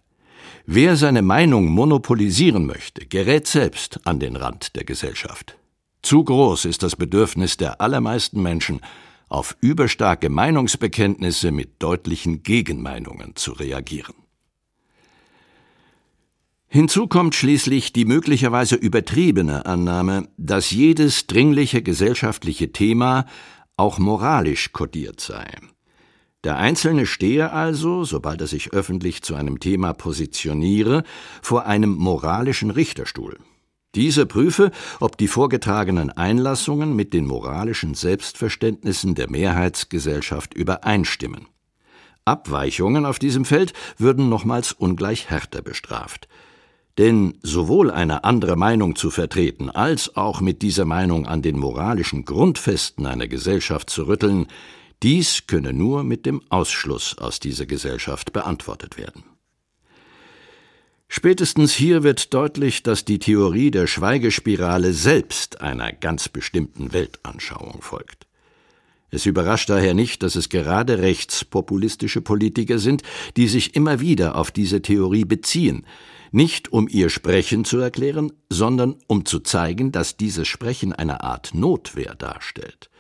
Wer 0.66 0.96
seine 0.96 1.22
Meinung 1.22 1.66
monopolisieren 1.66 2.66
möchte, 2.66 3.06
gerät 3.06 3.46
selbst 3.46 4.06
an 4.06 4.20
den 4.20 4.36
Rand 4.36 4.76
der 4.76 4.84
Gesellschaft. 4.84 5.56
Zu 6.02 6.24
groß 6.24 6.66
ist 6.66 6.82
das 6.82 6.96
Bedürfnis 6.96 7.56
der 7.56 7.80
allermeisten 7.80 8.42
Menschen, 8.42 8.80
auf 9.28 9.56
überstarke 9.60 10.28
Meinungsbekenntnisse 10.28 11.50
mit 11.50 11.82
deutlichen 11.82 12.42
Gegenmeinungen 12.42 13.34
zu 13.36 13.52
reagieren. 13.52 14.14
Hinzu 16.74 17.06
kommt 17.06 17.36
schließlich 17.36 17.92
die 17.92 18.04
möglicherweise 18.04 18.74
übertriebene 18.74 19.64
Annahme, 19.64 20.26
dass 20.36 20.72
jedes 20.72 21.28
dringliche 21.28 21.82
gesellschaftliche 21.82 22.72
Thema 22.72 23.26
auch 23.76 24.00
moralisch 24.00 24.72
kodiert 24.72 25.20
sei. 25.20 25.46
Der 26.42 26.56
Einzelne 26.58 27.06
stehe 27.06 27.52
also, 27.52 28.02
sobald 28.02 28.40
er 28.40 28.48
sich 28.48 28.72
öffentlich 28.72 29.22
zu 29.22 29.36
einem 29.36 29.60
Thema 29.60 29.92
positioniere, 29.92 31.04
vor 31.42 31.66
einem 31.66 31.94
moralischen 31.94 32.72
Richterstuhl. 32.72 33.38
Dieser 33.94 34.26
prüfe, 34.26 34.72
ob 34.98 35.16
die 35.16 35.28
vorgetragenen 35.28 36.10
Einlassungen 36.10 36.96
mit 36.96 37.12
den 37.12 37.24
moralischen 37.24 37.94
Selbstverständnissen 37.94 39.14
der 39.14 39.30
Mehrheitsgesellschaft 39.30 40.54
übereinstimmen. 40.54 41.46
Abweichungen 42.24 43.06
auf 43.06 43.20
diesem 43.20 43.44
Feld 43.44 43.74
würden 43.96 44.28
nochmals 44.28 44.72
ungleich 44.72 45.30
härter 45.30 45.62
bestraft. 45.62 46.26
Denn 46.98 47.38
sowohl 47.42 47.90
eine 47.90 48.22
andere 48.22 48.56
Meinung 48.56 48.94
zu 48.94 49.10
vertreten, 49.10 49.68
als 49.68 50.16
auch 50.16 50.40
mit 50.40 50.62
dieser 50.62 50.84
Meinung 50.84 51.26
an 51.26 51.42
den 51.42 51.58
moralischen 51.58 52.24
Grundfesten 52.24 53.06
einer 53.06 53.26
Gesellschaft 53.26 53.90
zu 53.90 54.04
rütteln, 54.04 54.46
dies 55.02 55.46
könne 55.46 55.72
nur 55.72 56.04
mit 56.04 56.24
dem 56.24 56.40
Ausschluss 56.50 57.18
aus 57.18 57.40
dieser 57.40 57.66
Gesellschaft 57.66 58.32
beantwortet 58.32 58.96
werden. 58.96 59.24
Spätestens 61.08 61.74
hier 61.74 62.02
wird 62.02 62.32
deutlich, 62.32 62.82
dass 62.82 63.04
die 63.04 63.18
Theorie 63.18 63.70
der 63.70 63.86
Schweigespirale 63.86 64.92
selbst 64.92 65.60
einer 65.60 65.92
ganz 65.92 66.28
bestimmten 66.28 66.92
Weltanschauung 66.92 67.82
folgt. 67.82 68.26
Es 69.10 69.26
überrascht 69.26 69.70
daher 69.70 69.94
nicht, 69.94 70.22
dass 70.22 70.34
es 70.34 70.48
gerade 70.48 70.98
rechtspopulistische 70.98 72.20
Politiker 72.20 72.78
sind, 72.78 73.02
die 73.36 73.46
sich 73.46 73.76
immer 73.76 74.00
wieder 74.00 74.36
auf 74.36 74.50
diese 74.50 74.82
Theorie 74.82 75.24
beziehen, 75.24 75.86
nicht 76.34 76.72
um 76.72 76.88
ihr 76.88 77.10
Sprechen 77.10 77.64
zu 77.64 77.78
erklären, 77.78 78.32
sondern 78.50 78.96
um 79.06 79.24
zu 79.24 79.38
zeigen, 79.38 79.92
dass 79.92 80.16
dieses 80.16 80.48
Sprechen 80.48 80.92
eine 80.92 81.22
Art 81.22 81.54
Notwehr 81.54 82.16
darstellt. 82.16 82.90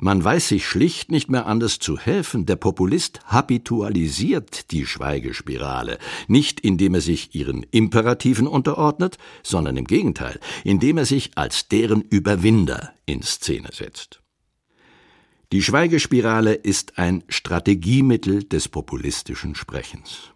Man 0.00 0.24
weiß 0.24 0.48
sich 0.48 0.66
schlicht 0.66 1.12
nicht 1.12 1.30
mehr 1.30 1.46
anders 1.46 1.78
zu 1.78 1.96
helfen. 1.96 2.44
Der 2.44 2.56
Populist 2.56 3.20
habitualisiert 3.26 4.72
die 4.72 4.84
Schweigespirale, 4.84 5.96
nicht 6.26 6.58
indem 6.58 6.94
er 6.94 7.00
sich 7.00 7.36
ihren 7.36 7.62
Imperativen 7.70 8.48
unterordnet, 8.48 9.16
sondern 9.44 9.76
im 9.76 9.84
Gegenteil, 9.84 10.40
indem 10.64 10.98
er 10.98 11.06
sich 11.06 11.38
als 11.38 11.68
deren 11.68 12.02
Überwinder 12.02 12.92
in 13.06 13.22
Szene 13.22 13.68
setzt. 13.72 14.22
Die 15.52 15.62
Schweigespirale 15.62 16.54
ist 16.54 16.98
ein 16.98 17.22
Strategiemittel 17.28 18.42
des 18.42 18.68
populistischen 18.68 19.54
Sprechens. 19.54 20.31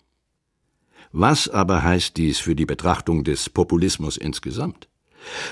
Was 1.18 1.48
aber 1.48 1.82
heißt 1.82 2.18
dies 2.18 2.40
für 2.40 2.54
die 2.54 2.66
Betrachtung 2.66 3.24
des 3.24 3.48
Populismus 3.48 4.18
insgesamt? 4.18 4.86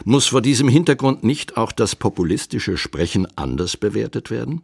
Muss 0.04 0.26
vor 0.26 0.42
diesem 0.42 0.68
Hintergrund 0.68 1.24
nicht 1.24 1.56
auch 1.56 1.72
das 1.72 1.96
populistische 1.96 2.76
Sprechen 2.76 3.26
anders 3.38 3.78
bewertet 3.78 4.30
werden? 4.30 4.60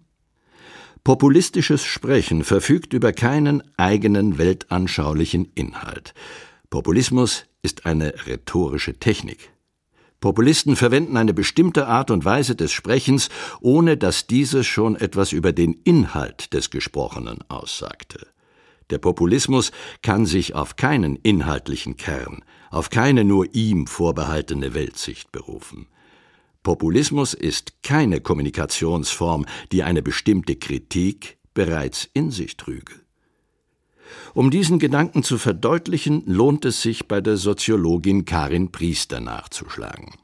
Populistisches 1.03 1.87
Sprechen 1.87 2.45
verfügt 2.45 2.93
über 2.93 3.15
keinen 3.15 3.63
eigenen 3.79 4.37
weltanschaulichen 4.37 5.51
Inhalt. 5.55 6.13
Populismus 6.69 7.47
ist 7.63 7.87
eine 7.87 8.27
rhetorische 8.27 8.99
Technik. 8.99 9.55
Populisten 10.21 10.77
verwenden 10.77 11.17
eine 11.17 11.33
bestimmte 11.33 11.87
Art 11.87 12.11
und 12.11 12.27
Weise 12.27 12.57
des 12.57 12.73
Sprechens, 12.73 13.31
ohne 13.63 13.97
dass 13.97 14.27
dieses 14.27 14.67
schon 14.67 14.97
etwas 14.97 15.33
über 15.33 15.55
den 15.55 15.81
Inhalt 15.83 16.53
des 16.53 16.69
Gesprochenen 16.69 17.39
aussagte. 17.49 18.27
Der 18.90 18.98
Populismus 18.98 19.70
kann 20.03 20.26
sich 20.26 20.55
auf 20.55 20.76
keinen 20.76 21.16
inhaltlichen 21.16 21.96
Kern, 21.96 22.44
auf 22.70 22.90
keine 22.90 23.24
nur 23.24 23.55
ihm 23.55 23.87
vorbehaltene 23.87 24.74
Weltsicht 24.74 25.33
berufen. 25.33 25.87
Populismus 26.62 27.33
ist 27.33 27.83
keine 27.83 28.20
Kommunikationsform, 28.20 29.46
die 29.72 29.83
eine 29.83 30.03
bestimmte 30.03 30.57
Kritik 30.57 31.38
bereits 31.55 32.09
in 32.12 32.31
sich 32.31 32.57
trüge. 32.57 32.92
Um 34.35 34.50
diesen 34.50 34.79
Gedanken 34.79 35.22
zu 35.22 35.38
verdeutlichen, 35.38 36.22
lohnt 36.26 36.64
es 36.64 36.83
sich 36.83 37.07
bei 37.09 37.20
der 37.20 37.37
Soziologin 37.37 38.24
Karin 38.24 38.72
Priester 38.72 39.20
nachzuschlagen. 39.20 40.14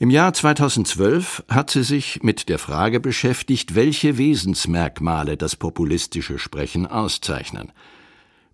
Im 0.00 0.10
Jahr 0.10 0.32
2012 0.32 1.42
hat 1.48 1.70
sie 1.70 1.82
sich 1.82 2.22
mit 2.22 2.48
der 2.48 2.60
Frage 2.60 3.00
beschäftigt, 3.00 3.74
welche 3.74 4.16
Wesensmerkmale 4.16 5.36
das 5.36 5.56
populistische 5.56 6.38
Sprechen 6.38 6.86
auszeichnen. 6.86 7.72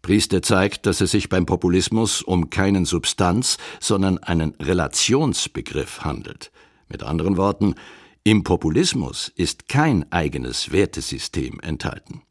Priester 0.01 0.41
zeigt, 0.41 0.87
dass 0.87 1.03
es 1.03 1.11
sich 1.11 1.29
beim 1.29 1.45
Populismus 1.45 2.23
um 2.23 2.49
keinen 2.49 2.87
Substanz, 2.87 3.59
sondern 3.79 4.17
einen 4.17 4.55
Relationsbegriff 4.55 6.01
handelt. 6.01 6.51
Mit 6.89 7.03
anderen 7.03 7.37
Worten, 7.37 7.75
im 8.23 8.43
Populismus 8.43 9.31
ist 9.37 9.69
kein 9.69 10.11
eigenes 10.11 10.73
Wertesystem 10.73 11.61
enthalten. 11.61 12.23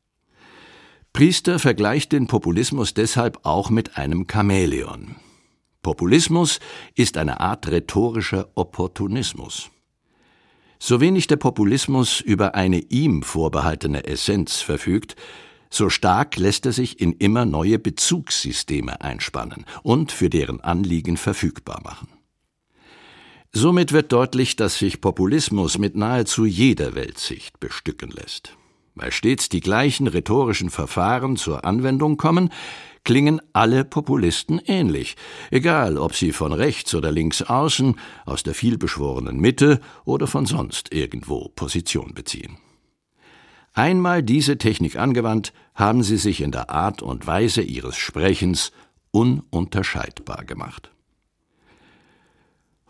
Priester 1.13 1.59
vergleicht 1.59 2.13
den 2.13 2.25
Populismus 2.25 2.95
deshalb 2.95 3.41
auch 3.43 3.69
mit 3.69 3.95
einem 3.95 4.25
Chamäleon. 4.27 5.17
Populismus 5.83 6.59
ist 6.95 7.17
eine 7.17 7.41
Art 7.41 7.67
rhetorischer 7.67 8.47
Opportunismus. 8.55 9.69
So 10.79 11.01
wenig 11.01 11.27
der 11.27 11.35
Populismus 11.35 12.21
über 12.21 12.55
eine 12.55 12.79
ihm 12.79 13.21
vorbehaltene 13.21 14.05
Essenz 14.05 14.61
verfügt, 14.61 15.15
so 15.69 15.89
stark 15.89 16.37
lässt 16.37 16.65
er 16.65 16.71
sich 16.71 17.01
in 17.01 17.13
immer 17.13 17.45
neue 17.45 17.79
Bezugssysteme 17.79 19.01
einspannen 19.01 19.65
und 19.81 20.11
für 20.11 20.29
deren 20.29 20.61
Anliegen 20.61 21.17
verfügbar 21.17 21.81
machen. 21.83 22.07
Somit 23.51 23.91
wird 23.91 24.11
deutlich, 24.11 24.55
dass 24.55 24.77
sich 24.77 25.01
Populismus 25.01 25.77
mit 25.77 25.95
nahezu 25.95 26.45
jeder 26.45 26.95
Weltsicht 26.95 27.59
bestücken 27.59 28.09
lässt. 28.09 28.55
Weil 28.95 29.11
stets 29.11 29.49
die 29.49 29.61
gleichen 29.61 30.07
rhetorischen 30.07 30.69
Verfahren 30.69 31.35
zur 31.35 31.65
Anwendung 31.65 32.17
kommen, 32.17 32.51
klingen 33.03 33.41
alle 33.53 33.85
Populisten 33.85 34.59
ähnlich, 34.65 35.15
egal 35.51 35.97
ob 35.97 36.15
sie 36.15 36.31
von 36.31 36.53
rechts 36.53 36.95
oder 36.95 37.11
links 37.11 37.41
außen, 37.41 37.99
aus 38.25 38.43
der 38.43 38.53
vielbeschworenen 38.53 39.39
Mitte 39.39 39.79
oder 40.05 40.27
von 40.27 40.45
sonst 40.45 40.93
irgendwo 40.93 41.49
Position 41.55 42.13
beziehen. 42.13 42.57
Einmal 43.73 44.21
diese 44.21 44.57
Technik 44.57 44.97
angewandt, 44.97 45.51
haben 45.73 46.03
sie 46.03 46.17
sich 46.17 46.41
in 46.41 46.51
der 46.51 46.69
Art 46.69 47.01
und 47.01 47.25
Weise 47.25 47.61
ihres 47.61 47.97
Sprechens 47.97 48.71
ununterscheidbar 49.11 50.45
gemacht. 50.45 50.91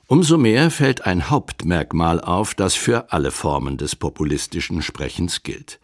Umso 0.08 0.38
mehr 0.38 0.69
fällt 0.69 1.06
ein 1.06 1.30
Hauptmerkmal 1.30 2.19
auf, 2.19 2.54
das 2.54 2.76
für 2.76 3.12
alle 3.13 3.32
Formen 3.32 3.78
des 3.78 3.95
populistischen 3.95 4.82
Sprechens 4.82 5.43
gilt. 5.43 5.80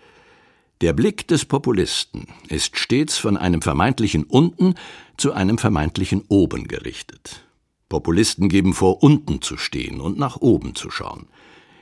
Der 0.81 0.93
Blick 0.93 1.27
des 1.27 1.45
Populisten 1.45 2.27
ist 2.47 2.77
stets 2.77 3.17
von 3.17 3.35
einem 3.37 3.61
vermeintlichen 3.61 4.23
Unten 4.23 4.75
zu 5.17 5.33
einem 5.33 5.57
vermeintlichen 5.57 6.23
Oben 6.29 6.67
gerichtet. 6.67 7.45
Populisten 7.89 8.49
geben 8.49 8.73
vor, 8.73 9.03
unten 9.03 9.41
zu 9.41 9.57
stehen 9.57 9.99
und 9.99 10.17
nach 10.17 10.37
oben 10.37 10.75
zu 10.75 10.89
schauen 10.89 11.27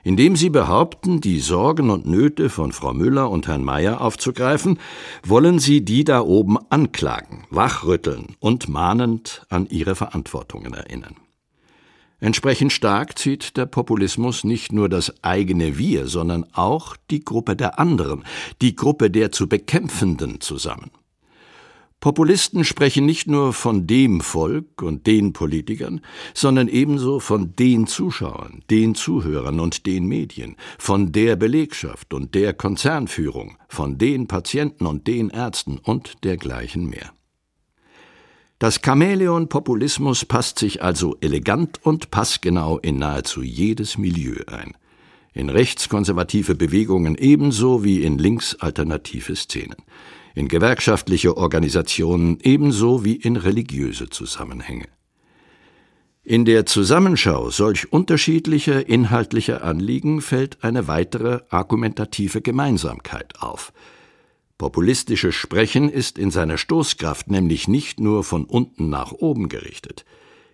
indem 0.07 0.37
sie 0.37 0.49
behaupten, 0.49 1.19
die 1.19 1.41
Sorgen 1.41 1.89
und 1.89 2.05
Nöte 2.05 2.49
von 2.49 2.71
Frau 2.71 2.93
Müller 2.93 3.29
und 3.29 3.45
Herrn 3.47 3.65
Meier 3.65 3.99
aufzugreifen, 3.99 4.79
wollen 5.25 5.59
sie 5.59 5.83
die 5.83 6.05
da 6.05 6.21
oben 6.21 6.57
anklagen, 6.69 7.43
wachrütteln 7.49 8.37
und 8.39 8.69
mahnend 8.69 9.45
an 9.49 9.67
ihre 9.67 9.95
Verantwortungen 9.95 10.73
erinnern. 10.73 11.17
Entsprechend 12.19 12.73
stark 12.73 13.19
zieht 13.19 13.57
der 13.57 13.67
Populismus 13.67 14.43
nicht 14.43 14.71
nur 14.71 14.89
das 14.89 15.23
eigene 15.23 15.77
Wir, 15.77 16.07
sondern 16.07 16.45
auch 16.53 16.95
die 17.11 17.23
Gruppe 17.23 17.55
der 17.55 17.79
anderen, 17.79 18.23
die 18.61 18.75
Gruppe 18.75 19.11
der 19.11 19.31
zu 19.31 19.47
Bekämpfenden 19.47 20.41
zusammen. 20.41 20.89
Populisten 21.99 22.63
sprechen 22.63 23.07
nicht 23.07 23.27
nur 23.27 23.53
von 23.53 23.87
dem 23.87 24.21
Volk 24.21 24.83
und 24.83 25.07
den 25.07 25.33
Politikern, 25.33 26.01
sondern 26.35 26.67
ebenso 26.67 27.19
von 27.19 27.55
den 27.55 27.87
Zuschauern, 27.87 28.63
den 28.69 28.93
Zuhörern 28.93 29.59
und 29.59 29.87
den 29.87 30.05
Medien, 30.07 30.57
von 30.77 31.11
der 31.11 31.35
Belegschaft 31.35 32.13
und 32.13 32.35
der 32.35 32.53
Konzernführung, 32.53 33.57
von 33.67 33.97
den 33.97 34.27
Patienten 34.27 34.85
und 34.85 35.07
den 35.07 35.29
Ärzten 35.29 35.79
und 35.79 36.23
dergleichen 36.23 36.87
mehr. 36.87 37.16
Das 38.59 38.81
Chamäleon 38.83 39.49
Populismus 39.49 40.25
passt 40.25 40.59
sich 40.59 40.81
also 40.81 41.15
elegant 41.21 41.79
und 41.83 42.09
passgenau 42.09 42.79
in 42.79 42.97
nahezu 42.97 43.43
jedes 43.43 43.97
Milieu 43.97 44.37
ein. 44.47 44.75
In 45.33 45.49
rechtskonservative 45.49 46.55
Bewegungen 46.55 47.15
ebenso 47.15 47.83
wie 47.83 48.01
in 48.01 48.17
linksalternative 48.17 49.35
Szenen 49.35 49.77
in 50.37 50.47
gewerkschaftliche 50.47 51.35
Organisationen 51.35 52.37
ebenso 52.43 53.03
wie 53.03 53.15
in 53.15 53.37
religiöse 53.37 54.07
Zusammenhänge. 54.09 54.85
In 56.23 56.45
der 56.45 56.67
Zusammenschau 56.67 57.49
solch 57.49 57.91
unterschiedlicher 57.91 58.87
inhaltlicher 58.87 59.63
Anliegen 59.63 60.21
fällt 60.21 60.63
eine 60.63 60.87
weitere 60.87 61.39
argumentative 61.49 62.41
Gemeinsamkeit 62.41 63.41
auf. 63.41 63.73
Populistisches 64.57 65.35
Sprechen 65.35 65.89
ist 65.89 66.17
in 66.17 66.31
seiner 66.31 66.57
Stoßkraft 66.57 67.29
nämlich 67.29 67.67
nicht 67.67 67.99
nur 67.99 68.23
von 68.23 68.45
unten 68.45 68.89
nach 68.89 69.11
oben 69.11 69.49
gerichtet. 69.49 70.03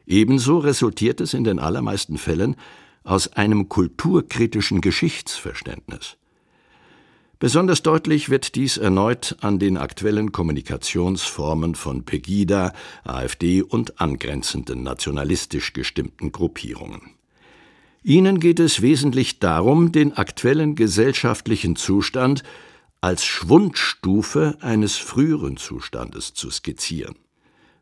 Ebenso 0.06 0.58
resultiert 0.58 1.22
es 1.22 1.34
in 1.34 1.46
den 1.46 1.60
allermeisten 1.60 2.18
Fällen 2.18 2.58
aus 3.06 3.32
einem 3.34 3.70
kulturkritischen 3.70 4.82
Geschichtsverständnis. 4.82 6.18
Besonders 7.40 7.82
deutlich 7.84 8.30
wird 8.30 8.56
dies 8.56 8.78
erneut 8.78 9.38
an 9.42 9.60
den 9.60 9.78
aktuellen 9.78 10.32
Kommunikationsformen 10.32 11.76
von 11.76 12.04
Pegida, 12.04 12.74
AfD 13.04 13.62
und 13.62 14.00
angrenzenden 14.00 14.84
nationalistisch 14.84 15.74
gestimmten 15.74 16.32
Gruppierungen. 16.32 17.02
Ihnen 18.02 18.42
geht 18.42 18.60
es 18.60 18.82
wesentlich 18.82 19.40
darum, 19.40 19.94
den 19.94 20.14
aktuellen 20.14 20.76
gesellschaftlichen 20.76 21.78
Zustand 21.78 22.44
als 23.04 23.26
Schwundstufe 23.26 24.56
eines 24.62 24.96
früheren 24.96 25.58
Zustandes 25.58 26.34
zu 26.34 26.50
skizzieren. 26.50 27.16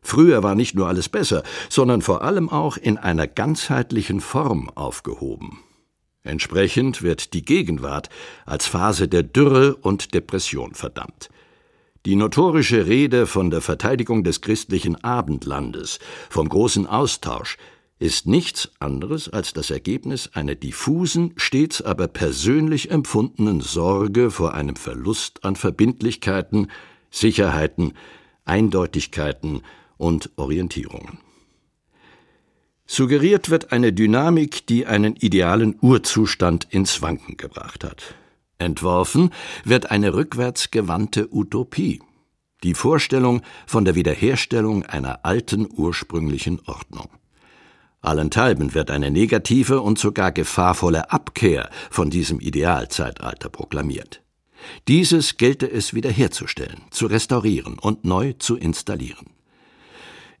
Früher 0.00 0.42
war 0.42 0.56
nicht 0.56 0.74
nur 0.74 0.88
alles 0.88 1.08
besser, 1.08 1.44
sondern 1.68 2.02
vor 2.02 2.22
allem 2.22 2.48
auch 2.48 2.76
in 2.76 2.98
einer 2.98 3.28
ganzheitlichen 3.28 4.20
Form 4.20 4.68
aufgehoben. 4.70 5.60
Entsprechend 6.24 7.02
wird 7.02 7.34
die 7.34 7.44
Gegenwart 7.44 8.08
als 8.46 8.66
Phase 8.66 9.06
der 9.06 9.22
Dürre 9.22 9.76
und 9.76 10.12
Depression 10.12 10.74
verdammt. 10.74 11.28
Die 12.04 12.16
notorische 12.16 12.88
Rede 12.88 13.28
von 13.28 13.50
der 13.50 13.60
Verteidigung 13.60 14.24
des 14.24 14.40
christlichen 14.40 15.04
Abendlandes, 15.04 16.00
vom 16.30 16.48
großen 16.48 16.88
Austausch, 16.88 17.58
ist 18.02 18.26
nichts 18.26 18.68
anderes 18.80 19.28
als 19.28 19.52
das 19.52 19.70
Ergebnis 19.70 20.30
einer 20.34 20.56
diffusen, 20.56 21.34
stets 21.36 21.80
aber 21.80 22.08
persönlich 22.08 22.90
empfundenen 22.90 23.60
Sorge 23.60 24.32
vor 24.32 24.54
einem 24.54 24.74
Verlust 24.74 25.44
an 25.44 25.54
Verbindlichkeiten, 25.54 26.66
Sicherheiten, 27.12 27.92
Eindeutigkeiten 28.44 29.62
und 29.98 30.30
Orientierungen. 30.34 31.18
Suggeriert 32.86 33.50
wird 33.50 33.70
eine 33.70 33.92
Dynamik, 33.92 34.66
die 34.66 34.84
einen 34.84 35.14
idealen 35.14 35.76
Urzustand 35.80 36.66
ins 36.70 37.02
Wanken 37.02 37.36
gebracht 37.36 37.84
hat. 37.84 38.16
Entworfen 38.58 39.30
wird 39.64 39.92
eine 39.92 40.12
rückwärtsgewandte 40.12 41.32
Utopie, 41.32 42.02
die 42.64 42.74
Vorstellung 42.74 43.42
von 43.64 43.84
der 43.84 43.94
Wiederherstellung 43.94 44.82
einer 44.82 45.24
alten 45.24 45.68
ursprünglichen 45.72 46.60
Ordnung. 46.66 47.08
Allenthalben 48.02 48.74
wird 48.74 48.90
eine 48.90 49.12
negative 49.12 49.80
und 49.80 49.98
sogar 49.98 50.32
gefahrvolle 50.32 51.12
Abkehr 51.12 51.70
von 51.88 52.10
diesem 52.10 52.40
Idealzeitalter 52.40 53.48
proklamiert. 53.48 54.22
Dieses 54.88 55.36
gelte 55.36 55.70
es 55.70 55.94
wiederherzustellen, 55.94 56.82
zu 56.90 57.06
restaurieren 57.06 57.78
und 57.78 58.04
neu 58.04 58.32
zu 58.34 58.56
installieren. 58.56 59.30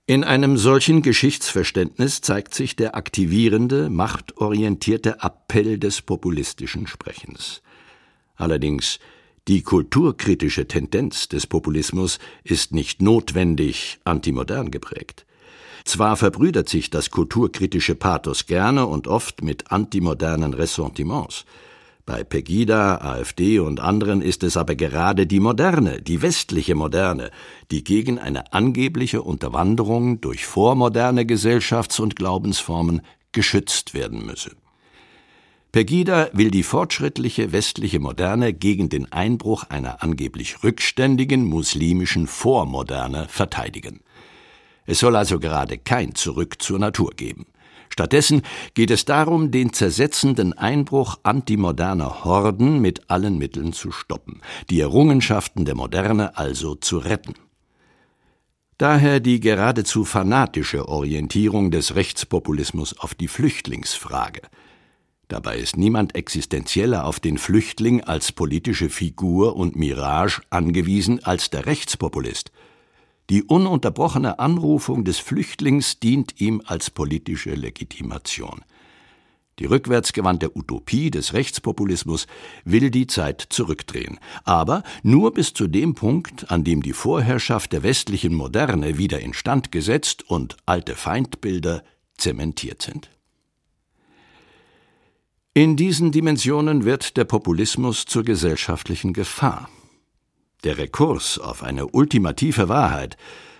In 0.06 0.24
einem 0.24 0.56
solchen 0.56 1.02
Geschichtsverständnis 1.02 2.20
zeigt 2.20 2.54
sich 2.54 2.74
der 2.74 2.96
aktivierende, 2.96 3.88
machtorientierte 3.88 5.18
Appell 5.20 5.78
des 5.78 6.02
populistischen 6.02 6.88
Sprechens. 6.88 7.62
Allerdings 8.34 8.98
die 9.46 9.62
kulturkritische 9.62 10.66
Tendenz 10.66 11.28
des 11.28 11.46
Populismus 11.46 12.18
ist 12.42 12.72
nicht 12.72 13.00
notwendig 13.00 14.00
antimodern 14.04 14.72
geprägt. 14.72 15.26
Zwar 15.84 16.16
verbrüdert 16.16 16.68
sich 16.68 16.90
das 16.90 17.10
kulturkritische 17.10 17.94
Pathos 17.94 18.46
gerne 18.46 18.86
und 18.86 19.08
oft 19.08 19.42
mit 19.42 19.70
antimodernen 19.70 20.54
Ressentiments, 20.54 21.44
bei 22.04 22.24
Pegida, 22.24 22.96
AfD 22.96 23.60
und 23.60 23.78
anderen 23.78 24.22
ist 24.22 24.42
es 24.42 24.56
aber 24.56 24.74
gerade 24.74 25.24
die 25.24 25.38
moderne, 25.38 26.02
die 26.02 26.20
westliche 26.20 26.74
Moderne, 26.74 27.30
die 27.70 27.84
gegen 27.84 28.18
eine 28.18 28.52
angebliche 28.52 29.22
Unterwanderung 29.22 30.20
durch 30.20 30.44
vormoderne 30.44 31.22
Gesellschafts- 31.22 32.00
und 32.00 32.16
Glaubensformen 32.16 33.02
geschützt 33.30 33.94
werden 33.94 34.26
müsse. 34.26 34.56
Pegida 35.70 36.28
will 36.32 36.50
die 36.50 36.64
fortschrittliche 36.64 37.52
westliche 37.52 38.00
Moderne 38.00 38.52
gegen 38.52 38.88
den 38.88 39.10
Einbruch 39.12 39.64
einer 39.70 40.02
angeblich 40.02 40.64
rückständigen 40.64 41.44
muslimischen 41.44 42.26
Vormoderne 42.26 43.26
verteidigen. 43.28 44.00
Es 44.86 44.98
soll 44.98 45.16
also 45.16 45.38
gerade 45.38 45.78
kein 45.78 46.14
Zurück 46.14 46.60
zur 46.60 46.78
Natur 46.78 47.12
geben. 47.16 47.46
Stattdessen 47.92 48.42
geht 48.72 48.90
es 48.90 49.04
darum, 49.04 49.50
den 49.50 49.74
zersetzenden 49.74 50.54
Einbruch 50.54 51.18
antimoderner 51.24 52.24
Horden 52.24 52.80
mit 52.80 53.10
allen 53.10 53.36
Mitteln 53.36 53.74
zu 53.74 53.92
stoppen, 53.92 54.40
die 54.70 54.80
Errungenschaften 54.80 55.66
der 55.66 55.74
Moderne 55.74 56.38
also 56.38 56.74
zu 56.74 56.98
retten. 56.98 57.34
Daher 58.78 59.20
die 59.20 59.40
geradezu 59.40 60.04
fanatische 60.04 60.88
Orientierung 60.88 61.70
des 61.70 61.94
Rechtspopulismus 61.94 62.98
auf 62.98 63.14
die 63.14 63.28
Flüchtlingsfrage. 63.28 64.40
Dabei 65.28 65.58
ist 65.58 65.76
niemand 65.76 66.14
existenzieller 66.14 67.04
auf 67.04 67.20
den 67.20 67.36
Flüchtling 67.36 68.02
als 68.02 68.32
politische 68.32 68.88
Figur 68.88 69.54
und 69.56 69.76
Mirage 69.76 70.40
angewiesen 70.48 71.22
als 71.22 71.50
der 71.50 71.66
Rechtspopulist– 71.66 72.52
die 73.30 73.42
ununterbrochene 73.44 74.38
Anrufung 74.38 75.04
des 75.04 75.18
Flüchtlings 75.18 76.00
dient 76.00 76.40
ihm 76.40 76.62
als 76.66 76.90
politische 76.90 77.54
Legitimation. 77.54 78.62
Die 79.58 79.66
rückwärtsgewandte 79.66 80.56
Utopie 80.56 81.10
des 81.10 81.34
Rechtspopulismus 81.34 82.26
will 82.64 82.90
die 82.90 83.06
Zeit 83.06 83.46
zurückdrehen, 83.50 84.18
aber 84.44 84.82
nur 85.02 85.34
bis 85.34 85.52
zu 85.52 85.68
dem 85.68 85.94
Punkt, 85.94 86.50
an 86.50 86.64
dem 86.64 86.82
die 86.82 86.94
Vorherrschaft 86.94 87.72
der 87.72 87.82
westlichen 87.82 88.34
Moderne 88.34 88.98
wieder 88.98 89.20
instand 89.20 89.70
gesetzt 89.70 90.28
und 90.28 90.56
alte 90.64 90.96
Feindbilder 90.96 91.84
zementiert 92.16 92.82
sind. 92.82 93.10
In 95.54 95.76
diesen 95.76 96.12
Dimensionen 96.12 96.86
wird 96.86 97.18
der 97.18 97.24
Populismus 97.24 98.06
zur 98.06 98.24
gesellschaftlichen 98.24 99.12
Gefahr. 99.12 99.68
Der 100.64 100.78
Rekurs 100.78 101.38
auf 101.38 101.62
eine 101.62 101.88
ultimative 101.88 102.68
Wahrheit, 102.68 103.16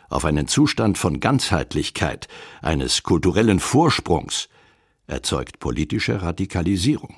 auf 0.08 0.24
einen 0.24 0.46
Zustand 0.46 0.98
von 0.98 1.20
Ganzheitlichkeit, 1.20 2.28
eines 2.60 3.02
kulturellen 3.02 3.60
Vorsprungs, 3.60 4.48
erzeugt 5.06 5.58
politische 5.58 6.22
Radikalisierung. 6.22 7.16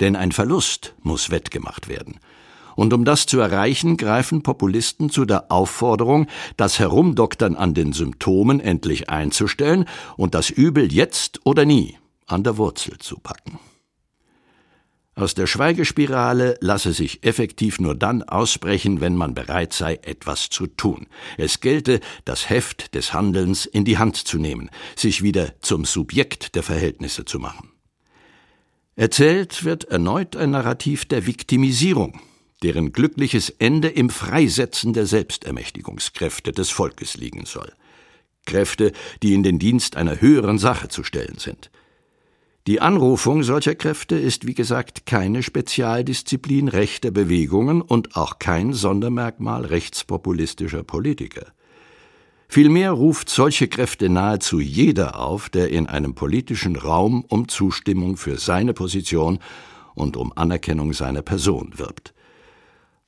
Denn 0.00 0.16
ein 0.16 0.32
Verlust 0.32 0.94
muss 1.02 1.30
wettgemacht 1.30 1.88
werden, 1.88 2.18
Und 2.74 2.92
um 2.92 3.04
das 3.04 3.26
zu 3.26 3.38
erreichen, 3.38 3.96
greifen 3.96 4.42
Populisten 4.42 5.10
zu 5.10 5.24
der 5.24 5.52
Aufforderung, 5.52 6.26
das 6.56 6.78
Herumdoktern 6.78 7.54
an 7.54 7.74
den 7.74 7.92
Symptomen 7.92 8.60
endlich 8.60 9.10
einzustellen 9.10 9.86
und 10.16 10.34
das 10.34 10.50
Übel 10.50 10.92
jetzt 10.92 11.40
oder 11.44 11.64
nie 11.64 11.98
an 12.26 12.44
der 12.44 12.56
Wurzel 12.56 12.98
zu 12.98 13.18
packen. 13.18 13.58
Aus 15.14 15.34
der 15.34 15.46
Schweigespirale 15.46 16.56
lasse 16.60 16.94
sich 16.94 17.22
effektiv 17.22 17.78
nur 17.78 17.94
dann 17.94 18.22
ausbrechen, 18.22 19.02
wenn 19.02 19.14
man 19.14 19.34
bereit 19.34 19.74
sei, 19.74 19.96
etwas 20.02 20.48
zu 20.48 20.66
tun. 20.66 21.06
Es 21.36 21.60
gelte, 21.60 22.00
das 22.24 22.48
Heft 22.48 22.94
des 22.94 23.12
Handelns 23.12 23.66
in 23.66 23.84
die 23.84 23.98
Hand 23.98 24.16
zu 24.16 24.38
nehmen, 24.38 24.70
sich 24.96 25.22
wieder 25.22 25.52
zum 25.60 25.84
Subjekt 25.84 26.54
der 26.54 26.62
Verhältnisse 26.62 27.26
zu 27.26 27.38
machen. 27.38 27.68
Erzählt 28.96 29.64
wird 29.64 29.84
erneut 29.84 30.34
ein 30.34 30.50
Narrativ 30.50 31.04
der 31.04 31.26
Viktimisierung, 31.26 32.18
deren 32.62 32.92
glückliches 32.92 33.50
Ende 33.50 33.88
im 33.88 34.08
Freisetzen 34.08 34.94
der 34.94 35.04
Selbstermächtigungskräfte 35.04 36.52
des 36.52 36.70
Volkes 36.70 37.18
liegen 37.18 37.44
soll. 37.44 37.72
Kräfte, 38.46 38.92
die 39.22 39.34
in 39.34 39.42
den 39.42 39.58
Dienst 39.58 39.96
einer 39.96 40.22
höheren 40.22 40.56
Sache 40.56 40.88
zu 40.88 41.04
stellen 41.04 41.36
sind– 41.36 41.70
die 42.68 42.80
Anrufung 42.80 43.42
solcher 43.42 43.74
Kräfte 43.74 44.16
ist, 44.16 44.46
wie 44.46 44.54
gesagt, 44.54 45.04
keine 45.04 45.42
Spezialdisziplin 45.42 46.68
rechter 46.68 47.10
Bewegungen 47.10 47.82
und 47.82 48.14
auch 48.14 48.38
kein 48.38 48.72
Sondermerkmal 48.72 49.64
rechtspopulistischer 49.64 50.84
Politiker. 50.84 51.46
Vielmehr 52.46 52.92
ruft 52.92 53.30
solche 53.30 53.66
Kräfte 53.66 54.08
nahezu 54.08 54.60
jeder 54.60 55.18
auf, 55.18 55.48
der 55.48 55.70
in 55.70 55.88
einem 55.88 56.14
politischen 56.14 56.76
Raum 56.76 57.24
um 57.28 57.48
Zustimmung 57.48 58.16
für 58.16 58.38
seine 58.38 58.74
Position 58.74 59.40
und 59.94 60.16
um 60.16 60.32
Anerkennung 60.36 60.92
seiner 60.92 61.22
Person 61.22 61.72
wirbt. 61.76 62.14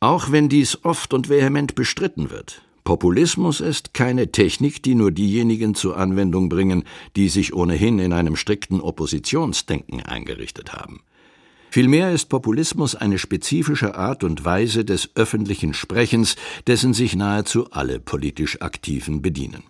Auch 0.00 0.32
wenn 0.32 0.48
dies 0.48 0.84
oft 0.84 1.14
und 1.14 1.28
vehement 1.28 1.76
bestritten 1.76 2.30
wird, 2.30 2.62
Populismus 2.84 3.60
ist 3.60 3.94
keine 3.94 4.30
Technik, 4.30 4.82
die 4.82 4.94
nur 4.94 5.10
diejenigen 5.10 5.74
zur 5.74 5.96
Anwendung 5.96 6.50
bringen, 6.50 6.84
die 7.16 7.30
sich 7.30 7.54
ohnehin 7.54 7.98
in 7.98 8.12
einem 8.12 8.36
strikten 8.36 8.80
Oppositionsdenken 8.82 10.02
eingerichtet 10.02 10.74
haben. 10.74 11.00
Vielmehr 11.70 12.12
ist 12.12 12.28
Populismus 12.28 12.94
eine 12.94 13.18
spezifische 13.18 13.96
Art 13.96 14.22
und 14.22 14.44
Weise 14.44 14.84
des 14.84 15.10
öffentlichen 15.16 15.72
Sprechens, 15.74 16.36
dessen 16.66 16.92
sich 16.94 17.16
nahezu 17.16 17.70
alle 17.72 17.98
politisch 17.98 18.60
Aktiven 18.60 19.22
bedienen. 19.22 19.64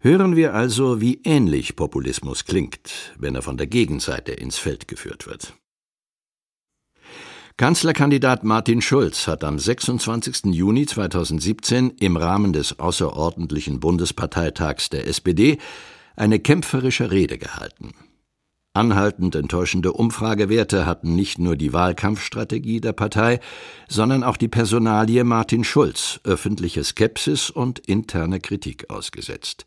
Hören 0.00 0.36
wir 0.36 0.52
also, 0.52 1.00
wie 1.00 1.22
ähnlich 1.24 1.76
Populismus 1.76 2.44
klingt, 2.44 3.14
wenn 3.18 3.34
er 3.34 3.42
von 3.42 3.56
der 3.56 3.66
Gegenseite 3.66 4.32
ins 4.32 4.58
Feld 4.58 4.86
geführt 4.86 5.26
wird. 5.26 5.54
Kanzlerkandidat 7.56 8.42
Martin 8.42 8.82
Schulz 8.82 9.28
hat 9.28 9.44
am 9.44 9.60
26. 9.60 10.46
Juni 10.46 10.86
2017 10.86 11.90
im 12.00 12.16
Rahmen 12.16 12.52
des 12.52 12.80
außerordentlichen 12.80 13.78
Bundesparteitags 13.78 14.90
der 14.90 15.06
SPD 15.06 15.58
eine 16.16 16.40
kämpferische 16.40 17.12
Rede 17.12 17.38
gehalten. 17.38 17.92
Anhaltend 18.72 19.36
enttäuschende 19.36 19.92
Umfragewerte 19.92 20.84
hatten 20.84 21.14
nicht 21.14 21.38
nur 21.38 21.54
die 21.54 21.72
Wahlkampfstrategie 21.72 22.80
der 22.80 22.92
Partei, 22.92 23.38
sondern 23.88 24.24
auch 24.24 24.36
die 24.36 24.48
Personalie 24.48 25.22
Martin 25.22 25.62
Schulz 25.62 26.18
öffentliche 26.24 26.82
Skepsis 26.82 27.50
und 27.50 27.78
interne 27.78 28.40
Kritik 28.40 28.90
ausgesetzt. 28.90 29.64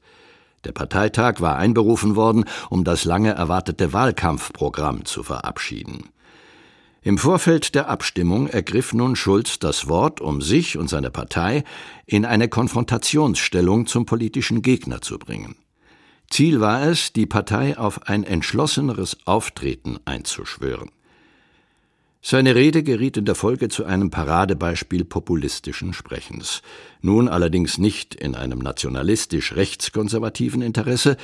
Der 0.66 0.74
Parteitag 0.74 1.40
war 1.40 1.56
einberufen 1.56 2.18
worden, 2.18 2.44
um 2.70 2.84
das 2.84 3.06
lange 3.06 3.32
erwartete 3.32 3.94
Wahlkampfprogramm 3.94 5.06
zu 5.06 5.24
verabschieden. 5.24 6.10
Im 7.08 7.18
Vorfeld 7.18 7.74
der 7.74 7.88
Abstimmung 7.88 8.47
ergriff 8.47 8.93
nun 8.93 9.16
Schulz 9.16 9.60
das 9.60 9.88
Wort, 9.88 10.20
um 10.20 10.41
sich 10.41 10.78
und 10.78 10.89
seine 10.89 11.10
Partei 11.10 11.64
in 12.05 12.26
eine 12.26 12.49
Konfrontationsstellung 12.49 13.88
zum 13.88 14.05
politischen 14.05 14.62
Gegner 14.62 14.99
zu 14.99 15.18
bringen. 15.18 15.55
Ziel 16.30 16.60
war 16.60 16.82
es, 16.82 17.14
die 17.14 17.26
Partei 17.26 17.78
auf 17.78 18.10
ein 18.10 18.26
entschlosseneres 18.26 19.20
Auftreten 19.24 19.99
einzuschwören. 20.03 20.91
Seine 22.22 22.55
Rede 22.55 22.84
geriet 22.84 23.16
in 23.16 23.24
der 23.24 23.36
Folge 23.36 23.70
zu 23.70 23.86
einem 23.86 24.10
Paradebeispiel 24.10 25.05
populistischen 25.05 25.93
Sprechens, 25.93 26.62
nun 26.99 27.30
allerdings 27.30 27.78
nicht 27.78 28.16
in 28.16 28.36
einem 28.36 28.60
nationalistisch 28.60 29.55
rechtskonservativen 29.55 30.62
Interesse, 30.62 31.16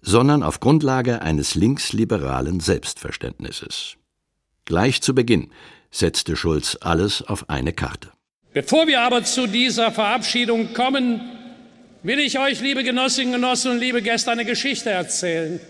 sondern 0.00 0.44
auf 0.44 0.60
Grundlage 0.60 1.22
eines 1.22 1.56
linksliberalen 1.56 2.60
Selbstverständnisses. 2.60 3.96
Gleich 4.64 5.02
zu 5.02 5.14
Beginn 5.14 5.50
setzte 5.90 6.36
Schulz 6.36 6.78
alles 6.80 7.22
auf 7.22 7.50
eine 7.50 7.72
Karte. 7.72 8.10
Bevor 8.52 8.86
wir 8.86 9.00
aber 9.00 9.24
zu 9.24 9.46
dieser 9.46 9.92
Verabschiedung 9.92 10.72
kommen, 10.74 11.20
will 12.02 12.18
ich 12.18 12.38
euch, 12.38 12.60
liebe 12.60 12.82
Genossinnen 12.82 13.34
und 13.34 13.40
Genossen 13.40 13.72
und 13.72 13.78
liebe 13.78 14.00
Gäste, 14.00 14.30
eine 14.30 14.44
Geschichte 14.44 14.90
erzählen. 14.90 15.60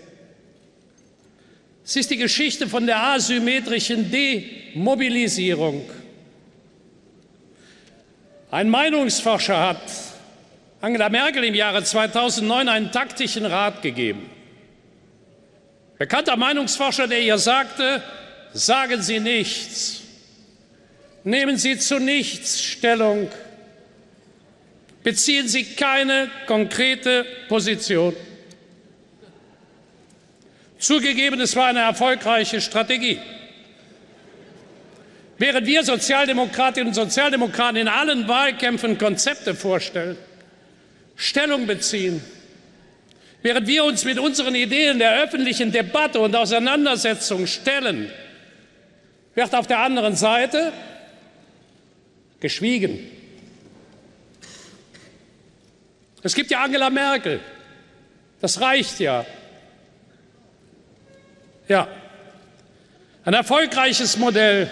Es 1.83 1.95
ist 1.95 2.09
die 2.09 2.17
Geschichte 2.17 2.67
von 2.67 2.85
der 2.85 3.01
asymmetrischen 3.01 4.11
Demobilisierung. 4.11 5.87
Ein 8.49 8.69
Meinungsforscher 8.69 9.59
hat 9.59 9.81
Angela 10.81 11.09
Merkel 11.09 11.43
im 11.43 11.55
Jahre 11.55 11.83
2009 11.83 12.69
einen 12.69 12.91
taktischen 12.91 13.45
Rat 13.45 13.81
gegeben. 13.81 14.29
Bekannter 15.97 16.37
Meinungsforscher, 16.37 17.07
der 17.07 17.21
ihr 17.21 17.37
sagte, 17.37 18.01
Sagen 18.55 19.01
Sie 19.01 19.19
nichts. 19.19 20.01
Nehmen 21.25 21.57
Sie 21.57 21.77
zu 21.77 21.99
nichts 21.99 22.63
Stellung. 22.63 23.29
Beziehen 25.03 25.49
Sie 25.49 25.65
keine 25.65 26.29
konkrete 26.47 27.25
Position. 27.49 28.15
Zugegeben, 30.79 31.41
es 31.41 31.53
war 31.57 31.65
eine 31.65 31.81
erfolgreiche 31.81 32.61
Strategie. 32.61 33.19
Während 35.37 35.67
wir 35.67 35.83
Sozialdemokratinnen 35.83 36.87
und 36.87 36.93
Sozialdemokraten 36.93 37.75
in 37.75 37.89
allen 37.89 38.25
Wahlkämpfen 38.29 38.97
Konzepte 38.97 39.53
vorstellen, 39.53 40.15
Stellung 41.17 41.67
beziehen, 41.67 42.23
während 43.41 43.67
wir 43.67 43.83
uns 43.83 44.05
mit 44.05 44.17
unseren 44.17 44.55
Ideen 44.55 44.99
der 44.99 45.23
öffentlichen 45.23 45.73
Debatte 45.73 46.21
und 46.21 46.33
Auseinandersetzung 46.37 47.47
stellen, 47.47 48.13
wird 49.35 49.53
auf 49.53 49.67
der 49.67 49.79
anderen 49.79 50.15
Seite 50.15 50.71
geschwiegen. 52.39 53.11
Es 56.23 56.33
gibt 56.33 56.49
ja 56.49 56.63
Angela 56.63 56.89
Merkel. 56.89 57.39
Das 58.41 58.59
reicht 58.59 58.99
ja. 58.99 59.25
Ja. 61.67 61.87
Ein 63.23 63.33
erfolgreiches 63.33 64.17
Modell 64.17 64.71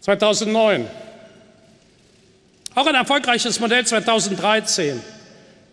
2009. 0.00 0.88
Auch 2.74 2.86
ein 2.86 2.94
erfolgreiches 2.94 3.58
Modell 3.58 3.86
2013. 3.86 5.02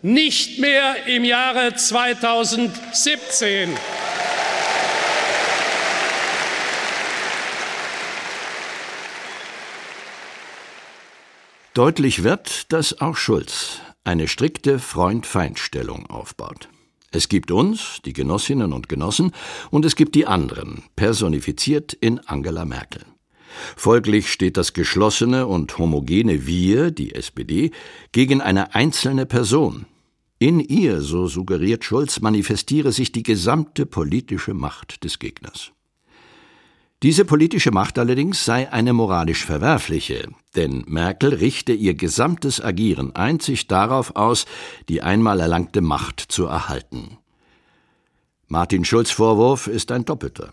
Nicht 0.02 0.58
mehr 0.58 1.06
im 1.06 1.24
Jahre 1.24 1.74
2017. 1.74 3.76
Deutlich 11.76 12.24
wird, 12.24 12.72
dass 12.72 13.02
auch 13.02 13.18
Schulz 13.18 13.80
eine 14.02 14.28
strikte 14.28 14.78
Freund-Feind-Stellung 14.78 16.06
aufbaut. 16.06 16.70
Es 17.10 17.28
gibt 17.28 17.50
uns, 17.50 18.00
die 18.06 18.14
Genossinnen 18.14 18.72
und 18.72 18.88
Genossen, 18.88 19.32
und 19.70 19.84
es 19.84 19.94
gibt 19.94 20.14
die 20.14 20.26
anderen, 20.26 20.84
personifiziert 20.96 21.92
in 21.92 22.18
Angela 22.20 22.64
Merkel. 22.64 23.02
Folglich 23.76 24.32
steht 24.32 24.56
das 24.56 24.72
geschlossene 24.72 25.46
und 25.46 25.76
homogene 25.76 26.46
Wir, 26.46 26.90
die 26.92 27.14
SPD, 27.14 27.72
gegen 28.10 28.40
eine 28.40 28.74
einzelne 28.74 29.26
Person. 29.26 29.84
In 30.38 30.60
ihr, 30.60 31.02
so 31.02 31.26
suggeriert 31.26 31.84
Schulz, 31.84 32.20
manifestiere 32.20 32.90
sich 32.90 33.12
die 33.12 33.22
gesamte 33.22 33.84
politische 33.84 34.54
Macht 34.54 35.04
des 35.04 35.18
Gegners. 35.18 35.72
Diese 37.02 37.26
politische 37.26 37.72
Macht 37.72 37.98
allerdings 37.98 38.44
sei 38.44 38.72
eine 38.72 38.94
moralisch 38.94 39.44
verwerfliche, 39.44 40.28
denn 40.54 40.82
Merkel 40.86 41.34
richte 41.34 41.74
ihr 41.74 41.94
gesamtes 41.94 42.62
Agieren 42.62 43.14
einzig 43.14 43.66
darauf 43.66 44.16
aus, 44.16 44.46
die 44.88 45.02
einmal 45.02 45.40
erlangte 45.40 45.82
Macht 45.82 46.20
zu 46.20 46.46
erhalten. 46.46 47.18
Martin 48.48 48.84
Schulz 48.84 49.10
Vorwurf 49.10 49.66
ist 49.66 49.92
ein 49.92 50.06
doppelter. 50.06 50.52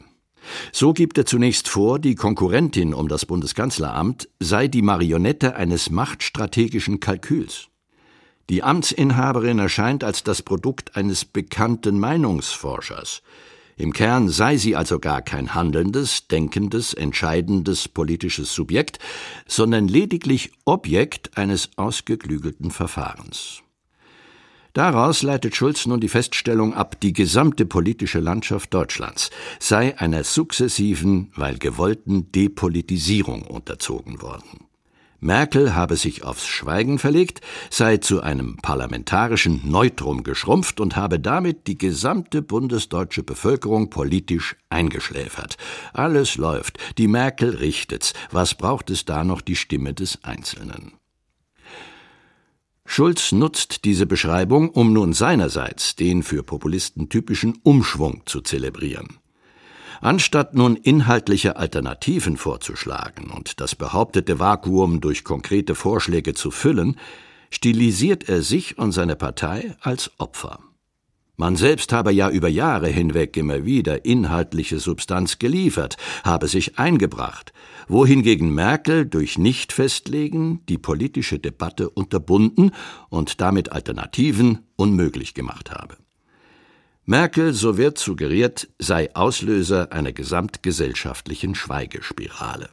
So 0.74 0.92
gibt 0.92 1.18
er 1.18 1.26
zunächst 1.26 1.70
vor, 1.70 2.00
die 2.00 2.16
Konkurrentin 2.16 2.94
um 2.94 3.08
das 3.08 3.26
Bundeskanzleramt 3.26 4.28
sei 4.40 4.68
die 4.68 4.82
Marionette 4.82 5.56
eines 5.56 5.90
machtstrategischen 5.90 7.00
Kalküls. 7.00 7.70
Die 8.50 8.64
Amtsinhaberin 8.64 9.60
erscheint 9.60 10.04
als 10.04 10.24
das 10.24 10.42
Produkt 10.42 10.98
eines 10.98 11.24
bekannten 11.24 11.98
Meinungsforschers, 11.98 13.22
Im 13.76 13.94
Kern 13.94 14.30
sei 14.30 14.58
sie 14.58 14.76
also 14.76 15.00
gar 15.00 15.22
kein 15.22 15.56
handelndes, 15.56 16.28
denkendes, 16.28 16.94
entscheidendes 16.94 17.88
politisches 17.88 18.54
Subjekt, 18.54 19.00
sondern 19.48 19.88
lediglich 19.88 20.52
Objekt 20.66 21.38
eines 21.38 21.72
ausgeklügelten 21.78 22.72
Verfahrens. 22.72 23.64
Daraus 24.74 25.22
leitet 25.22 25.56
Schulz 25.56 25.86
nun 25.86 26.00
die 26.00 26.10
Feststellung 26.10 26.74
ab, 26.74 27.00
die 27.00 27.14
gesamte 27.14 27.66
politische 27.66 28.20
Landschaft 28.20 28.74
Deutschlands 28.74 29.30
sei 29.60 29.98
einer 30.00 30.24
sukzessiven, 30.24 31.32
weil 31.36 31.60
gewollten 31.60 32.32
Depolitisierung 32.32 33.44
unterzogen 33.44 34.22
worden. 34.24 34.66
Merkel 35.24 35.74
habe 35.74 35.96
sich 35.96 36.24
aufs 36.24 36.46
Schweigen 36.46 37.00
verlegt, 37.00 37.42
sei 37.70 37.98
zu 37.98 38.22
einem 38.22 38.58
parlamentarischen 38.58 39.62
Neutrum 39.64 40.24
geschrumpft 40.24 40.80
und 40.80 40.96
habe 40.96 41.20
damit 41.20 41.66
die 41.68 41.78
gesamte 41.78 42.42
bundesdeutsche 42.42 43.24
Bevölkerung 43.24 43.90
politisch 43.90 44.58
eingeschläfert. 44.70 45.58
Alles 45.94 46.36
läuft, 46.36 46.78
die 46.98 47.08
Merkel 47.08 47.56
richtet's, 47.56 48.14
was 48.32 48.54
braucht 48.54 48.90
es 48.90 49.06
da 49.06 49.24
noch 49.24 49.42
die 49.42 49.56
Stimme 49.56 49.94
des 49.94 50.24
Einzelnen? 50.24 50.94
Schulz 52.86 53.32
nutzt 53.32 53.86
diese 53.86 54.06
Beschreibung, 54.06 54.70
um 54.70 54.92
nun 54.92 55.14
seinerseits 55.14 55.96
den 55.96 56.22
für 56.22 56.44
Populisten 56.44 57.08
typischen 57.08 57.60
Umschwung 57.64 58.24
zu 58.26 58.42
zelebrieren. 58.42 59.23
Anstatt 60.04 60.54
nun 60.54 60.76
inhaltliche 60.76 61.56
Alternativen 61.56 62.36
vorzuschlagen 62.36 63.32
und 63.32 63.62
das 63.62 63.74
behauptete 63.74 64.38
Vakuum 64.38 65.00
durch 65.00 65.24
konkrete 65.24 65.76
Vorschläge 65.76 66.34
zu 66.34 66.52
füllen, 66.52 67.00
stilisiert 67.50 68.28
er 68.28 68.42
sich 68.42 68.78
und 68.78 68.92
seine 68.92 69.16
Partei 69.16 69.78
als 69.80 70.12
Opfer. 70.18 70.60
Man 71.38 71.56
selbst 71.56 71.94
habe 71.94 72.12
ja 72.12 72.30
über 72.30 72.50
Jahre 72.50 72.90
hinweg 72.90 73.38
immer 73.38 73.64
wieder 73.64 74.04
inhaltliche 74.04 74.80
Substanz 74.80 75.40
geliefert, 75.40 75.96
habe 76.26 76.50
sich 76.50 76.78
eingebracht, 76.78 77.54
wohingegen 77.88 78.54
Merkel 78.54 79.06
durch 79.06 79.38
Nichtfestlegen 79.38 80.66
die 80.68 80.78
politische 80.78 81.40
Debatte 81.40 81.90
unterbunden 81.90 82.72
und 83.08 83.40
damit 83.40 83.72
Alternativen 83.72 84.68
unmöglich 84.76 85.34
gemacht 85.34 85.72
habe. 85.72 85.96
Merkel, 87.06 87.54
so 87.54 87.78
wird 87.78 87.98
suggeriert, 87.98 88.70
sei 88.80 89.14
Auslöser 89.14 89.92
einer 89.92 90.14
gesamtgesellschaftlichen 90.14 91.54
Schweigespirale. 91.54 92.70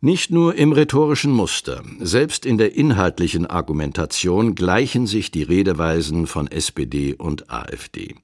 Nicht 0.00 0.30
nur 0.30 0.54
im 0.54 0.72
rhetorischen 0.72 1.32
Muster, 1.32 1.82
selbst 1.98 2.46
in 2.46 2.56
der 2.56 2.76
inhaltlichen 2.76 3.46
Argumentation 3.46 4.54
gleichen 4.54 5.08
sich 5.08 5.32
die 5.32 5.42
Redeweisen 5.42 6.28
von 6.28 6.48
SPD 6.48 7.14
und 7.14 7.50
AfD. 7.50 8.14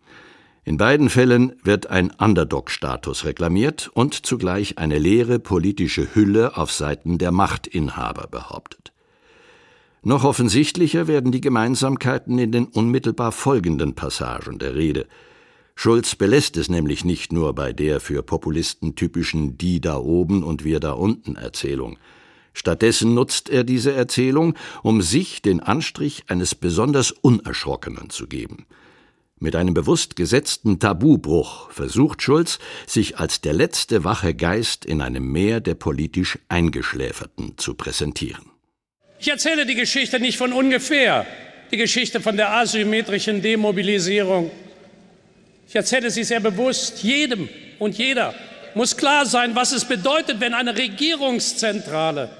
In 0.65 0.77
beiden 0.77 1.09
Fällen 1.09 1.55
wird 1.65 1.89
ein 1.89 2.11
Underdog-Status 2.11 3.25
reklamiert 3.25 3.91
und 3.95 4.27
zugleich 4.27 4.79
eine 4.79 4.99
leere 4.99 5.41
politische 5.41 6.15
Hülle 6.15 6.57
auf 6.57 6.71
Seiten 6.71 7.19
der 7.19 7.33
Machtinhaber 7.33 8.29
behauptet. 8.29 8.93
Noch 10.03 10.25
offensichtlicher 10.25 11.09
werden 11.09 11.33
die 11.33 11.41
Gemeinsamkeiten 11.41 12.39
in 12.39 12.53
den 12.53 12.67
unmittelbar 12.67 13.33
folgenden 13.33 13.95
Passagen 13.95 14.59
der 14.59 14.77
Rede. 14.77 15.07
Schulz 15.75 16.15
belässt 16.15 16.57
es 16.57 16.69
nämlich 16.69 17.05
nicht 17.05 17.33
nur 17.33 17.55
bei 17.55 17.73
der 17.73 18.01
für 18.01 18.23
Populisten 18.23 18.95
typischen 18.97 19.59
Die 19.59 19.81
da 19.81 19.97
oben 19.97 20.43
und 20.43 20.65
wir 20.65 20.81
da 20.81 20.93
unten 20.93 21.37
Erzählung. 21.37 21.99
Stattdessen 22.53 23.15
nutzt 23.15 23.49
er 23.51 23.63
diese 23.63 23.93
Erzählung, 23.93 24.55
um 24.83 25.03
sich 25.03 25.43
den 25.43 25.61
Anstrich 25.61 26.25
eines 26.27 26.57
besonders 26.57 27.13
Unerschrockenen 27.13 28.11
zu 28.11 28.27
geben. 28.27 28.67
Mit 29.39 29.55
einem 29.55 29.75
bewusst 29.75 30.17
gesetzten 30.17 30.81
Tabubruch 30.81 31.71
versucht 31.71 32.23
Schulz, 32.23 32.59
sich 32.87 33.19
als 33.19 33.41
der 33.41 33.53
letzte 33.53 34.03
wache 34.03 34.35
Geist 34.35 34.85
in 34.85 35.01
einem 35.01 35.31
Meer 35.31 35.61
der 35.61 35.77
politisch 35.77 36.41
Eingeschläferten 36.49 37.57
zu 37.57 37.75
präsentieren. 37.75 38.58
Ich 39.21 39.29
erzähle 39.29 39.66
die 39.66 39.75
Geschichte 39.75 40.21
nicht 40.21 40.39
von 40.39 40.53
ungefähr, 40.53 41.27
die 41.71 41.77
Geschichte 41.77 42.21
von 42.21 42.37
der 42.37 42.53
asymmetrischen 42.53 43.43
Demobilisierung. 43.43 44.51
Ich 45.69 45.75
erzähle 45.75 46.11
sie 46.11 46.25
sehr 46.25 46.41
bewusst. 46.41 47.03
Jedem 47.03 47.49
und 47.79 47.99
jeder 47.99 48.35
muss 48.75 48.97
klar 48.97 49.27
sein, 49.27 49.55
was 49.55 49.73
es 49.73 49.85
bedeutet, 49.85 50.41
wenn 50.41 50.55
eine 50.55 50.77
Regierungszentrale, 50.77 52.31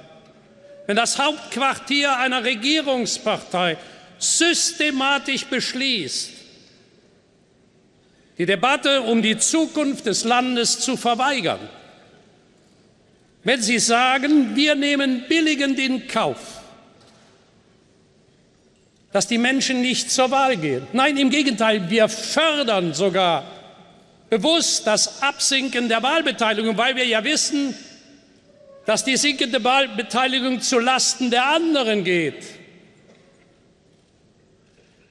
wenn 0.87 0.97
das 0.97 1.19
Hauptquartier 1.19 2.17
einer 2.17 2.45
Regierungspartei 2.45 3.77
systematisch 4.19 5.45
beschließt, 5.47 6.33
die 8.39 8.47
Debatte 8.47 9.03
um 9.03 9.21
die 9.21 9.37
Zukunft 9.37 10.07
des 10.07 10.25
Landes 10.25 10.79
zu 10.79 10.97
verweigern. 10.97 11.59
Wenn 13.43 13.61
Sie 13.61 13.79
sagen, 13.79 14.55
wir 14.55 14.75
nehmen 14.75 15.25
billigend 15.29 15.79
in 15.79 16.07
Kauf, 16.07 16.58
dass 19.13 19.27
die 19.27 19.39
Menschen 19.39 19.81
nicht 19.81 20.11
zur 20.11 20.31
Wahl 20.31 20.57
gehen. 20.57 20.87
Nein, 20.93 21.17
im 21.17 21.31
Gegenteil, 21.31 21.89
wir 21.91 22.09
fördern 22.09 22.93
sogar 22.93 23.45
bewusst 24.29 24.87
das 24.87 25.23
Absinken 25.23 25.89
der 25.89 26.03
Wahlbeteiligung, 26.03 26.77
weil 26.77 26.97
wir 26.97 27.07
ja 27.07 27.25
wissen, 27.25 27.75
dass 28.85 29.05
die 29.05 29.17
sinkende 29.17 29.63
Wahlbeteiligung 29.65 30.61
zu 30.61 30.79
Lasten 30.79 31.31
der 31.31 31.47
anderen 31.47 32.05
geht. 32.05 32.45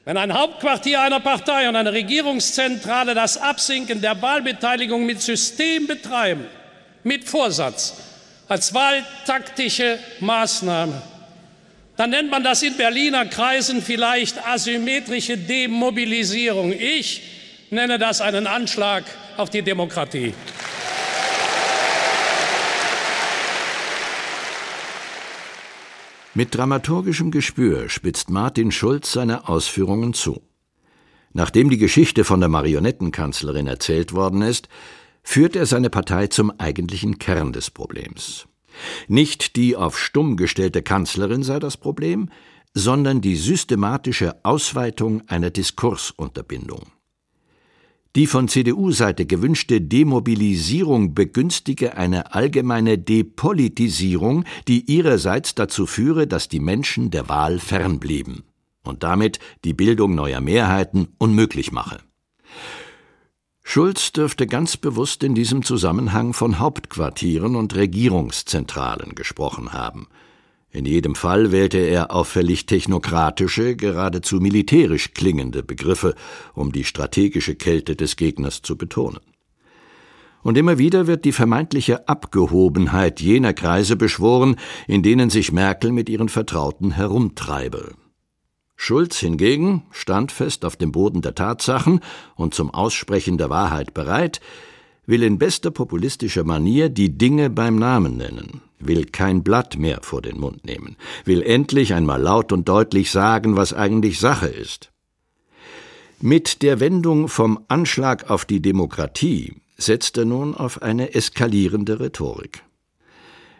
Wenn 0.05 0.17
ein 0.17 0.33
Hauptquartier 0.33 1.01
einer 1.01 1.19
Partei 1.19 1.67
und 1.67 1.75
eine 1.75 1.91
Regierungszentrale 1.91 3.13
das 3.13 3.37
Absinken 3.37 3.99
der 4.01 4.21
Wahlbeteiligung 4.21 5.05
mit 5.05 5.21
System 5.21 5.85
betreiben, 5.85 6.45
mit 7.03 7.25
Vorsatz, 7.25 7.93
als 8.47 8.73
wahltaktische 8.73 9.99
Maßnahme, 10.21 11.01
dann 11.97 12.11
nennt 12.11 12.29
man 12.29 12.43
das 12.43 12.61
in 12.61 12.77
Berliner 12.77 13.25
Kreisen 13.25 13.81
vielleicht 13.81 14.47
asymmetrische 14.47 15.37
Demobilisierung. 15.37 16.71
Ich 16.71 17.23
nenne 17.71 17.97
das 17.97 18.21
einen 18.21 18.47
Anschlag 18.47 19.03
auf 19.35 19.49
die 19.49 19.63
Demokratie. 19.63 20.33
Mit 26.35 26.53
dramaturgischem 26.53 27.31
Gespür 27.31 27.89
spitzt 27.89 28.29
Martin 28.29 28.71
Schulz 28.71 29.11
seine 29.11 29.49
Ausführungen 29.49 30.13
zu. 30.13 30.43
Nachdem 31.33 31.71
die 31.71 31.79
Geschichte 31.79 32.23
von 32.23 32.39
der 32.39 32.49
Marionettenkanzlerin 32.49 33.65
erzählt 33.65 34.13
worden 34.13 34.43
ist, 34.43 34.69
führt 35.23 35.55
er 35.55 35.65
seine 35.65 35.89
Partei 35.89 36.27
zum 36.27 36.51
eigentlichen 36.59 37.17
Kern 37.17 37.53
des 37.53 37.71
Problems. 37.71 38.47
Nicht 39.07 39.55
die 39.55 39.75
auf 39.75 39.97
stumm 39.97 40.37
gestellte 40.37 40.81
Kanzlerin 40.81 41.43
sei 41.43 41.59
das 41.59 41.77
Problem, 41.77 42.29
sondern 42.73 43.21
die 43.21 43.35
systematische 43.35 44.35
Ausweitung 44.43 45.23
einer 45.27 45.49
Diskursunterbindung. 45.49 46.87
Die 48.15 48.25
von 48.25 48.47
CDU-Seite 48.47 49.25
gewünschte 49.27 49.79
Demobilisierung 49.79 51.13
begünstige 51.13 51.97
eine 51.97 52.33
allgemeine 52.33 52.97
Depolitisierung, 52.97 54.43
die 54.67 54.91
ihrerseits 54.91 55.53
dazu 55.53 55.85
führe, 55.85 56.25
dass 56.25 56.49
die 56.49 56.59
Menschen 56.59 57.11
der 57.11 57.29
Wahl 57.29 57.59
fernblieben 57.59 58.43
und 58.83 59.03
damit 59.03 59.39
die 59.63 59.73
Bildung 59.73 60.15
neuer 60.15 60.41
Mehrheiten 60.41 61.09
unmöglich 61.19 61.71
mache. 61.71 61.99
Schulz 63.69 64.13
dürfte 64.13 64.47
ganz 64.47 64.77
bewusst 64.77 65.25
in 65.25 65.35
diesem 65.35 65.61
Zusammenhang 65.61 66.31
von 66.31 66.57
Hauptquartieren 66.57 67.57
und 67.57 67.75
Regierungszentralen 67.75 69.13
gesprochen 69.13 69.73
haben. 69.73 70.07
In 70.71 70.85
jedem 70.85 71.15
Fall 71.15 71.51
wählte 71.51 71.77
er 71.79 72.15
auffällig 72.15 72.65
technokratische, 72.65 73.75
geradezu 73.75 74.37
militärisch 74.37 75.13
klingende 75.13 75.63
Begriffe, 75.63 76.15
um 76.53 76.71
die 76.71 76.85
strategische 76.85 77.55
Kälte 77.55 77.97
des 77.97 78.15
Gegners 78.15 78.61
zu 78.61 78.77
betonen. 78.77 79.19
Und 80.43 80.57
immer 80.57 80.77
wieder 80.77 81.05
wird 81.05 81.25
die 81.25 81.33
vermeintliche 81.33 82.07
Abgehobenheit 82.07 83.19
jener 83.19 83.53
Kreise 83.53 83.97
beschworen, 83.97 84.55
in 84.87 85.03
denen 85.03 85.29
sich 85.29 85.51
Merkel 85.51 85.91
mit 85.91 86.07
ihren 86.07 86.29
Vertrauten 86.29 86.91
herumtreibe. 86.91 87.95
Schulz 88.79 89.17
hingegen, 89.17 89.83
standfest 89.91 90.63
auf 90.63 90.75
dem 90.75 90.91
Boden 90.91 91.21
der 91.21 91.35
Tatsachen 91.35 91.99
und 92.35 92.53
zum 92.53 92.69
Aussprechen 92.71 93.37
der 93.37 93.49
Wahrheit 93.49 93.93
bereit, 93.93 94.39
will 95.07 95.23
in 95.23 95.39
bester 95.39 95.71
populistischer 95.71 96.43
Manier 96.43 96.89
die 96.89 97.17
Dinge 97.17 97.49
beim 97.49 97.77
Namen 97.77 98.17
nennen, 98.17 98.61
will 98.79 99.05
kein 99.05 99.43
Blatt 99.43 99.77
mehr 99.77 99.99
vor 100.03 100.21
den 100.21 100.39
Mund 100.39 100.63
nehmen, 100.63 100.95
will 101.25 101.41
endlich 101.41 101.93
einmal 101.95 102.21
laut 102.21 102.51
und 102.51 102.69
deutlich 102.69 103.11
sagen, 103.11 103.55
was 103.55 103.73
eigentlich 103.73 104.19
Sache 104.19 104.47
ist. 104.47 104.91
Mit 106.21 106.61
der 106.61 106.79
Wendung 106.79 107.27
vom 107.29 107.59
Anschlag 107.67 108.29
auf 108.29 108.45
die 108.45 108.61
Demokratie 108.61 109.55
setzt 109.77 110.17
er 110.17 110.25
nun 110.25 110.55
auf 110.55 110.81
eine 110.81 111.13
eskalierende 111.15 111.99
Rhetorik. 111.99 112.63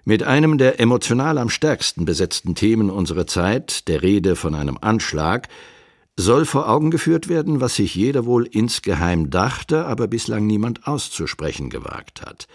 Mit 0.08 0.24
einem 0.24 0.58
der 0.58 0.80
emotional 0.80 1.38
am 1.38 1.50
stärksten 1.50 2.06
besetzten 2.06 2.56
Themen 2.56 2.90
unserer 2.90 3.28
Zeit, 3.28 3.90
der 3.90 4.04
Rede 4.04 4.38
von 4.38 4.56
einem 4.56 4.78
Anschlag, 4.80 5.50
soll 6.16 6.46
vor 6.46 6.70
Augen 6.70 6.92
geführt 6.92 7.28
werden, 7.28 7.60
was 7.60 7.76
sich 7.76 7.94
jeder 7.94 8.26
wohl 8.26 8.46
insgeheim 8.46 9.30
dachte, 9.30 9.86
aber 9.86 10.08
bislang 10.08 10.48
niemand 10.48 10.88
auszusprechen 10.88 11.70
gewagt 11.70 12.22
hat. 12.22 12.48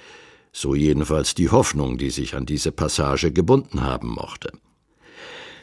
So 0.51 0.75
jedenfalls 0.75 1.35
die 1.35 1.51
Hoffnung, 1.51 1.99
die 1.99 2.09
sich 2.09 2.35
an 2.35 2.47
diese 2.47 2.73
Passage 2.73 3.33
gebunden 3.33 3.83
haben 3.83 4.09
mochte. 4.09 4.53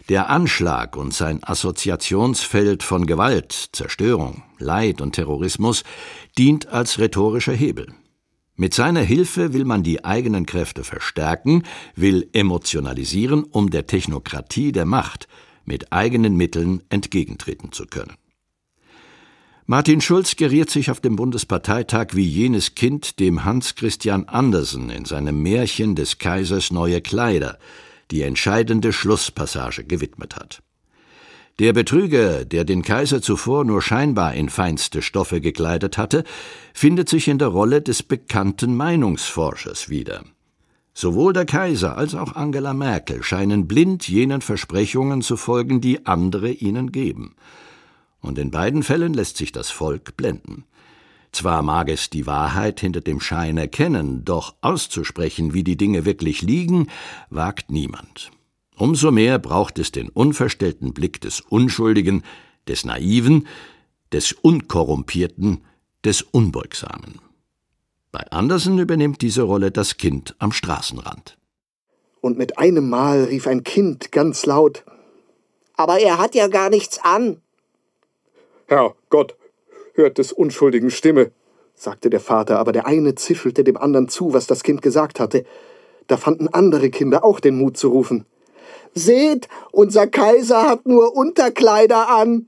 Der 0.10 0.30
Anschlag 0.30 0.96
und 0.96 1.12
sein 1.12 1.44
Assoziationsfeld 1.44 2.84
von 2.84 3.08
Gewalt, 3.08 3.70
Zerstörung, 3.72 4.44
Leid 4.60 5.02
und 5.02 5.14
Terrorismus 5.14 5.84
dient 6.38 6.68
als 6.68 7.00
rhetorischer 7.00 7.54
Hebel. 7.54 7.88
Mit 8.60 8.74
seiner 8.74 9.00
Hilfe 9.00 9.54
will 9.54 9.64
man 9.64 9.84
die 9.84 10.04
eigenen 10.04 10.46
Kräfte 10.46 10.84
verstärken, 10.84 11.64
will 11.96 12.28
emotionalisieren, 12.34 13.46
um 13.46 13.70
der 13.70 13.88
Technokratie 13.88 14.74
der 14.74 14.84
Macht 14.84 15.30
mit 15.64 15.94
eigenen 15.94 16.36
Mitteln 16.36 16.84
entgegentreten 16.90 17.72
zu 17.72 17.86
können. 17.86 18.18
Martin 19.66 20.02
Schulz 20.02 20.36
geriert 20.36 20.70
sich 20.70 20.92
auf 20.92 21.00
dem 21.00 21.16
Bundesparteitag 21.16 22.08
wie 22.12 22.28
jenes 22.28 22.76
Kind, 22.76 23.22
dem 23.22 23.46
Hans 23.46 23.76
Christian 23.76 24.26
Andersen 24.26 24.90
in 24.90 25.06
seinem 25.06 25.42
Märchen 25.42 25.96
des 25.96 26.18
Kaisers 26.18 26.70
neue 26.70 27.00
Kleider 27.00 27.60
die 28.12 28.24
entscheidende 28.24 28.92
Schlusspassage 28.92 29.86
gewidmet 29.86 30.36
hat. 30.36 30.62
Der 31.60 31.74
Betrüger, 31.74 32.46
der 32.46 32.64
den 32.64 32.84
Kaiser 32.84 33.22
zuvor 33.22 33.66
nur 33.66 33.82
scheinbar 33.82 34.34
in 34.34 34.48
feinste 34.48 35.02
Stoffe 35.02 35.42
gekleidet 35.42 35.98
hatte, 35.98 36.24
findet 36.74 37.10
sich 37.10 37.28
in 37.28 37.38
der 37.38 37.50
Rolle 37.50 37.82
des 37.82 38.02
bekannten 38.02 38.78
Meinungsforschers 38.78 39.90
wieder. 39.90 40.24
Sowohl 40.94 41.34
der 41.34 41.46
Kaiser 41.46 41.98
als 41.98 42.16
auch 42.16 42.38
Angela 42.38 42.74
Merkel 42.74 43.24
scheinen 43.24 43.68
blind 43.68 44.08
jenen 44.08 44.40
Versprechungen 44.40 45.22
zu 45.22 45.36
folgen, 45.36 45.82
die 45.82 46.06
andere 46.06 46.50
ihnen 46.50 46.94
geben. 46.94 47.36
Und 48.22 48.38
in 48.38 48.52
beiden 48.52 48.82
Fällen 48.82 49.14
lässt 49.14 49.36
sich 49.36 49.52
das 49.52 49.70
Volk 49.70 50.16
blenden. 50.16 50.64
Zwar 51.34 51.62
mag 51.62 51.90
es 51.90 52.10
die 52.10 52.26
Wahrheit 52.26 52.80
hinter 52.80 53.02
dem 53.02 53.20
Schein 53.20 53.58
erkennen, 53.58 54.24
doch 54.24 54.56
auszusprechen, 54.62 55.54
wie 55.54 55.66
die 55.66 55.78
Dinge 55.78 56.06
wirklich 56.06 56.42
liegen, 56.42 56.88
wagt 57.30 57.70
niemand. 57.70 58.32
Umso 58.80 59.12
mehr 59.12 59.40
braucht 59.40 59.78
es 59.78 59.92
den 59.92 60.08
unverstellten 60.08 60.94
Blick 60.94 61.20
des 61.20 61.42
Unschuldigen, 61.42 62.24
des 62.70 62.86
Naiven, 62.86 63.46
des 64.14 64.32
Unkorrumpierten, 64.32 65.66
des 66.06 66.22
Unbeugsamen. 66.22 67.20
Bei 68.14 68.22
Andersen 68.32 68.80
übernimmt 68.80 69.22
diese 69.22 69.42
Rolle 69.42 69.72
das 69.72 69.98
Kind 69.98 70.34
am 70.40 70.54
Straßenrand. 70.54 71.38
Und 72.22 72.38
mit 72.38 72.58
einem 72.58 72.90
Mal 72.90 73.26
rief 73.26 73.48
ein 73.48 73.64
Kind 73.64 74.14
ganz 74.14 74.46
laut 74.46 74.86
Aber 75.76 76.00
er 76.00 76.18
hat 76.18 76.34
ja 76.34 76.48
gar 76.48 76.70
nichts 76.70 77.00
an. 77.04 77.42
Herr 78.68 78.96
Gott, 79.10 79.36
hört 79.94 80.18
des 80.18 80.32
Unschuldigen 80.32 80.90
Stimme, 80.90 81.32
sagte 81.76 82.10
der 82.10 82.22
Vater, 82.22 82.60
aber 82.60 82.72
der 82.72 82.88
eine 82.88 83.16
zischelte 83.16 83.66
dem 83.66 83.76
anderen 83.76 84.08
zu, 84.08 84.32
was 84.32 84.48
das 84.48 84.64
Kind 84.64 84.82
gesagt 84.82 85.20
hatte. 85.20 85.46
Da 86.08 86.16
fanden 86.16 86.48
andere 86.48 86.90
Kinder 86.90 87.26
auch 87.26 87.42
den 87.42 87.58
Mut 87.58 87.76
zu 87.76 87.90
rufen. 87.90 88.26
Seht, 88.94 89.48
unser 89.72 90.08
Kaiser 90.08 90.64
hat 90.64 90.86
nur 90.86 91.16
Unterkleider 91.16 92.10
an. 92.10 92.48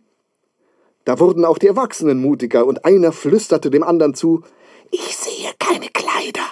Da 1.06 1.20
wurden 1.20 1.46
auch 1.46 1.58
die 1.58 1.68
Erwachsenen 1.68 2.22
mutiger, 2.22 2.66
und 2.66 2.86
einer 2.86 3.12
flüsterte 3.12 3.70
dem 3.70 3.84
anderen 3.84 4.14
zu 4.14 4.44
Ich 4.92 5.18
sehe 5.18 5.52
keine 5.60 5.88
Kleider. 5.90 6.46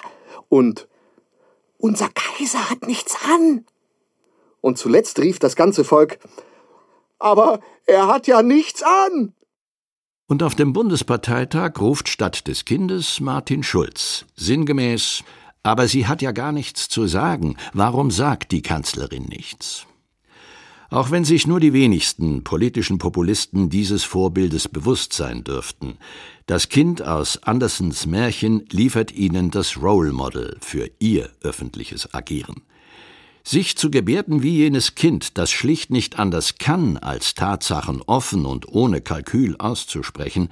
Und 0.48 0.88
Unser 1.78 2.08
Kaiser 2.08 2.68
hat 2.70 2.86
nichts 2.86 3.16
an. 3.26 3.64
Und 4.60 4.76
zuletzt 4.76 5.18
rief 5.18 5.38
das 5.38 5.56
ganze 5.56 5.84
Volk 5.84 6.18
Aber 7.18 7.60
er 7.86 8.06
hat 8.06 8.26
ja 8.26 8.42
nichts 8.42 8.82
an. 8.82 9.34
Und 10.26 10.42
auf 10.42 10.54
dem 10.54 10.72
Bundesparteitag 10.72 11.80
ruft 11.80 12.08
statt 12.08 12.46
des 12.46 12.64
Kindes 12.64 13.18
Martin 13.18 13.62
Schulz 13.62 14.26
sinngemäß 14.36 15.24
Aber 15.62 15.88
sie 15.88 16.06
hat 16.06 16.22
ja 16.22 16.32
gar 16.32 16.52
nichts 16.52 16.88
zu 16.88 17.06
sagen, 17.06 17.56
warum 17.72 18.10
sagt 18.10 18.52
die 18.52 18.62
Kanzlerin 18.62 19.24
nichts? 19.24 19.86
Auch 20.88 21.12
wenn 21.12 21.24
sich 21.24 21.46
nur 21.46 21.60
die 21.60 21.72
wenigsten 21.72 22.42
politischen 22.42 22.98
Populisten 22.98 23.70
dieses 23.70 24.02
Vorbildes 24.02 24.68
bewusst 24.68 25.12
sein 25.12 25.44
dürften, 25.44 25.98
das 26.46 26.68
Kind 26.68 27.02
aus 27.02 27.40
Andersens 27.44 28.06
Märchen 28.06 28.64
liefert 28.70 29.12
ihnen 29.12 29.52
das 29.52 29.80
Role 29.80 30.12
Model 30.12 30.56
für 30.60 30.90
ihr 30.98 31.30
öffentliches 31.42 32.12
Agieren. 32.12 32.62
Sich 33.44 33.76
zu 33.76 33.90
gebärden 33.90 34.42
wie 34.42 34.56
jenes 34.56 34.96
Kind, 34.96 35.38
das 35.38 35.50
schlicht 35.50 35.90
nicht 35.90 36.18
anders 36.18 36.56
kann, 36.58 36.96
als 36.96 37.34
Tatsachen 37.34 38.02
offen 38.02 38.44
und 38.44 38.66
ohne 38.68 39.00
Kalkül 39.00 39.56
auszusprechen, 39.58 40.48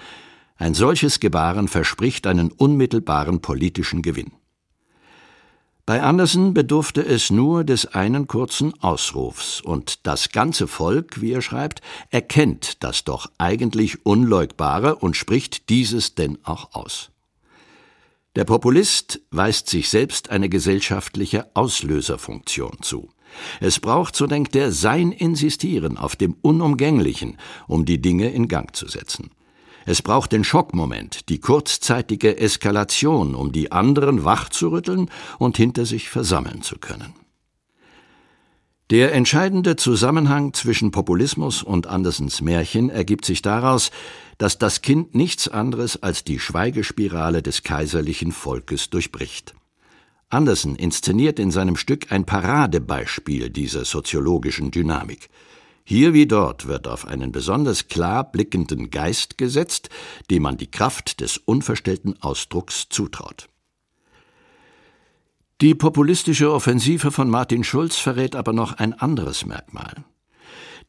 ein 0.56 0.74
solches 0.74 1.18
Gebaren 1.18 1.66
verspricht 1.66 2.28
einen 2.28 2.52
unmittelbaren 2.52 3.40
politischen 3.40 4.02
Gewinn. 4.02 4.32
Bei 5.88 6.02
Andersen 6.02 6.52
bedurfte 6.52 7.02
es 7.02 7.30
nur 7.30 7.64
des 7.64 7.86
einen 7.86 8.26
kurzen 8.26 8.78
Ausrufs, 8.82 9.62
und 9.62 10.06
das 10.06 10.28
ganze 10.28 10.66
Volk, 10.66 11.22
wie 11.22 11.32
er 11.32 11.40
schreibt, 11.40 11.80
erkennt 12.10 12.84
das 12.84 13.04
doch 13.04 13.30
eigentlich 13.38 14.04
Unleugbare 14.04 14.96
und 14.96 15.16
spricht 15.16 15.70
dieses 15.70 16.14
denn 16.14 16.36
auch 16.44 16.74
aus. 16.74 17.10
Der 18.36 18.44
Populist 18.44 19.22
weist 19.30 19.70
sich 19.70 19.88
selbst 19.88 20.28
eine 20.28 20.50
gesellschaftliche 20.50 21.46
Auslöserfunktion 21.54 22.76
zu. 22.82 23.08
Es 23.58 23.80
braucht, 23.80 24.14
so 24.14 24.26
denkt 24.26 24.56
er, 24.56 24.72
sein 24.72 25.10
Insistieren 25.10 25.96
auf 25.96 26.16
dem 26.16 26.36
Unumgänglichen, 26.42 27.38
um 27.66 27.86
die 27.86 28.02
Dinge 28.02 28.28
in 28.28 28.48
Gang 28.48 28.76
zu 28.76 28.88
setzen. 28.88 29.30
Es 29.88 30.02
braucht 30.02 30.32
den 30.32 30.44
Schockmoment, 30.44 31.30
die 31.30 31.40
kurzzeitige 31.40 32.36
Eskalation, 32.36 33.34
um 33.34 33.52
die 33.52 33.72
anderen 33.72 34.22
wachzurütteln 34.22 35.10
und 35.38 35.56
hinter 35.56 35.86
sich 35.86 36.10
versammeln 36.10 36.60
zu 36.60 36.76
können. 36.78 37.14
Der 38.90 39.14
entscheidende 39.14 39.76
Zusammenhang 39.76 40.52
zwischen 40.52 40.90
Populismus 40.90 41.62
und 41.62 41.86
Andersens 41.86 42.42
Märchen 42.42 42.90
ergibt 42.90 43.24
sich 43.24 43.40
daraus, 43.40 43.90
dass 44.36 44.58
das 44.58 44.82
Kind 44.82 45.14
nichts 45.14 45.48
anderes 45.48 46.02
als 46.02 46.22
die 46.22 46.38
Schweigespirale 46.38 47.42
des 47.42 47.62
kaiserlichen 47.62 48.32
Volkes 48.32 48.90
durchbricht. 48.90 49.54
Andersen 50.28 50.76
inszeniert 50.76 51.38
in 51.38 51.50
seinem 51.50 51.76
Stück 51.76 52.12
ein 52.12 52.26
Paradebeispiel 52.26 53.48
dieser 53.48 53.86
soziologischen 53.86 54.70
Dynamik. 54.70 55.30
Hier 55.90 56.12
wie 56.12 56.26
dort 56.26 56.68
wird 56.68 56.86
auf 56.86 57.06
einen 57.06 57.32
besonders 57.32 57.88
klar 57.88 58.30
blickenden 58.30 58.90
Geist 58.90 59.38
gesetzt, 59.38 59.88
dem 60.30 60.42
man 60.42 60.58
die 60.58 60.70
Kraft 60.70 61.22
des 61.22 61.38
unverstellten 61.38 62.20
Ausdrucks 62.20 62.90
zutraut. 62.90 63.48
Die 65.62 65.74
populistische 65.74 66.52
Offensive 66.52 67.10
von 67.10 67.30
Martin 67.30 67.64
Schulz 67.64 67.96
verrät 67.96 68.36
aber 68.36 68.52
noch 68.52 68.74
ein 68.74 68.92
anderes 68.92 69.46
Merkmal. 69.46 70.04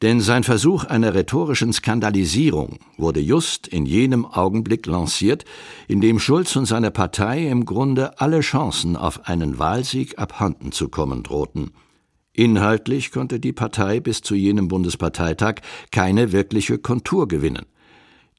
Denn 0.02 0.20
sein 0.20 0.44
Versuch 0.44 0.84
einer 0.84 1.14
rhetorischen 1.14 1.72
Skandalisierung 1.72 2.80
wurde 2.98 3.22
just 3.22 3.70
in 3.70 3.86
jenem 3.86 4.26
Augenblick 4.26 4.86
lanciert, 4.86 5.46
in 5.88 6.02
dem 6.02 6.20
Schulz 6.20 6.58
und 6.58 6.66
seine 6.66 6.92
Partei 6.92 7.48
im 7.48 7.64
Grunde 7.64 8.20
alle 8.20 8.42
Chancen 8.42 8.98
auf 8.98 9.30
einen 9.30 9.60
Wahlsieg 9.60 10.20
abhanden 10.20 10.74
zu 10.74 10.90
kommen 10.90 11.24
drohten. 11.24 11.72
Inhaltlich 12.34 13.12
konnte 13.12 13.40
die 13.40 13.54
Partei 13.54 14.00
bis 14.00 14.22
zu 14.22 14.36
jenem 14.36 14.68
Bundesparteitag 14.68 15.56
keine 15.92 16.32
wirkliche 16.32 16.78
Kontur 16.78 17.28
gewinnen. 17.28 17.66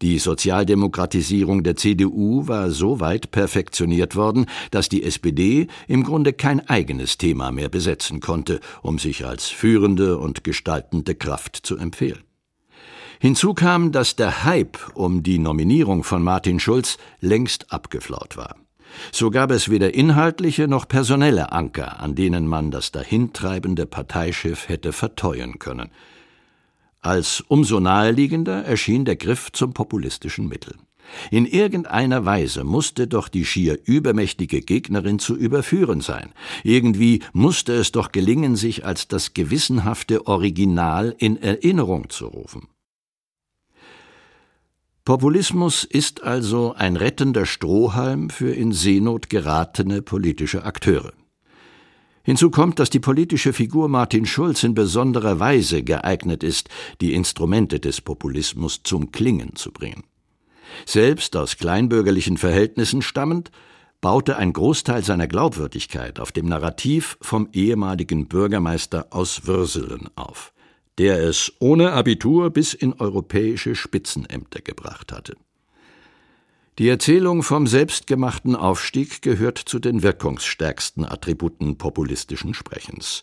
Die 0.03 0.19
Sozialdemokratisierung 0.19 1.63
der 1.63 1.77
CDU 1.77 2.49
war 2.49 2.71
so 2.71 3.01
weit 3.01 3.31
perfektioniert 3.33 4.17
worden, 4.17 4.47
dass 4.71 4.89
die 4.89 5.03
SPD 5.03 5.67
im 5.89 6.05
Grunde 6.05 6.33
kein 6.33 6.67
eigenes 6.67 7.19
Thema 7.19 7.53
mehr 7.53 7.69
besetzen 7.69 8.21
konnte, 8.21 8.61
um 8.81 8.99
sich 8.99 9.27
als 9.27 9.49
führende 9.49 10.17
und 10.17 10.43
gestaltende 10.43 11.15
Kraft 11.15 11.57
zu 11.57 11.77
empfehlen. 11.77 12.25
Hinzu 13.21 13.53
kam, 13.53 13.93
dass 13.93 14.17
der 14.17 14.45
Hype 14.45 14.79
um 14.95 15.23
die 15.23 15.39
Nominierung 15.39 16.03
von 16.03 16.23
Martin 16.23 16.59
Schulz 16.59 16.97
längst 17.21 17.71
abgeflaut 17.71 18.39
war. 18.39 18.57
So 19.13 19.31
gab 19.31 19.51
es 19.51 19.69
weder 19.69 19.95
inhaltliche 19.95 20.69
noch 20.69 20.89
personelle 20.89 21.53
Anker, 21.53 22.01
an 22.01 22.15
denen 22.15 22.47
man 22.47 22.71
das 22.71 22.93
dahintreibende 22.93 23.87
Parteischiff 23.87 24.69
hätte 24.69 24.93
verteuern 24.93 25.59
können. 25.59 25.91
Als 27.01 27.43
umso 27.49 27.81
naheliegender 27.81 28.65
erschien 28.65 29.05
der 29.05 29.17
Griff 29.17 29.51
zum 29.53 29.73
populistischen 29.73 30.49
Mittel. 30.49 30.75
In 31.31 31.47
irgendeiner 31.47 32.25
Weise 32.25 32.65
musste 32.65 33.07
doch 33.07 33.29
die 33.29 33.45
schier 33.45 33.79
übermächtige 33.85 34.61
Gegnerin 34.61 35.19
zu 35.19 35.37
überführen 35.37 36.01
sein. 36.01 36.31
Irgendwie 36.63 37.23
musste 37.33 37.73
es 37.73 37.93
doch 37.93 38.13
gelingen, 38.13 38.57
sich 38.57 38.85
als 38.85 39.09
das 39.09 39.35
gewissenhafte 39.35 40.27
Original 40.27 41.15
in 41.19 41.41
Erinnerung 41.41 42.11
zu 42.11 42.27
rufen. 42.27 42.69
Populismus 45.05 45.85
ist 45.85 46.23
also 46.23 46.75
ein 46.75 46.97
rettender 46.97 47.47
Strohhalm 47.47 48.29
für 48.31 48.53
in 48.53 48.73
Seenot 48.73 49.31
geratene 49.31 50.03
politische 50.03 50.65
Akteure. 50.65 51.13
Hinzu 52.23 52.51
kommt, 52.51 52.79
dass 52.79 52.91
die 52.91 53.01
politische 53.01 53.53
Figur 53.55 53.89
Martin 53.89 54.27
Schulz 54.27 54.63
in 54.63 54.75
besonderer 54.75 55.41
Weise 55.41 55.83
geeignet 55.83 56.45
ist, 56.45 56.69
die 57.01 57.15
Instrumente 57.15 57.81
des 57.81 58.03
Populismus 58.03 58.83
zum 58.85 59.11
Klingen 59.11 59.57
zu 59.57 59.73
bringen. 59.73 60.05
Selbst 60.85 61.35
aus 61.35 61.57
kleinbürgerlichen 61.57 62.37
Verhältnissen 62.37 63.01
stammend, 63.01 63.51
baute 64.01 64.37
ein 64.37 64.53
Großteil 64.53 65.03
seiner 65.03 65.29
Glaubwürdigkeit 65.29 66.21
auf 66.21 66.31
dem 66.31 66.47
Narrativ 66.47 67.19
vom 67.21 67.49
ehemaligen 67.53 68.29
Bürgermeister 68.29 69.09
aus 69.11 69.47
Würselen 69.47 70.09
auf, 70.15 70.53
der 71.01 71.19
es 71.19 71.51
ohne 71.61 71.93
Abitur 71.93 72.51
bis 72.51 72.75
in 72.75 72.93
europäische 72.93 73.75
Spitzenämter 73.75 74.61
gebracht 74.61 75.13
hatte. 75.13 75.35
Die 76.79 76.91
Erzählung 76.91 77.43
vom 77.43 77.67
selbstgemachten 77.67 78.55
Aufstieg 78.55 79.23
gehört 79.23 79.57
zu 79.57 79.79
den 79.79 80.03
wirkungsstärksten 80.03 81.07
Attributen 81.07 81.79
populistischen 81.79 82.53
Sprechens. 82.53 83.23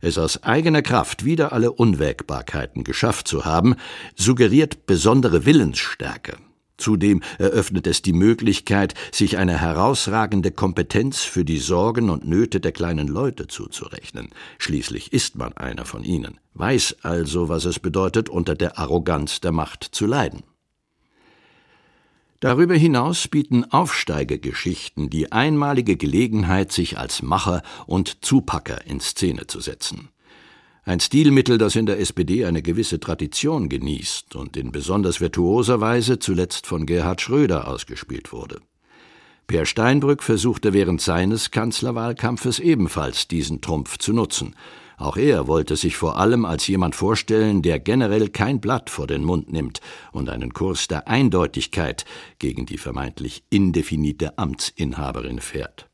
Es 0.00 0.18
aus 0.18 0.44
eigener 0.44 0.82
Kraft 0.82 1.24
wieder 1.24 1.52
alle 1.52 1.72
Unwägbarkeiten 1.72 2.84
geschafft 2.84 3.26
zu 3.26 3.44
haben, 3.44 3.74
suggeriert 4.14 4.86
besondere 4.86 5.44
Willensstärke. 5.44 6.36
Zudem 6.80 7.22
eröffnet 7.38 7.86
es 7.86 8.02
die 8.02 8.12
Möglichkeit, 8.12 8.94
sich 9.12 9.38
eine 9.38 9.60
herausragende 9.60 10.50
Kompetenz 10.50 11.20
für 11.22 11.44
die 11.44 11.58
Sorgen 11.58 12.10
und 12.10 12.26
Nöte 12.26 12.60
der 12.60 12.72
kleinen 12.72 13.06
Leute 13.06 13.46
zuzurechnen. 13.46 14.30
Schließlich 14.58 15.12
ist 15.12 15.36
man 15.36 15.56
einer 15.56 15.84
von 15.84 16.02
ihnen, 16.02 16.38
weiß 16.54 16.96
also, 17.02 17.48
was 17.48 17.64
es 17.64 17.78
bedeutet, 17.78 18.28
unter 18.28 18.54
der 18.54 18.78
Arroganz 18.78 19.40
der 19.40 19.52
Macht 19.52 19.84
zu 19.84 20.06
leiden. 20.06 20.42
Darüber 22.40 22.74
hinaus 22.74 23.28
bieten 23.28 23.64
Aufsteigergeschichten 23.70 25.10
die 25.10 25.30
einmalige 25.30 25.98
Gelegenheit, 25.98 26.72
sich 26.72 26.96
als 26.96 27.20
Macher 27.20 27.62
und 27.86 28.24
Zupacker 28.24 28.86
in 28.86 28.98
Szene 29.00 29.46
zu 29.46 29.60
setzen. 29.60 30.08
Ein 30.84 31.00
Stilmittel, 31.00 31.58
das 31.58 31.76
in 31.76 31.86
der 31.86 32.00
SPD 32.00 32.44
eine 32.44 32.62
gewisse 32.62 33.00
Tradition 33.00 33.68
genießt 33.68 34.34
und 34.36 34.56
in 34.56 34.72
besonders 34.72 35.20
virtuoser 35.20 35.80
Weise 35.80 36.18
zuletzt 36.18 36.66
von 36.66 36.86
Gerhard 36.86 37.20
Schröder 37.20 37.68
ausgespielt 37.68 38.32
wurde. 38.32 38.60
Per 39.46 39.66
Steinbrück 39.66 40.22
versuchte 40.22 40.72
während 40.72 41.00
seines 41.00 41.50
Kanzlerwahlkampfes 41.50 42.60
ebenfalls 42.60 43.28
diesen 43.28 43.60
Trumpf 43.60 43.98
zu 43.98 44.12
nutzen– 44.12 44.54
auch 45.00 45.16
er 45.16 45.46
wollte 45.46 45.76
sich 45.76 45.96
vor 45.96 46.18
allem 46.18 46.44
als 46.44 46.66
jemand 46.66 46.94
vorstellen, 46.94 47.62
der 47.62 47.80
generell 47.80 48.28
kein 48.28 48.60
Blatt 48.60 48.90
vor 48.90 49.06
den 49.06 49.24
Mund 49.24 49.50
nimmt 49.50 49.80
und 50.12 50.28
einen 50.28 50.52
Kurs 50.52 50.88
der 50.88 51.08
Eindeutigkeit 51.08 52.04
gegen 52.38 52.66
die 52.66 52.76
vermeintlich 52.76 53.42
indefinite 53.48 54.36
Amtsinhaberin 54.36 55.40
fährt. 55.40 55.89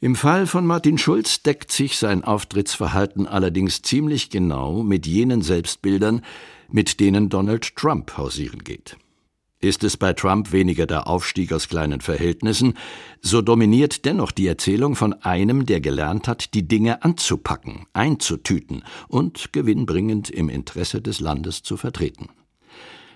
Im 0.00 0.14
Fall 0.14 0.46
von 0.46 0.64
Martin 0.64 0.96
Schulz 0.96 1.42
deckt 1.42 1.72
sich 1.72 1.98
sein 1.98 2.22
Auftrittsverhalten 2.22 3.26
allerdings 3.26 3.82
ziemlich 3.82 4.30
genau 4.30 4.84
mit 4.84 5.08
jenen 5.08 5.42
Selbstbildern, 5.42 6.22
mit 6.70 7.00
denen 7.00 7.28
Donald 7.28 7.74
Trump 7.74 8.16
hausieren 8.16 8.62
geht. 8.62 8.96
Ist 9.60 9.82
es 9.82 9.96
bei 9.96 10.12
Trump 10.12 10.52
weniger 10.52 10.86
der 10.86 11.08
Aufstieg 11.08 11.52
aus 11.52 11.68
kleinen 11.68 12.00
Verhältnissen, 12.00 12.74
so 13.20 13.42
dominiert 13.42 14.04
dennoch 14.04 14.30
die 14.30 14.46
Erzählung 14.46 14.94
von 14.94 15.14
einem, 15.14 15.66
der 15.66 15.80
gelernt 15.80 16.28
hat, 16.28 16.54
die 16.54 16.68
Dinge 16.68 17.02
anzupacken, 17.02 17.86
einzutüten 17.92 18.84
und 19.08 19.52
gewinnbringend 19.52 20.30
im 20.30 20.48
Interesse 20.48 21.02
des 21.02 21.18
Landes 21.18 21.64
zu 21.64 21.76
vertreten. 21.76 22.28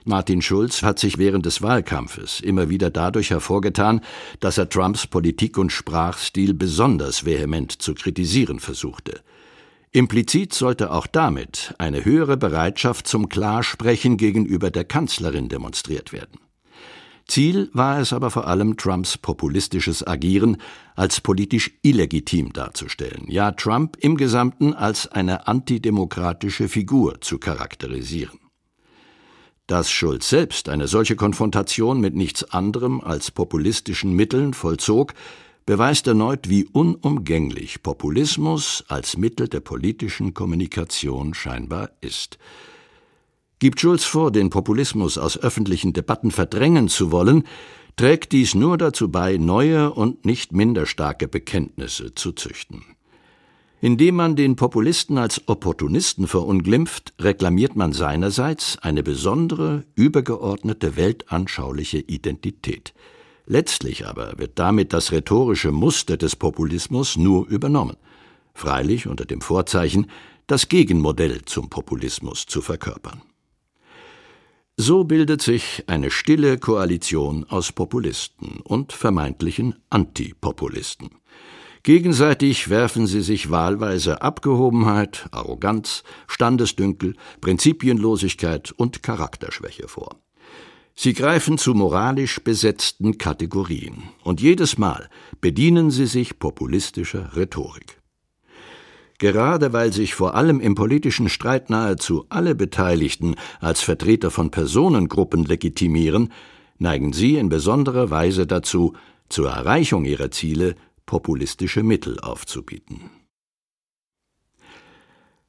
Martin 0.04 0.42
Schulz 0.42 0.82
hat 0.82 0.98
sich 0.98 1.18
während 1.18 1.46
des 1.46 1.62
Wahlkampfes 1.62 2.40
immer 2.40 2.68
wieder 2.68 2.90
dadurch 2.90 3.30
hervorgetan, 3.30 4.00
dass 4.40 4.58
er 4.58 4.68
Trumps 4.68 5.06
Politik 5.06 5.58
und 5.58 5.70
Sprachstil 5.70 6.54
besonders 6.54 7.24
vehement 7.24 7.70
zu 7.70 7.94
kritisieren 7.94 8.58
versuchte. 8.58 9.20
Implizit 9.92 10.54
sollte 10.54 10.90
auch 10.90 11.06
damit 11.06 11.74
eine 11.78 12.04
höhere 12.04 12.36
Bereitschaft 12.36 13.06
zum 13.06 13.28
Klarsprechen 13.28 14.16
gegenüber 14.16 14.70
der 14.70 14.84
Kanzlerin 14.84 15.48
demonstriert 15.48 16.12
werden. 16.12 16.40
Ziel 17.28 17.70
war 17.72 18.00
es 18.00 18.12
aber 18.12 18.30
vor 18.30 18.46
allem, 18.46 18.76
Trumps 18.76 19.16
populistisches 19.16 20.06
Agieren 20.06 20.56
als 20.96 21.20
politisch 21.20 21.70
illegitim 21.82 22.52
darzustellen, 22.52 23.26
ja 23.28 23.52
Trump 23.52 23.96
im 24.00 24.16
Gesamten 24.16 24.74
als 24.74 25.08
eine 25.08 25.46
antidemokratische 25.46 26.68
Figur 26.68 27.20
zu 27.20 27.38
charakterisieren. 27.38 28.41
Dass 29.66 29.90
Schulz 29.90 30.28
selbst 30.28 30.68
eine 30.68 30.88
solche 30.88 31.16
Konfrontation 31.16 32.00
mit 32.00 32.14
nichts 32.14 32.44
anderem 32.44 33.00
als 33.00 33.30
populistischen 33.30 34.12
Mitteln 34.12 34.54
vollzog, 34.54 35.14
beweist 35.66 36.06
erneut, 36.06 36.48
wie 36.48 36.64
unumgänglich 36.64 37.82
Populismus 37.82 38.84
als 38.88 39.16
Mittel 39.16 39.48
der 39.48 39.60
politischen 39.60 40.34
Kommunikation 40.34 41.34
scheinbar 41.34 41.90
ist. 42.00 42.38
Gibt 43.60 43.80
Schulz 43.80 44.04
vor, 44.04 44.32
den 44.32 44.50
Populismus 44.50 45.18
aus 45.18 45.38
öffentlichen 45.38 45.92
Debatten 45.92 46.32
verdrängen 46.32 46.88
zu 46.88 47.12
wollen, 47.12 47.44
trägt 47.94 48.32
dies 48.32 48.56
nur 48.56 48.76
dazu 48.76 49.10
bei, 49.10 49.36
neue 49.36 49.92
und 49.92 50.24
nicht 50.24 50.52
minder 50.52 50.86
starke 50.86 51.28
Bekenntnisse 51.28 52.12
zu 52.14 52.32
züchten. 52.32 52.82
Indem 53.82 54.14
man 54.14 54.34
den 54.34 54.56
Populisten 54.56 55.18
als 55.18 55.46
Opportunisten 55.46 56.26
verunglimpft, 56.26 57.12
reklamiert 57.20 57.76
man 57.76 57.92
seinerseits 57.92 58.78
eine 58.78 59.02
besondere, 59.02 59.84
übergeordnete 59.94 60.96
weltanschauliche 60.96 61.98
Identität– 61.98 62.94
Letztlich 63.46 64.06
aber 64.06 64.38
wird 64.38 64.58
damit 64.58 64.92
das 64.92 65.12
rhetorische 65.12 65.72
Muster 65.72 66.16
des 66.16 66.36
Populismus 66.36 67.16
nur 67.16 67.46
übernommen, 67.48 67.96
freilich 68.54 69.08
unter 69.08 69.24
dem 69.24 69.40
Vorzeichen, 69.40 70.06
das 70.46 70.68
Gegenmodell 70.68 71.42
zum 71.44 71.68
Populismus 71.68 72.46
zu 72.46 72.60
verkörpern. 72.60 73.22
So 74.76 75.04
bildet 75.04 75.42
sich 75.42 75.84
eine 75.86 76.10
stille 76.10 76.58
Koalition 76.58 77.44
aus 77.44 77.72
Populisten 77.72 78.60
und 78.60 78.92
vermeintlichen 78.92 79.74
Antipopulisten. 79.90 81.10
Gegenseitig 81.84 82.70
werfen 82.70 83.08
sie 83.08 83.22
sich 83.22 83.50
wahlweise 83.50 84.22
Abgehobenheit, 84.22 85.26
Arroganz, 85.32 86.04
Standesdünkel, 86.28 87.14
Prinzipienlosigkeit 87.40 88.70
und 88.70 89.02
Charakterschwäche 89.02 89.88
vor. 89.88 90.16
Sie 90.94 91.12
greifen 91.12 91.58
zu 91.58 91.74
moralisch 91.74 92.40
besetzten 92.44 93.18
Kategorien, 93.18 94.04
und 94.22 94.40
jedes 94.40 94.78
Mal 94.78 95.08
bedienen 95.40 95.90
sie 95.90 96.06
sich 96.06 96.38
populistischer 96.38 97.34
Rhetorik. 97.34 97.98
Gerade 99.18 99.72
weil 99.72 99.92
sich 99.92 100.14
vor 100.14 100.34
allem 100.34 100.60
im 100.60 100.76
politischen 100.76 101.28
Streit 101.28 101.68
nahezu 101.68 102.26
alle 102.28 102.54
Beteiligten 102.54 103.34
als 103.60 103.80
Vertreter 103.80 104.30
von 104.30 104.50
Personengruppen 104.50 105.44
legitimieren, 105.44 106.32
neigen 106.78 107.12
sie 107.12 107.36
in 107.36 107.48
besonderer 107.48 108.10
Weise 108.10 108.46
dazu, 108.46 108.94
zur 109.28 109.48
Erreichung 109.50 110.04
ihrer 110.04 110.30
Ziele 110.30 110.76
populistische 111.06 111.82
Mittel 111.82 112.20
aufzubieten. 112.20 113.10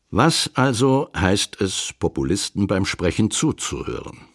Was 0.09 0.51
also 0.53 1.09
heißt 1.15 1.59
es, 1.59 1.93
Populisten 1.97 2.67
beim 2.67 2.85
Sprechen 2.85 3.31
zuzuhören? 3.31 4.27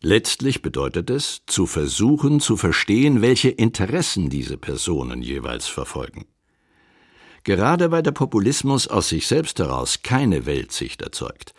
Letztlich 0.00 0.62
bedeutet 0.62 1.10
es, 1.10 1.42
zu 1.46 1.66
versuchen 1.66 2.40
zu 2.40 2.56
verstehen, 2.56 3.22
welche 3.22 3.48
Interessen 3.48 4.30
diese 4.30 4.56
Personen 4.56 5.22
jeweils 5.22 5.66
verfolgen. 5.66 6.26
Gerade 7.42 7.90
weil 7.90 8.02
der 8.02 8.12
Populismus 8.12 8.88
aus 8.88 9.10
sich 9.10 9.26
selbst 9.26 9.58
heraus 9.58 10.00
keine 10.02 10.46
Weltsicht 10.46 11.02
erzeugt, 11.02 11.54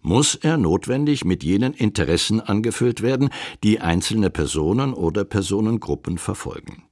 muss 0.00 0.34
er 0.34 0.56
notwendig 0.56 1.24
mit 1.24 1.42
jenen 1.42 1.74
Interessen 1.74 2.40
angefüllt 2.40 3.02
werden, 3.02 3.30
die 3.62 3.80
einzelne 3.80 4.30
Personen 4.30 4.94
oder 4.94 5.24
Personengruppen 5.24 6.16
verfolgen. 6.16 6.84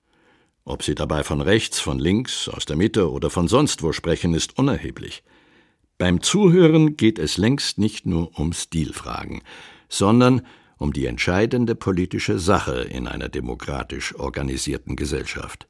Ob 0.67 0.83
sie 0.83 0.95
dabei 0.95 1.25
von 1.25 1.43
rechts, 1.43 1.79
von 1.79 1.99
links, 1.99 2.49
aus 2.49 2.65
der 2.65 2.77
Mitte 2.77 3.11
oder 3.11 3.29
von 3.29 3.49
sonst 3.49 3.83
wo 3.83 3.93
sprechen, 3.93 4.33
ist 4.33 4.59
unerheblich. 4.59 5.23
Beim 5.99 6.23
Zuhören 6.23 6.97
geht 6.97 7.19
es 7.19 7.37
längst 7.37 7.79
nicht 7.79 8.07
nur 8.07 8.39
um 8.39 8.53
Stilfragen, 8.53 9.43
sondern 9.89 10.43
um 10.79 10.93
die 10.93 11.07
entscheidende 11.07 11.75
politische 11.75 12.39
Sache 12.39 12.81
in 12.81 13.07
einer 13.07 13.29
demokratisch 13.29 14.15
organisierten 14.15 14.97
Gesellschaft. 14.97 15.69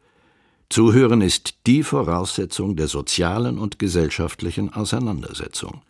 Zuhören 0.71 1.21
ist 1.21 1.67
die 1.67 1.83
Voraussetzung 1.83 2.77
der 2.77 2.89
sozialen 2.89 3.59
und 3.59 3.79
gesellschaftlichen 3.79 4.73
Auseinandersetzung. 4.73 5.83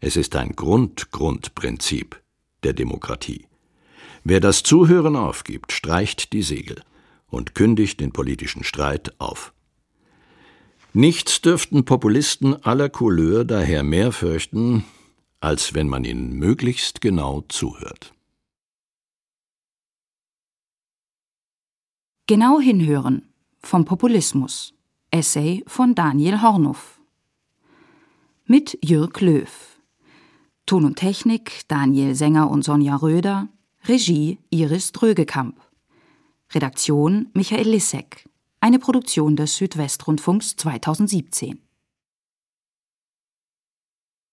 Es 0.00 0.16
ist 0.16 0.34
ein 0.36 0.56
Grundgrundprinzip 0.56 2.20
der 2.62 2.72
Demokratie. 2.72 3.46
Wer 4.22 4.40
das 4.40 4.62
Zuhören 4.62 5.16
aufgibt, 5.16 5.72
streicht 5.72 6.32
die 6.32 6.42
Segel 6.42 6.76
und 7.34 7.54
kündigt 7.54 8.00
den 8.00 8.12
politischen 8.12 8.64
Streit 8.64 9.18
auf. 9.20 9.52
Nichts 10.92 11.40
dürften 11.40 11.84
Populisten 11.84 12.62
aller 12.64 12.88
Couleur 12.88 13.44
daher 13.44 13.82
mehr 13.82 14.12
fürchten, 14.12 14.84
als 15.40 15.74
wenn 15.74 15.88
man 15.88 16.04
ihnen 16.04 16.34
möglichst 16.34 17.00
genau 17.00 17.42
zuhört. 17.48 18.14
Genau 22.26 22.60
hinhören 22.60 23.28
vom 23.60 23.84
Populismus. 23.84 24.72
Essay 25.10 25.62
von 25.66 25.94
Daniel 25.94 26.40
Hornuff. 26.40 26.98
Mit 28.46 28.78
Jürg 28.82 29.20
Löw. 29.20 29.50
Ton 30.66 30.84
und 30.84 30.96
Technik 30.96 31.68
Daniel 31.68 32.14
Sänger 32.14 32.50
und 32.50 32.62
Sonja 32.62 32.96
Röder. 32.96 33.48
Regie 33.86 34.38
Iris 34.50 34.92
Drögekamp. 34.92 35.63
Redaktion 36.54 37.30
Michael 37.34 37.68
Lissek. 37.68 38.28
Eine 38.60 38.78
Produktion 38.78 39.34
des 39.34 39.56
Südwestrundfunks 39.56 40.54
2017. 40.56 41.63